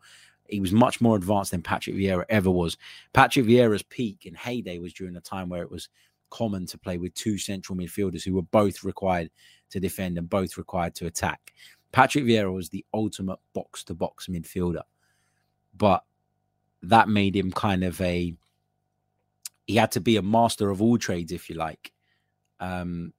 He 0.48 0.60
was 0.60 0.72
much 0.72 1.00
more 1.00 1.16
advanced 1.16 1.52
than 1.52 1.62
Patrick 1.62 1.96
Vieira 1.96 2.24
ever 2.28 2.50
was. 2.50 2.76
Patrick 3.12 3.46
Vieira's 3.46 3.82
peak 3.82 4.26
and 4.26 4.36
heyday 4.36 4.78
was 4.78 4.92
during 4.92 5.16
a 5.16 5.20
time 5.20 5.48
where 5.48 5.62
it 5.62 5.70
was 5.70 5.88
common 6.30 6.66
to 6.66 6.78
play 6.78 6.98
with 6.98 7.14
two 7.14 7.38
central 7.38 7.78
midfielders 7.78 8.24
who 8.24 8.34
were 8.34 8.42
both 8.42 8.82
required 8.82 9.30
to 9.70 9.80
defend 9.80 10.18
and 10.18 10.28
both 10.28 10.58
required 10.58 10.94
to 10.96 11.06
attack. 11.06 11.52
Patrick 11.92 12.24
Vieira 12.24 12.52
was 12.52 12.68
the 12.68 12.84
ultimate 12.92 13.38
box 13.52 13.84
to 13.84 13.94
box 13.94 14.26
midfielder, 14.26 14.82
but 15.76 16.02
that 16.82 17.08
made 17.08 17.36
him 17.36 17.52
kind 17.52 17.84
of 17.84 18.00
a 18.00 18.34
he 19.66 19.76
had 19.76 19.92
to 19.92 20.00
be 20.00 20.16
a 20.16 20.22
master 20.22 20.70
of 20.70 20.82
all 20.82 20.98
trades, 20.98 21.32
if 21.32 21.48
you 21.48 21.56
like. 21.56 21.92
Um, 22.60 23.12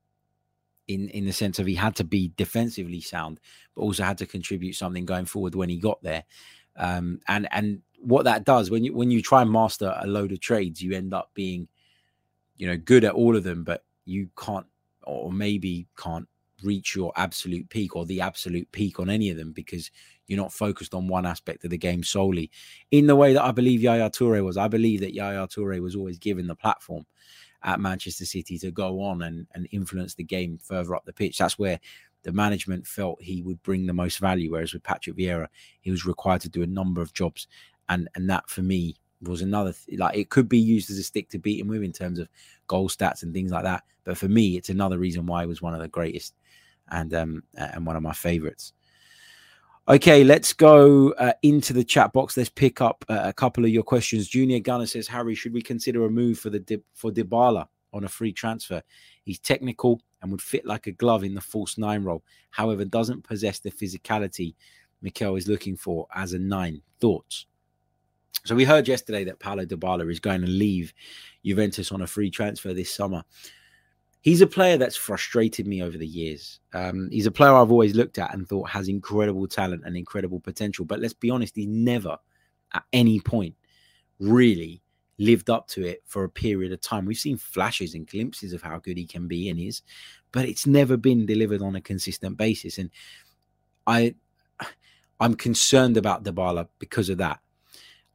in 0.88 1.10
in 1.10 1.26
the 1.26 1.34
sense 1.34 1.58
of 1.60 1.66
he 1.66 1.76
had 1.76 1.96
to 1.96 2.04
be 2.04 2.32
defensively 2.38 3.02
sound, 3.02 3.40
but 3.76 3.82
also 3.82 4.04
had 4.04 4.20
to 4.20 4.26
contribute 4.26 4.74
something 4.74 5.06
going 5.06 5.26
forward 5.26 5.56
when 5.56 5.70
he 5.70 5.78
got 5.78 6.02
there. 6.04 6.24
Um, 6.78 7.20
and 7.28 7.48
and 7.52 7.82
what 8.00 8.26
that 8.26 8.44
does 8.44 8.70
when 8.70 8.84
you 8.84 8.94
when 8.94 9.10
you 9.10 9.22
try 9.22 9.42
and 9.42 9.52
master 9.52 9.96
a 10.00 10.08
load 10.08 10.32
of 10.32 10.40
trades, 10.40 10.82
you 10.82 10.94
end 10.94 11.14
up 11.14 11.32
being, 11.34 11.68
you 12.58 12.68
know, 12.68 12.78
good 12.78 13.04
at 13.04 13.14
all 13.14 13.36
of 13.36 13.44
them, 13.44 13.64
but 13.64 13.84
you 14.06 14.30
can't 14.38 14.68
or 15.04 15.32
maybe 15.32 15.88
can't 15.98 16.28
reach 16.66 16.96
your 16.96 17.14
absolute 17.16 17.70
peak 17.70 17.96
or 17.96 18.06
the 18.06 18.22
absolute 18.22 18.70
peak 18.72 19.00
on 19.00 19.10
any 19.10 19.30
of 19.30 19.38
them 19.38 19.52
because 19.52 19.92
you're 20.28 20.42
not 20.42 20.54
focused 20.54 20.94
on 20.94 21.08
one 21.08 21.26
aspect 21.26 21.64
of 21.64 21.70
the 21.70 21.78
game 21.78 22.04
solely. 22.04 22.50
In 22.92 23.08
the 23.08 23.16
way 23.16 23.34
that 23.34 23.44
I 23.44 23.52
believe 23.52 23.82
Yaya 23.82 24.10
Toure 24.10 24.44
was, 24.44 24.58
I 24.58 24.68
believe 24.68 25.02
that 25.02 25.14
Yaya 25.14 25.48
Toure 25.48 25.80
was 25.80 25.96
always 25.96 26.18
given 26.18 26.48
the 26.48 26.56
platform 26.56 27.06
at 27.64 27.80
Manchester 27.80 28.26
City 28.26 28.58
to 28.60 28.72
go 28.72 29.02
on 29.02 29.24
and, 29.24 29.48
and 29.54 29.68
influence 29.72 30.16
the 30.16 30.24
game 30.24 30.58
further 30.58 30.96
up 30.96 31.06
the 31.06 31.14
pitch. 31.14 31.38
That's 31.38 31.60
where 31.60 31.80
the 32.24 32.32
management 32.32 32.88
felt 32.88 33.22
he 33.22 33.42
would 33.44 33.62
bring 33.64 33.86
the 33.86 33.94
most 33.94 34.20
value. 34.20 34.52
Whereas 34.52 34.74
with 34.74 34.84
Patrick 34.84 35.16
Vieira, 35.16 35.48
he 35.82 35.92
was 35.92 36.06
required 36.06 36.42
to 36.42 36.50
do 36.50 36.64
a 36.64 36.68
number 36.68 37.02
of 37.02 37.14
jobs, 37.14 37.48
and 37.90 38.10
and 38.16 38.30
that 38.30 38.50
for 38.50 38.62
me 38.62 38.96
was 39.22 39.42
another 39.42 39.74
th- 39.74 40.00
like 40.00 40.18
it 40.18 40.30
could 40.30 40.50
be 40.50 40.58
used 40.58 40.90
as 40.90 40.98
a 40.98 41.04
stick 41.04 41.30
to 41.30 41.40
beat 41.40 41.60
him 41.60 41.68
with 41.68 41.84
in 41.84 41.92
terms 41.92 42.20
of 42.20 42.28
goal 42.68 42.90
stats 42.90 43.24
and 43.24 43.34
things 43.34 43.52
like 43.52 43.64
that. 43.64 43.84
But 44.04 44.18
for 44.18 44.28
me, 44.28 44.58
it's 44.58 44.70
another 44.70 44.98
reason 44.98 45.26
why 45.26 45.42
he 45.42 45.48
was 45.48 45.62
one 45.62 45.74
of 45.74 45.82
the 45.82 45.88
greatest 45.88 46.34
and 46.92 47.14
um 47.14 47.44
and 47.56 47.86
one 47.86 47.96
of 47.96 48.04
my 48.04 48.14
favorites. 48.14 48.74
Okay, 49.88 50.24
let's 50.24 50.52
go 50.52 51.12
uh, 51.12 51.34
into 51.44 51.72
the 51.72 51.84
chat 51.84 52.12
box. 52.12 52.36
Let's 52.36 52.50
pick 52.50 52.82
up 52.82 53.06
uh, 53.08 53.22
a 53.24 53.34
couple 53.34 53.64
of 53.64 53.70
your 53.70 53.84
questions. 53.84 54.28
Junior 54.28 54.60
Gunner 54.60 54.88
says, 54.88 55.08
Harry, 55.08 55.36
should 55.36 55.54
we 55.54 55.62
consider 55.62 56.06
a 56.06 56.10
move 56.10 56.40
for 56.40 56.50
the 56.50 56.60
Di- 56.60 56.82
for 56.96 57.12
Dybala 57.12 57.68
on 57.94 58.04
a 58.04 58.10
free 58.10 58.34
transfer? 58.34 58.82
He's 59.24 59.38
technical 59.38 60.02
and 60.22 60.32
would 60.32 60.42
fit 60.42 60.66
like 60.66 60.88
a 60.88 60.92
glove 60.92 61.24
in 61.24 61.36
the 61.36 61.42
false 61.42 61.78
nine 61.78 62.04
role. 62.04 62.24
However, 62.50 62.84
doesn't 62.84 63.24
possess 63.24 63.60
the 63.60 63.70
physicality 63.70 64.56
Mikel 65.04 65.36
is 65.36 65.48
looking 65.48 65.76
for 65.76 66.08
as 66.16 66.34
a 66.34 66.40
nine. 66.40 66.82
Thoughts? 67.00 67.46
So 68.44 68.56
we 68.56 68.64
heard 68.64 68.88
yesterday 68.88 69.24
that 69.26 69.40
Paulo 69.40 69.66
Dybala 69.66 70.10
is 70.12 70.20
going 70.20 70.42
to 70.42 70.48
leave 70.48 70.94
Juventus 71.44 71.92
on 71.92 72.02
a 72.02 72.08
free 72.08 72.32
transfer 72.32 72.74
this 72.74 72.92
summer 72.92 73.24
he's 74.26 74.42
a 74.42 74.48
player 74.48 74.76
that's 74.76 74.96
frustrated 74.96 75.68
me 75.68 75.84
over 75.84 76.00
the 76.00 76.08
years. 76.08 76.60
Um, 76.74 77.10
he's 77.12 77.28
a 77.28 77.32
player 77.32 77.54
I've 77.54 77.72
always 77.72 77.94
looked 77.94 78.18
at 78.18 78.34
and 78.34 78.50
thought 78.50 78.68
has 78.72 78.88
incredible 78.88 79.48
talent 79.48 79.84
and 79.86 79.96
incredible 79.96 80.40
potential. 80.40 80.84
But 80.84 81.00
let's 81.00 81.14
be 81.14 81.30
honest, 81.30 81.56
he 81.56 81.68
never 81.68 82.18
at 82.74 82.84
any 82.92 83.20
point 83.20 83.54
really 84.20 84.82
lived 85.20 85.52
up 85.52 85.68
to 85.68 85.86
it 85.86 86.02
for 86.08 86.24
a 86.24 86.30
period 86.30 86.72
of 86.72 86.82
time. 86.82 87.06
We've 87.06 87.16
seen 87.16 87.38
flashes 87.38 87.94
and 87.94 88.08
glimpses 88.08 88.52
of 88.52 88.64
how 88.64 88.80
good 88.80 88.98
he 88.98 89.06
can 89.06 89.28
be 89.28 89.48
and 89.48 89.60
is, 89.60 89.84
but 90.32 90.46
it's 90.46 90.66
never 90.66 90.98
been 90.98 91.28
delivered 91.28 91.62
on 91.62 91.76
a 91.76 91.82
consistent 91.82 92.36
basis. 92.36 92.80
And 92.80 92.90
I 93.86 94.16
I'm 95.20 95.36
concerned 95.36 95.98
about 95.98 96.24
Dybala 96.24 96.68
because 96.80 97.10
of 97.10 97.20
that. 97.20 97.42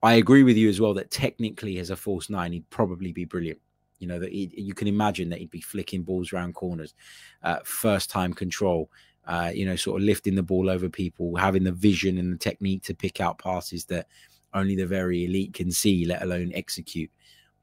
I 0.02 0.14
agree 0.14 0.42
with 0.42 0.56
you 0.56 0.68
as 0.68 0.80
well 0.80 0.94
that 0.94 1.12
technically 1.12 1.78
as 1.78 1.90
a 1.90 1.96
false 1.96 2.28
nine, 2.28 2.52
he'd 2.52 2.68
probably 2.68 3.12
be 3.12 3.26
brilliant. 3.26 3.60
You 4.00 4.08
know 4.08 4.18
that 4.18 4.32
you 4.32 4.74
can 4.74 4.88
imagine 4.88 5.28
that 5.28 5.38
he'd 5.38 5.50
be 5.50 5.60
flicking 5.60 6.02
balls 6.02 6.32
around 6.32 6.54
corners, 6.54 6.94
uh, 7.42 7.58
first 7.64 8.10
time 8.10 8.32
control. 8.34 8.90
Uh, 9.26 9.52
you 9.54 9.64
know, 9.64 9.76
sort 9.76 10.00
of 10.00 10.04
lifting 10.04 10.34
the 10.34 10.42
ball 10.42 10.68
over 10.68 10.88
people, 10.88 11.36
having 11.36 11.62
the 11.62 11.70
vision 11.70 12.18
and 12.18 12.32
the 12.32 12.38
technique 12.38 12.82
to 12.82 12.94
pick 12.94 13.20
out 13.20 13.38
passes 13.38 13.84
that 13.84 14.08
only 14.54 14.74
the 14.74 14.86
very 14.86 15.24
elite 15.24 15.52
can 15.52 15.70
see, 15.70 16.04
let 16.04 16.22
alone 16.22 16.50
execute. 16.54 17.10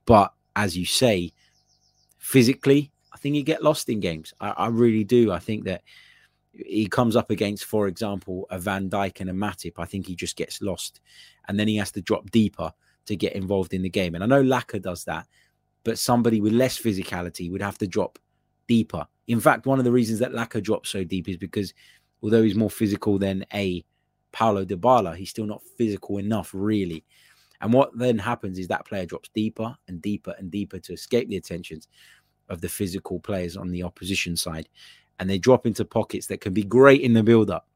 But 0.05 0.31
as 0.55 0.77
you 0.77 0.85
say, 0.85 1.33
physically, 2.19 2.91
I 3.11 3.17
think 3.17 3.35
you 3.35 3.43
get 3.43 3.63
lost 3.63 3.89
in 3.89 3.99
games. 3.99 4.33
I, 4.39 4.49
I 4.51 4.67
really 4.67 5.03
do. 5.03 5.31
I 5.31 5.39
think 5.39 5.65
that 5.65 5.81
he 6.53 6.87
comes 6.87 7.15
up 7.15 7.31
against, 7.31 7.65
for 7.65 7.87
example, 7.87 8.45
a 8.49 8.59
Van 8.59 8.89
Dijk 8.89 9.19
and 9.19 9.29
a 9.29 9.33
Matip. 9.33 9.73
I 9.77 9.85
think 9.85 10.07
he 10.07 10.15
just 10.15 10.35
gets 10.35 10.61
lost, 10.61 11.01
and 11.47 11.59
then 11.59 11.67
he 11.67 11.77
has 11.77 11.91
to 11.91 12.01
drop 12.01 12.29
deeper 12.31 12.71
to 13.07 13.15
get 13.15 13.33
involved 13.33 13.73
in 13.73 13.81
the 13.81 13.89
game. 13.89 14.15
And 14.15 14.23
I 14.23 14.27
know 14.27 14.43
Laca 14.43 14.81
does 14.81 15.03
that, 15.05 15.27
but 15.87 15.97
somebody 15.97 16.41
with 16.41 16.51
less 16.51 16.77
physicality 16.77 17.49
would 17.49 17.61
have 17.61 17.77
to 17.77 17.87
drop 17.87 18.19
deeper. 18.67 19.07
In 19.27 19.39
fact, 19.39 19.65
one 19.65 19.79
of 19.79 19.85
the 19.85 19.91
reasons 19.93 20.19
that 20.19 20.33
Laca 20.33 20.61
drops 20.61 20.89
so 20.89 21.05
deep 21.05 21.29
is 21.29 21.37
because 21.37 21.73
although 22.21 22.43
he's 22.43 22.55
more 22.55 22.69
physical 22.69 23.17
than 23.17 23.45
a 23.53 23.85
Paulo 24.33 24.65
Dybala, 24.65 25.15
he's 25.15 25.29
still 25.29 25.45
not 25.45 25.61
physical 25.77 26.17
enough, 26.17 26.51
really. 26.53 27.05
And 27.61 27.71
what 27.71 27.97
then 27.97 28.17
happens 28.17 28.59
is 28.59 28.67
that 28.67 28.85
player 28.85 29.05
drops 29.05 29.29
deeper 29.33 29.77
and 29.87 30.01
deeper 30.01 30.35
and 30.37 30.51
deeper 30.51 30.77
to 30.77 30.91
escape 30.91 31.29
the 31.29 31.37
attentions 31.37 31.87
of 32.49 32.59
the 32.59 32.67
physical 32.67 33.21
players 33.21 33.55
on 33.55 33.71
the 33.71 33.83
opposition 33.83 34.35
side. 34.35 34.67
And 35.19 35.29
they 35.29 35.37
drop 35.37 35.65
into 35.65 35.85
pockets 35.85 36.27
that 36.27 36.41
can 36.41 36.53
be 36.53 36.63
great 36.63 36.99
in 36.99 37.13
the 37.13 37.23
build 37.23 37.49
up. 37.49 37.69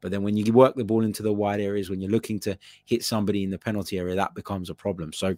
But 0.00 0.12
then 0.12 0.22
when 0.22 0.36
you 0.36 0.52
work 0.52 0.76
the 0.76 0.84
ball 0.84 1.02
into 1.02 1.24
the 1.24 1.32
wide 1.32 1.60
areas, 1.60 1.90
when 1.90 2.00
you're 2.00 2.08
looking 2.08 2.38
to 2.38 2.56
hit 2.84 3.02
somebody 3.02 3.42
in 3.42 3.50
the 3.50 3.58
penalty 3.58 3.98
area, 3.98 4.14
that 4.14 4.36
becomes 4.36 4.70
a 4.70 4.76
problem. 4.76 5.12
So 5.12 5.36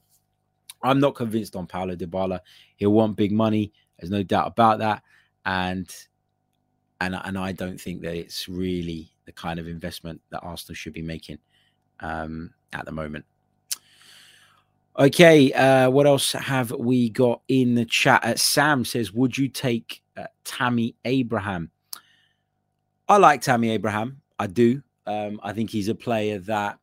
I'm 0.83 1.01
not 1.01 1.15
convinced 1.15 1.57
on 1.57 1.67
Paulo 1.67 1.95
Dybala. 1.95 2.41
He'll 2.77 2.93
want 2.93 3.17
big 3.17 3.33
money. 3.33 3.73
There's 3.99 4.11
no 4.11 4.23
doubt 4.23 4.49
about 4.49 4.79
that. 4.79 5.03
And 5.45 5.89
and 7.01 7.19
and 7.25 7.39
I 7.39 7.53
don't 7.53 7.81
think 7.81 8.03
that 8.03 8.15
it's 8.15 8.49
really 8.49 9.13
the 9.25 9.33
kind 9.33 9.59
of 9.59 9.67
investment 9.67 10.21
that 10.31 10.41
Arsenal 10.41 10.75
should 10.75 10.93
be 10.93 11.03
making 11.03 11.39
um, 12.01 12.53
at 12.73 12.85
the 12.85 12.93
moment. 12.93 13.25
Okay, 14.99 15.53
uh, 15.53 15.89
what 15.89 16.07
else 16.07 16.33
have 16.33 16.73
we 16.73 17.11
got 17.11 17.41
in 17.49 17.75
the 17.75 17.85
chat? 17.85 18.25
Uh, 18.25 18.37
Sam 18.37 18.85
says, 18.85 19.13
"Would 19.13 19.39
you 19.39 19.49
take 19.49 20.03
uh, 20.17 20.27
Tammy 20.45 20.95
Abraham?" 21.05 21.71
I 23.09 23.17
like 23.17 23.41
Tammy 23.41 23.71
Abraham. 23.71 24.21
I 24.39 24.47
do. 24.47 24.83
Um, 25.07 25.41
I 25.43 25.53
think 25.53 25.71
he's 25.71 25.89
a 25.89 25.95
player 25.95 26.39
that 26.41 26.79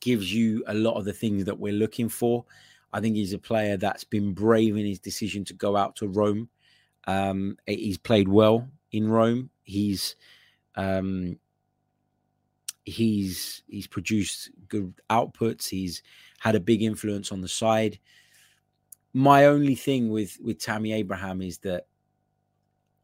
gives 0.00 0.32
you 0.32 0.64
a 0.66 0.74
lot 0.74 0.94
of 0.94 1.04
the 1.04 1.12
things 1.12 1.44
that 1.44 1.58
we're 1.58 1.72
looking 1.72 2.08
for. 2.08 2.44
I 2.92 3.00
think 3.00 3.16
he's 3.16 3.32
a 3.32 3.38
player 3.38 3.76
that's 3.76 4.04
been 4.04 4.32
brave 4.32 4.76
in 4.76 4.86
his 4.86 4.98
decision 4.98 5.44
to 5.46 5.54
go 5.54 5.76
out 5.76 5.96
to 5.96 6.08
Rome. 6.08 6.48
Um, 7.06 7.56
he's 7.66 7.98
played 7.98 8.28
well 8.28 8.68
in 8.92 9.08
Rome. 9.08 9.50
He's 9.64 10.16
um, 10.76 11.38
he's 12.84 13.62
he's 13.68 13.86
produced 13.86 14.50
good 14.68 14.94
outputs. 15.10 15.68
He's 15.68 16.02
had 16.38 16.54
a 16.54 16.60
big 16.60 16.82
influence 16.82 17.32
on 17.32 17.40
the 17.40 17.48
side. 17.48 17.98
My 19.12 19.46
only 19.46 19.74
thing 19.74 20.10
with 20.10 20.38
with 20.42 20.58
Tammy 20.58 20.92
Abraham 20.92 21.42
is 21.42 21.58
that 21.58 21.86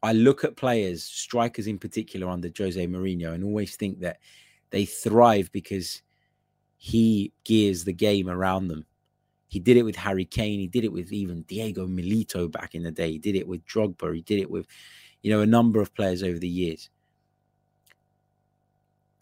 I 0.01 0.11
look 0.13 0.43
at 0.43 0.57
players, 0.57 1.03
strikers 1.03 1.67
in 1.67 1.79
particular, 1.79 2.27
under 2.27 2.49
Jose 2.55 2.87
Mourinho, 2.87 3.33
and 3.33 3.43
always 3.43 3.75
think 3.75 3.99
that 4.01 4.19
they 4.69 4.85
thrive 4.85 5.51
because 5.51 6.01
he 6.85 7.31
gears 7.45 7.85
the 7.85 7.93
game 7.93 8.29
around 8.29 8.67
them. 8.67 8.85
He 9.47 9.57
did 9.57 9.77
it 9.77 9.83
with 9.83 9.95
Harry 9.95 10.25
Kane. 10.25 10.59
He 10.59 10.67
did 10.67 10.83
it 10.83 10.91
with 10.91 11.13
even 11.13 11.43
Diego 11.43 11.87
Milito 11.87 12.51
back 12.51 12.75
in 12.75 12.83
the 12.83 12.91
day. 12.91 13.09
He 13.09 13.19
did 13.19 13.37
it 13.37 13.47
with 13.47 13.65
Drogba. 13.65 14.13
He 14.13 14.19
did 14.19 14.41
it 14.41 14.51
with, 14.51 14.67
you 15.21 15.31
know, 15.31 15.39
a 15.39 15.45
number 15.45 15.79
of 15.79 15.95
players 15.95 16.23
over 16.23 16.37
the 16.37 16.45
years. 16.45 16.89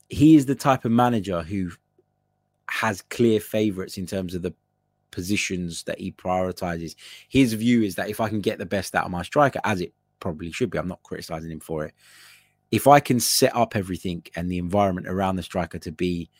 He 0.09 0.36
is 0.36 0.47
the 0.47 0.55
type 0.55 0.86
of 0.86 0.91
manager 0.91 1.43
who 1.43 1.70
has 2.68 3.03
clear 3.03 3.39
favorites 3.39 3.99
in 3.99 4.07
terms 4.07 4.34
of 4.34 4.41
the 4.41 4.55
positions 5.12 5.84
that 5.84 5.99
he 5.99 6.12
prioritizes. 6.12 6.95
His 7.30 7.53
view 7.53 7.84
is 7.84 7.93
that 7.93 8.09
if 8.09 8.20
I 8.20 8.28
can 8.28 8.41
get 8.41 8.57
the 8.57 8.66
best 8.66 8.95
out 8.95 9.05
of 9.05 9.12
my 9.12 9.22
striker, 9.22 9.62
as 9.64 9.82
it 9.82 9.93
probably 10.20 10.51
should 10.51 10.72
be, 10.72 10.80
I'm 10.80 10.88
not 10.88 11.03
criticizing 11.03 11.51
him 11.51 11.59
for 11.59 11.86
it. 11.86 11.93
If 12.72 12.88
I 12.88 12.99
can 12.99 13.20
set 13.20 13.55
up 13.55 13.76
everything 13.76 14.24
and 14.36 14.51
the 14.51 14.57
environment 14.57 15.07
around 15.07 15.36
the 15.36 15.43
striker 15.43 15.78
to 15.78 15.91
be 15.91 16.32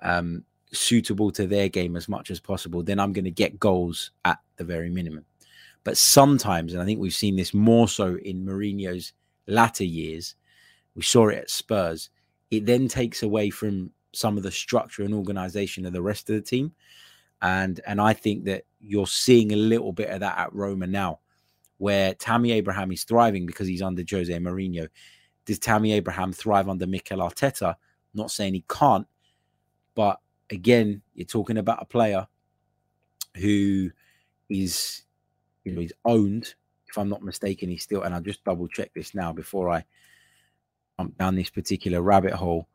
um, 0.00 0.44
suitable 0.74 1.30
to 1.32 1.46
their 1.46 1.68
game 1.68 1.96
as 1.96 2.08
much 2.08 2.30
as 2.30 2.40
possible, 2.40 2.82
then 2.82 3.00
I'm 3.00 3.12
going 3.12 3.24
to 3.24 3.30
get 3.30 3.60
goals 3.60 4.10
at 4.24 4.38
the 4.56 4.64
very 4.64 4.90
minimum. 4.90 5.24
But 5.84 5.98
sometimes, 5.98 6.72
and 6.72 6.82
I 6.82 6.84
think 6.84 7.00
we've 7.00 7.14
seen 7.14 7.36
this 7.36 7.52
more 7.52 7.88
so 7.88 8.16
in 8.16 8.44
Mourinho's 8.44 9.12
latter 9.46 9.84
years, 9.84 10.34
we 10.94 11.02
saw 11.02 11.28
it 11.28 11.38
at 11.38 11.50
Spurs, 11.50 12.10
it 12.50 12.66
then 12.66 12.88
takes 12.88 13.22
away 13.22 13.50
from 13.50 13.90
some 14.12 14.36
of 14.36 14.42
the 14.42 14.50
structure 14.50 15.02
and 15.02 15.12
organization 15.12 15.84
of 15.84 15.92
the 15.92 16.02
rest 16.02 16.30
of 16.30 16.36
the 16.36 16.42
team. 16.42 16.72
And 17.42 17.80
and 17.86 18.00
I 18.00 18.14
think 18.14 18.44
that 18.44 18.64
you're 18.80 19.06
seeing 19.06 19.52
a 19.52 19.56
little 19.56 19.92
bit 19.92 20.08
of 20.08 20.20
that 20.20 20.38
at 20.38 20.54
Roma 20.54 20.86
now, 20.86 21.18
where 21.78 22.14
Tammy 22.14 22.52
Abraham 22.52 22.92
is 22.92 23.04
thriving 23.04 23.44
because 23.44 23.66
he's 23.66 23.82
under 23.82 24.04
Jose 24.08 24.32
Mourinho. 24.32 24.88
Does 25.44 25.58
Tammy 25.58 25.92
Abraham 25.92 26.32
thrive 26.32 26.68
under 26.68 26.86
Mikel 26.86 27.18
Arteta? 27.18 27.74
Not 28.14 28.30
saying 28.30 28.54
he 28.54 28.64
can't, 28.68 29.06
but 29.94 30.20
again, 30.50 31.02
you're 31.14 31.26
talking 31.26 31.58
about 31.58 31.82
a 31.82 31.86
player 31.86 32.26
who 33.36 33.90
is, 34.48 35.02
you 35.64 35.72
know, 35.72 35.80
he's 35.80 35.92
owned. 36.04 36.54
If 36.88 36.98
I'm 36.98 37.08
not 37.08 37.22
mistaken, 37.22 37.68
he's 37.68 37.82
still, 37.82 38.02
and 38.02 38.14
I'll 38.14 38.20
just 38.20 38.44
double 38.44 38.68
check 38.68 38.92
this 38.94 39.14
now 39.14 39.32
before 39.32 39.70
I 39.70 39.84
jump 40.98 41.18
down 41.18 41.34
this 41.34 41.50
particular 41.50 42.02
rabbit 42.02 42.32
hole. 42.32 42.68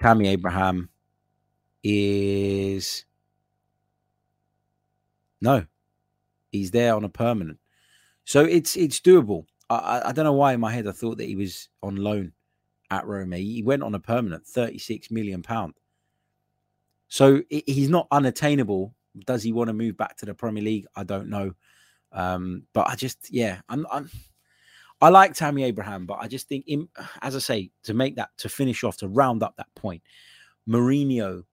Tammy 0.00 0.28
Abraham 0.28 0.88
is 1.82 3.04
no, 5.40 5.66
he's 6.50 6.70
there 6.70 6.94
on 6.94 7.04
a 7.04 7.08
permanent. 7.08 7.58
So 8.24 8.44
it's 8.44 8.76
it's 8.76 9.00
doable. 9.00 9.44
I, 9.70 10.02
I 10.06 10.12
don't 10.12 10.24
know 10.24 10.32
why 10.32 10.54
in 10.54 10.60
my 10.60 10.72
head 10.72 10.86
I 10.86 10.92
thought 10.92 11.18
that 11.18 11.26
he 11.26 11.36
was 11.36 11.68
on 11.82 11.96
loan 11.96 12.32
at 12.90 13.06
Roma. 13.06 13.36
He 13.36 13.62
went 13.62 13.82
on 13.82 13.94
a 13.94 14.00
permanent 14.00 14.46
36 14.46 15.10
million 15.10 15.42
pound. 15.42 15.74
So 17.14 17.42
he's 17.48 17.90
not 17.90 18.08
unattainable. 18.10 18.92
Does 19.24 19.44
he 19.44 19.52
want 19.52 19.68
to 19.68 19.72
move 19.72 19.96
back 19.96 20.16
to 20.16 20.26
the 20.26 20.34
Premier 20.34 20.64
League? 20.64 20.86
I 20.96 21.04
don't 21.04 21.28
know. 21.28 21.54
Um, 22.10 22.64
but 22.72 22.88
I 22.88 22.96
just, 22.96 23.32
yeah, 23.32 23.60
I'm, 23.68 23.86
I'm, 23.92 24.10
I 25.00 25.10
like 25.10 25.32
Tammy 25.32 25.62
Abraham, 25.62 26.06
but 26.06 26.18
I 26.20 26.26
just 26.26 26.48
think, 26.48 26.66
as 27.22 27.36
I 27.36 27.38
say, 27.38 27.70
to 27.84 27.94
make 27.94 28.16
that, 28.16 28.30
to 28.38 28.48
finish 28.48 28.82
off, 28.82 28.96
to 28.96 29.06
round 29.06 29.44
up 29.44 29.54
that 29.58 29.72
point, 29.76 30.02
Mourinho 30.68 31.44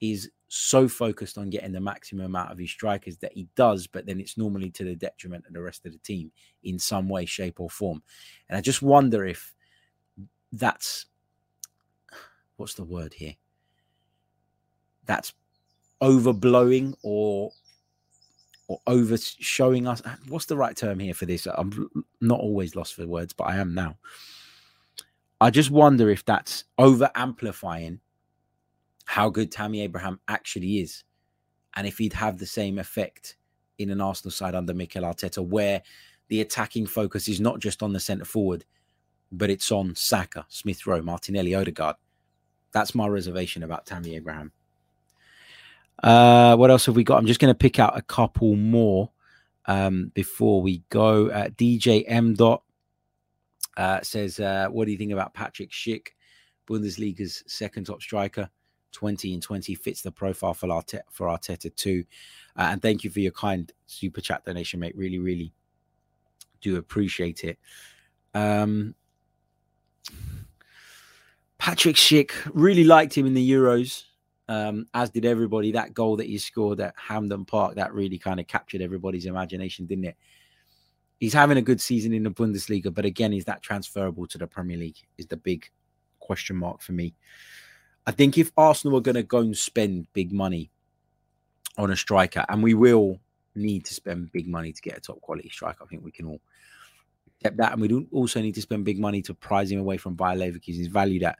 is 0.00 0.32
so 0.48 0.88
focused 0.88 1.38
on 1.38 1.48
getting 1.48 1.70
the 1.70 1.80
maximum 1.80 2.26
amount 2.26 2.50
of 2.50 2.58
his 2.58 2.72
strikers 2.72 3.16
that 3.18 3.34
he 3.34 3.46
does, 3.54 3.86
but 3.86 4.06
then 4.06 4.18
it's 4.18 4.36
normally 4.36 4.70
to 4.70 4.82
the 4.82 4.96
detriment 4.96 5.46
of 5.46 5.52
the 5.52 5.62
rest 5.62 5.86
of 5.86 5.92
the 5.92 5.98
team 5.98 6.32
in 6.64 6.76
some 6.76 7.08
way, 7.08 7.24
shape, 7.24 7.60
or 7.60 7.70
form. 7.70 8.02
And 8.48 8.58
I 8.58 8.60
just 8.60 8.82
wonder 8.82 9.24
if 9.24 9.54
that's 10.50 11.06
what's 12.56 12.74
the 12.74 12.82
word 12.82 13.14
here? 13.14 13.34
That's 15.06 15.32
overblowing 16.02 16.94
or 17.02 17.52
or 18.66 18.78
over 18.86 19.16
showing 19.16 19.86
us 19.86 20.02
what's 20.28 20.46
the 20.46 20.56
right 20.56 20.76
term 20.76 20.98
here 20.98 21.14
for 21.14 21.24
this 21.24 21.46
i'm 21.46 21.88
not 22.20 22.40
always 22.40 22.74
lost 22.74 22.94
for 22.94 23.06
words 23.06 23.32
but 23.32 23.44
i 23.44 23.56
am 23.56 23.74
now 23.74 23.96
i 25.40 25.50
just 25.50 25.70
wonder 25.70 26.10
if 26.10 26.24
that's 26.24 26.64
over 26.78 27.10
amplifying 27.14 28.00
how 29.04 29.30
good 29.30 29.52
tammy 29.52 29.82
abraham 29.82 30.18
actually 30.28 30.78
is 30.78 31.04
and 31.76 31.86
if 31.86 31.98
he'd 31.98 32.12
have 32.12 32.38
the 32.38 32.46
same 32.46 32.78
effect 32.78 33.36
in 33.78 33.90
an 33.90 34.00
arsenal 34.00 34.32
side 34.32 34.54
under 34.54 34.74
mikel 34.74 35.04
arteta 35.04 35.46
where 35.46 35.80
the 36.28 36.40
attacking 36.40 36.86
focus 36.86 37.28
is 37.28 37.40
not 37.40 37.60
just 37.60 37.82
on 37.82 37.92
the 37.92 38.00
centre 38.00 38.24
forward 38.24 38.64
but 39.36 39.50
it's 39.50 39.72
on 39.72 39.94
Saka, 39.94 40.46
Smith 40.48 40.86
Rowe, 40.86 41.02
Martinelli, 41.02 41.54
Odegaard. 41.54 41.96
That's 42.72 42.94
my 42.94 43.06
reservation 43.06 43.62
about 43.62 43.86
Tammy 43.86 44.14
Abraham. 44.16 44.52
Uh, 46.02 46.56
what 46.56 46.70
else 46.70 46.86
have 46.86 46.96
we 46.96 47.04
got? 47.04 47.18
I'm 47.18 47.26
just 47.26 47.40
going 47.40 47.52
to 47.52 47.58
pick 47.58 47.78
out 47.78 47.96
a 47.96 48.02
couple 48.02 48.56
more 48.56 49.10
um, 49.66 50.10
before 50.14 50.60
we 50.60 50.82
go. 50.88 51.28
Uh, 51.28 51.48
DJ 51.48 52.04
M. 52.06 52.34
Dot 52.34 52.62
uh, 53.76 54.00
says, 54.02 54.40
uh, 54.40 54.68
"What 54.70 54.86
do 54.86 54.92
you 54.92 54.98
think 54.98 55.12
about 55.12 55.34
Patrick 55.34 55.70
Schick, 55.70 56.08
Bundesliga's 56.68 57.42
second 57.46 57.84
top 57.84 58.02
striker? 58.02 58.50
20 58.92 59.34
and 59.34 59.42
20 59.42 59.74
fits 59.74 60.02
the 60.02 60.12
profile 60.12 60.54
for 60.54 60.68
Arteta, 60.68 61.00
for 61.10 61.26
Arteta 61.28 61.74
too." 61.74 62.04
Uh, 62.56 62.68
and 62.70 62.82
thank 62.82 63.02
you 63.04 63.10
for 63.10 63.20
your 63.20 63.32
kind 63.32 63.72
super 63.86 64.20
chat 64.20 64.44
donation, 64.44 64.80
mate. 64.80 64.96
Really, 64.96 65.18
really 65.18 65.52
do 66.60 66.76
appreciate 66.76 67.44
it. 67.44 67.58
Um, 68.34 68.94
Patrick 71.58 71.96
Schick 71.96 72.32
really 72.52 72.84
liked 72.84 73.16
him 73.16 73.26
in 73.26 73.34
the 73.34 73.50
Euros, 73.50 74.04
um, 74.48 74.86
as 74.94 75.10
did 75.10 75.24
everybody. 75.24 75.72
That 75.72 75.94
goal 75.94 76.16
that 76.16 76.26
he 76.26 76.38
scored 76.38 76.80
at 76.80 76.94
Hampden 76.96 77.44
Park 77.44 77.76
that 77.76 77.94
really 77.94 78.18
kind 78.18 78.40
of 78.40 78.46
captured 78.46 78.82
everybody's 78.82 79.26
imagination, 79.26 79.86
didn't 79.86 80.04
it? 80.04 80.16
He's 81.20 81.32
having 81.32 81.58
a 81.58 81.62
good 81.62 81.80
season 81.80 82.12
in 82.12 82.24
the 82.24 82.30
Bundesliga, 82.30 82.92
but 82.92 83.04
again, 83.04 83.32
is 83.32 83.44
that 83.46 83.62
transferable 83.62 84.26
to 84.26 84.38
the 84.38 84.46
Premier 84.46 84.76
League? 84.76 84.98
Is 85.16 85.26
the 85.26 85.36
big 85.36 85.70
question 86.24 86.56
mark 86.56 86.80
for 86.80 86.92
me. 86.92 87.14
I 88.06 88.10
think 88.10 88.36
if 88.36 88.50
Arsenal 88.56 88.98
are 88.98 89.02
going 89.02 89.14
to 89.14 89.22
go 89.22 89.38
and 89.38 89.56
spend 89.56 90.08
big 90.12 90.32
money 90.32 90.70
on 91.78 91.90
a 91.90 91.96
striker, 91.96 92.44
and 92.48 92.62
we 92.62 92.74
will 92.74 93.20
need 93.54 93.84
to 93.84 93.94
spend 93.94 94.32
big 94.32 94.48
money 94.48 94.72
to 94.72 94.82
get 94.82 94.96
a 94.98 95.00
top 95.00 95.20
quality 95.20 95.50
striker, 95.50 95.84
I 95.84 95.86
think 95.86 96.04
we 96.04 96.10
can 96.10 96.26
all 96.26 96.40
accept 97.36 97.56
that. 97.58 97.72
And 97.72 97.80
we 97.80 97.88
don't 97.88 98.08
also 98.10 98.40
need 98.40 98.54
to 98.56 98.62
spend 98.62 98.84
big 98.84 98.98
money 98.98 99.22
to 99.22 99.34
prize 99.34 99.70
him 99.70 99.80
away 99.80 99.96
from 99.96 100.14
Bayer 100.14 100.36
Leverkusen. 100.36 100.74
He's 100.74 100.86
valued 100.88 101.22
at 101.22 101.38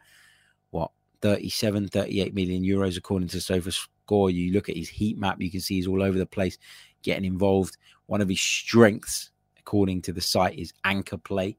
37, 1.24 1.88
38 1.88 2.34
million 2.34 2.62
euros 2.62 2.98
according 2.98 3.28
to 3.28 3.38
SofaScore. 3.38 4.30
You 4.30 4.52
look 4.52 4.68
at 4.68 4.76
his 4.76 4.90
heat 4.90 5.16
map, 5.16 5.40
you 5.40 5.50
can 5.50 5.60
see 5.60 5.76
he's 5.76 5.86
all 5.86 6.02
over 6.02 6.18
the 6.18 6.26
place, 6.26 6.58
getting 7.02 7.24
involved. 7.24 7.78
One 8.04 8.20
of 8.20 8.28
his 8.28 8.42
strengths, 8.42 9.30
according 9.58 10.02
to 10.02 10.12
the 10.12 10.20
site, 10.20 10.58
is 10.58 10.74
anchor 10.84 11.16
play, 11.16 11.56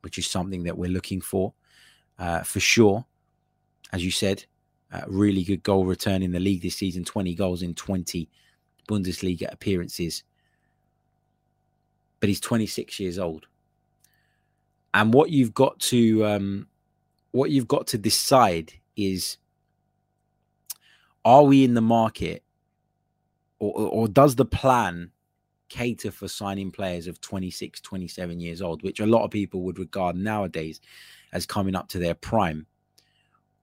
which 0.00 0.18
is 0.18 0.26
something 0.26 0.64
that 0.64 0.76
we're 0.76 0.90
looking 0.90 1.20
for 1.20 1.54
uh, 2.18 2.40
for 2.40 2.58
sure. 2.58 3.06
As 3.92 4.04
you 4.04 4.10
said, 4.10 4.44
uh, 4.92 5.02
really 5.06 5.44
good 5.44 5.62
goal 5.62 5.86
return 5.86 6.20
in 6.20 6.32
the 6.32 6.40
league 6.40 6.62
this 6.62 6.74
season 6.74 7.04
20 7.04 7.36
goals 7.36 7.62
in 7.62 7.72
20 7.74 8.28
Bundesliga 8.88 9.52
appearances. 9.52 10.24
But 12.18 12.30
he's 12.30 12.40
26 12.40 12.98
years 12.98 13.20
old 13.20 13.46
and 14.92 15.14
what 15.14 15.30
you've 15.30 15.54
got 15.54 15.78
to 15.78 16.24
um, 16.24 16.66
what 17.32 17.50
you've 17.50 17.68
got 17.68 17.86
to 17.88 17.98
decide 17.98 18.72
is 18.96 19.38
are 21.24 21.44
we 21.44 21.64
in 21.64 21.74
the 21.74 21.80
market 21.80 22.42
or, 23.58 23.72
or 23.72 24.08
does 24.08 24.34
the 24.34 24.44
plan 24.44 25.10
cater 25.68 26.10
for 26.10 26.28
signing 26.28 26.70
players 26.70 27.06
of 27.06 27.20
26 27.20 27.80
27 27.80 28.38
years 28.38 28.62
old 28.62 28.82
which 28.82 29.00
a 29.00 29.06
lot 29.06 29.24
of 29.24 29.30
people 29.30 29.62
would 29.62 29.78
regard 29.78 30.16
nowadays 30.16 30.80
as 31.32 31.46
coming 31.46 31.74
up 31.74 31.88
to 31.88 31.98
their 31.98 32.14
prime 32.14 32.66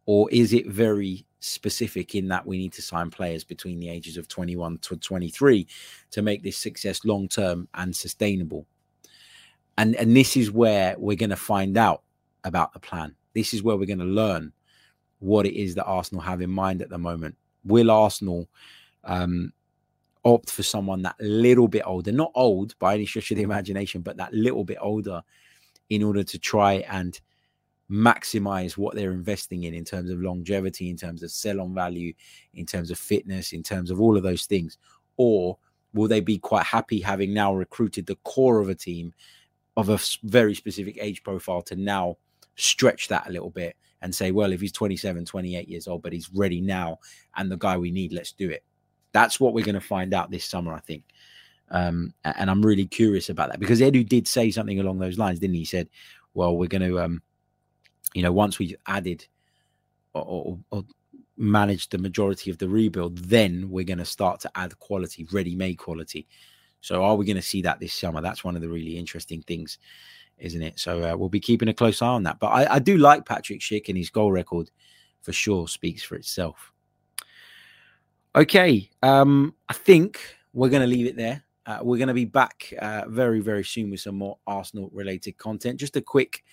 or 0.05 0.29
is 0.32 0.51
it 0.53 0.67
very 0.67 1.25
specific 1.39 2.15
in 2.15 2.27
that 2.27 2.45
we 2.45 2.57
need 2.57 2.73
to 2.73 2.82
sign 2.82 3.09
players 3.09 3.43
between 3.43 3.79
the 3.79 3.89
ages 3.89 4.17
of 4.17 4.27
21 4.27 4.77
to 4.79 4.97
23 4.97 5.67
to 6.09 6.21
make 6.21 6.43
this 6.43 6.57
success 6.57 7.05
long 7.05 7.27
term 7.27 7.67
and 7.75 7.95
sustainable 7.95 8.65
and 9.77 9.95
and 9.95 10.15
this 10.15 10.36
is 10.36 10.51
where 10.51 10.95
we're 10.97 11.17
going 11.17 11.29
to 11.29 11.36
find 11.36 11.77
out 11.77 12.03
about 12.43 12.73
the 12.73 12.79
plan. 12.79 13.15
This 13.34 13.53
is 13.53 13.63
where 13.63 13.75
we're 13.77 13.86
going 13.86 13.99
to 13.99 14.05
learn 14.05 14.51
what 15.22 15.45
it 15.45 15.57
is 15.57 15.76
that 15.76 15.86
Arsenal 15.86 16.22
have 16.22 16.41
in 16.41 16.49
mind 16.49 16.82
at 16.82 16.89
the 16.89 16.97
moment. 16.97 17.38
Will 17.63 17.91
Arsenal 17.91 18.49
um, 19.03 19.53
opt 20.26 20.49
for 20.49 20.63
someone 20.63 21.03
that 21.03 21.15
little 21.19 21.67
bit 21.67 21.84
older, 21.86 22.11
not 22.11 22.32
old 22.36 22.78
by 22.80 22.95
any 22.95 23.05
stretch 23.05 23.32
of 23.32 23.38
the 23.38 23.43
imagination, 23.43 24.01
but 24.01 24.17
that 24.17 24.34
little 24.34 24.63
bit 24.63 24.78
older, 24.82 25.22
in 25.89 26.03
order 26.03 26.24
to 26.24 26.39
try 26.39 26.74
and 26.89 27.19
maximize 27.89 28.78
what 28.78 28.95
they're 28.95 29.11
investing 29.11 29.65
in 29.65 29.74
in 29.74 29.86
terms 29.86 30.09
of 30.09 30.22
longevity, 30.22 30.89
in 30.89 30.97
terms 30.97 31.24
of 31.24 31.32
sell 31.32 31.61
on 31.61 31.74
value, 31.74 32.13
in 32.53 32.65
terms 32.65 32.89
of 32.89 32.97
fitness, 32.97 33.53
in 33.53 33.61
terms 33.61 33.91
of 33.91 34.01
all 34.01 34.17
of 34.17 34.24
those 34.24 34.45
things? 34.45 34.78
Or 35.17 35.57
will 35.93 36.07
they 36.07 36.22
be 36.22 36.39
quite 36.39 36.65
happy 36.65 37.01
having 37.01 37.34
now 37.34 37.53
recruited 37.53 38.05
the 38.07 38.15
core 38.24 38.59
of 38.59 38.69
a 38.69 38.76
team 38.76 39.13
of 39.78 39.89
a 39.89 39.99
very 40.24 40.55
specific 40.55 40.97
age 40.99 41.22
profile 41.24 41.61
to 41.63 41.76
now 41.76 42.17
stretch 42.55 43.07
that 43.09 43.28
a 43.28 43.32
little 43.32 43.49
bit 43.49 43.76
and 44.02 44.14
say, 44.14 44.32
well, 44.32 44.52
if 44.52 44.62
he's 44.62 44.72
27, 44.72 45.26
28 45.26 45.68
years 45.68 45.88
old, 45.88 46.02
but 46.02 46.14
he's 46.14 46.32
ready 46.34 46.62
now 46.62 46.99
and 47.36 47.52
the 47.52 47.58
guy 47.58 47.78
we 47.78 47.91
need, 47.91 48.14
let's 48.14 48.32
do 48.32 48.49
it. 48.49 48.64
That's 49.12 49.39
what 49.39 49.54
we're 49.54 49.66
going 49.66 49.76
to 49.76 49.82
find 49.82 50.14
out 50.14 50.32
this 50.32 50.45
summer, 50.45 50.74
I 50.74 50.80
think. 50.80 51.04
Um, 51.70 52.14
and 52.24 52.49
I'm 52.49 52.62
really 52.62 52.86
curious 52.86 53.30
about 53.30 53.49
that 53.49 53.60
because 53.60 53.80
Edu 53.80 54.08
did 54.08 54.28
say 54.28 54.52
something 54.52 54.80
along 54.80 54.99
those 54.99 55.18
lines, 55.18 55.39
didn't 55.39 55.54
he? 55.54 55.60
He 55.60 55.66
said, 55.66 55.89
well, 56.34 56.58
we're 56.58 56.68
going 56.68 56.82
to, 56.82 56.99
um, 56.99 57.22
you 58.14 58.24
know, 58.24 58.32
once 58.32 58.60
we've 58.60 58.76
added 58.88 59.26
or, 60.14 60.24
or, 60.24 60.60
or 60.72 60.84
managed 61.38 61.91
the 61.91 61.97
majority 61.97 62.52
of 62.52 62.58
the 62.58 62.68
rebuild, 62.68 63.18
then 63.18 63.70
we're 63.70 63.86
going 63.86 63.97
to 63.97 64.06
start 64.06 64.39
to 64.41 64.52
add 64.56 64.78
quality, 64.80 65.28
ready 65.32 65.56
made 65.56 65.78
quality. 65.78 66.28
So 66.82 67.04
are 67.04 67.16
we 67.16 67.26
going 67.26 67.36
to 67.38 67.41
see 67.41 67.62
that 67.62 67.80
this 67.80 67.93
summer? 67.93 68.22
That's 68.22 68.43
one 68.43 68.56
of 68.56 68.62
the 68.62 68.70
really 68.70 68.97
interesting 68.97 69.41
things, 69.41 69.78
isn't 70.42 70.62
it? 70.62 70.80
So 70.80 71.04
uh, 71.04 71.16
we'll 71.16 71.30
be 71.30 71.39
keeping 71.39 71.70
a 71.70 71.74
close 71.74 72.02
eye 72.02 72.08
on 72.08 72.24
that. 72.24 72.39
But 72.39 72.48
I, 72.48 72.76
I 72.76 72.80
do 72.80 72.98
like 72.98 73.26
Patrick 73.26 73.62
Schick 73.62 73.88
and 73.88 73.98
his 73.98 74.10
goal 74.10 74.32
record 74.32 74.70
for 75.22 75.32
sure 75.32 75.68
speaks 75.68 76.04
for 76.04 76.16
itself. 76.16 76.72
Okay, 78.36 78.89
um, 79.04 79.54
I 79.70 79.74
think 79.74 80.20
we're 80.54 80.70
going 80.70 80.82
to 80.82 80.88
leave 80.88 81.06
it 81.06 81.16
there. 81.16 81.44
Uh, 81.66 81.80
we're 81.84 81.98
going 81.98 82.08
to 82.08 82.14
be 82.14 82.26
back 82.26 82.74
uh, 82.80 83.04
very, 83.08 83.39
very 83.39 83.64
soon 83.64 83.92
with 83.92 84.00
some 84.00 84.16
more 84.16 84.38
Arsenal 84.48 84.89
related 84.94 85.38
content. 85.38 85.80
Just 85.80 85.96
a 85.96 86.02
quick 86.02 86.44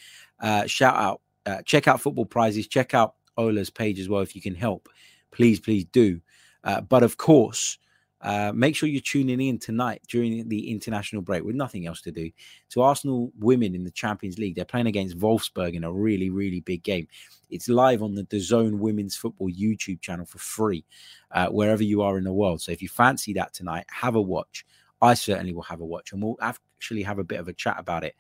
uh, 0.41 0.67
shout 0.67 0.97
out 0.97 1.21
uh, 1.47 1.63
check 1.63 1.89
out 1.89 2.01
football 2.01 2.27
prizes, 2.27 2.67
check 2.69 2.93
out 2.93 3.15
Ola's 3.39 3.71
page 3.71 3.99
as 3.99 4.09
well 4.09 4.21
if 4.21 4.37
you 4.37 4.43
can 4.43 4.55
help. 4.55 4.89
Please, 5.31 5.59
please 5.61 5.85
do. 5.85 6.21
Uh, 6.63 6.83
but 6.83 7.03
of 7.03 7.17
course, 7.17 7.79
uh, 8.21 8.53
make 8.55 8.75
sure 8.75 8.89
you're 8.89 9.01
tuning 9.01 9.41
in 9.41 9.59
tonight 9.59 10.03
during 10.09 10.49
the 10.49 10.71
international 10.71 11.23
break 11.23 11.45
with 11.45 11.55
nothing 11.55 11.87
else 11.87 12.01
to 12.03 12.11
do. 12.11 12.31
To 12.71 12.83
Arsenal 12.83 13.33
women 13.39 13.75
in 13.75 13.85
the 13.85 13.91
Champions 13.91 14.39
League, 14.39 14.57
they're 14.57 14.65
playing 14.65 14.87
against 14.87 15.19
Wolfsburg 15.19 15.75
in 15.75 15.85
a 15.85 15.93
really, 15.93 16.31
really 16.31 16.61
big 16.61 16.83
game. 16.83 17.07
It's 17.51 17.69
live 17.69 18.03
on 18.03 18.15
the 18.15 18.25
DAZN 18.25 18.79
Women's 18.79 19.17
Football 19.17 19.51
YouTube 19.51 20.01
channel 20.01 20.27
for 20.27 20.39
free, 20.39 20.85
uh, 21.31 21.49
wherever 21.49 21.83
you 21.83 22.03
are 22.03 22.19
in 22.19 22.25
the 22.25 22.33
world. 22.33 22.61
So 22.61 22.73
if 22.73 22.83
you 22.83 22.89
fancy 22.89 23.33
that 23.35 23.55
tonight, 23.55 23.87
have 23.91 24.17
a 24.17 24.21
watch. 24.21 24.67
I 25.01 25.15
certainly 25.15 25.53
will 25.53 25.63
have 25.63 25.81
a 25.81 25.87
watch, 25.87 26.13
and 26.13 26.21
we'll 26.21 26.37
actually 26.41 27.05
have 27.05 27.19
a 27.19 27.25
bit 27.25 27.39
of 27.39 27.49
a 27.49 27.53
chat 27.53 27.77
about 27.79 28.03
it 28.03 28.17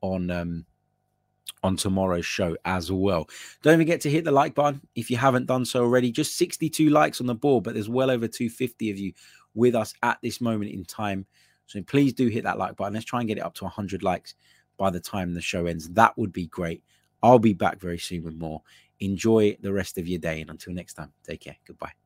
on 0.00 0.30
um, 0.30 0.66
on 1.62 1.76
tomorrow's 1.76 2.26
show 2.26 2.56
as 2.64 2.90
well. 2.92 3.28
Don't 3.62 3.78
forget 3.78 4.00
to 4.02 4.10
hit 4.10 4.24
the 4.24 4.32
like 4.32 4.54
button 4.54 4.80
if 4.94 5.10
you 5.10 5.16
haven't 5.16 5.46
done 5.46 5.64
so 5.64 5.82
already. 5.82 6.10
Just 6.10 6.36
62 6.36 6.90
likes 6.90 7.20
on 7.20 7.26
the 7.26 7.34
board, 7.34 7.64
but 7.64 7.74
there's 7.74 7.88
well 7.88 8.10
over 8.10 8.28
250 8.28 8.90
of 8.90 8.98
you 8.98 9.12
with 9.54 9.74
us 9.74 9.94
at 10.02 10.18
this 10.22 10.40
moment 10.40 10.70
in 10.70 10.84
time. 10.84 11.26
So 11.66 11.82
please 11.82 12.12
do 12.12 12.28
hit 12.28 12.44
that 12.44 12.58
like 12.58 12.76
button. 12.76 12.94
Let's 12.94 13.06
try 13.06 13.20
and 13.20 13.28
get 13.28 13.38
it 13.38 13.44
up 13.44 13.54
to 13.54 13.64
100 13.64 14.02
likes 14.02 14.34
by 14.76 14.90
the 14.90 15.00
time 15.00 15.34
the 15.34 15.40
show 15.40 15.66
ends. 15.66 15.88
That 15.90 16.16
would 16.16 16.32
be 16.32 16.46
great. 16.46 16.82
I'll 17.22 17.38
be 17.38 17.54
back 17.54 17.80
very 17.80 17.98
soon 17.98 18.24
with 18.24 18.36
more. 18.36 18.62
Enjoy 19.00 19.56
the 19.60 19.72
rest 19.72 19.98
of 19.98 20.06
your 20.06 20.18
day. 20.18 20.40
And 20.40 20.50
until 20.50 20.74
next 20.74 20.94
time, 20.94 21.12
take 21.24 21.40
care. 21.40 21.56
Goodbye. 21.66 22.05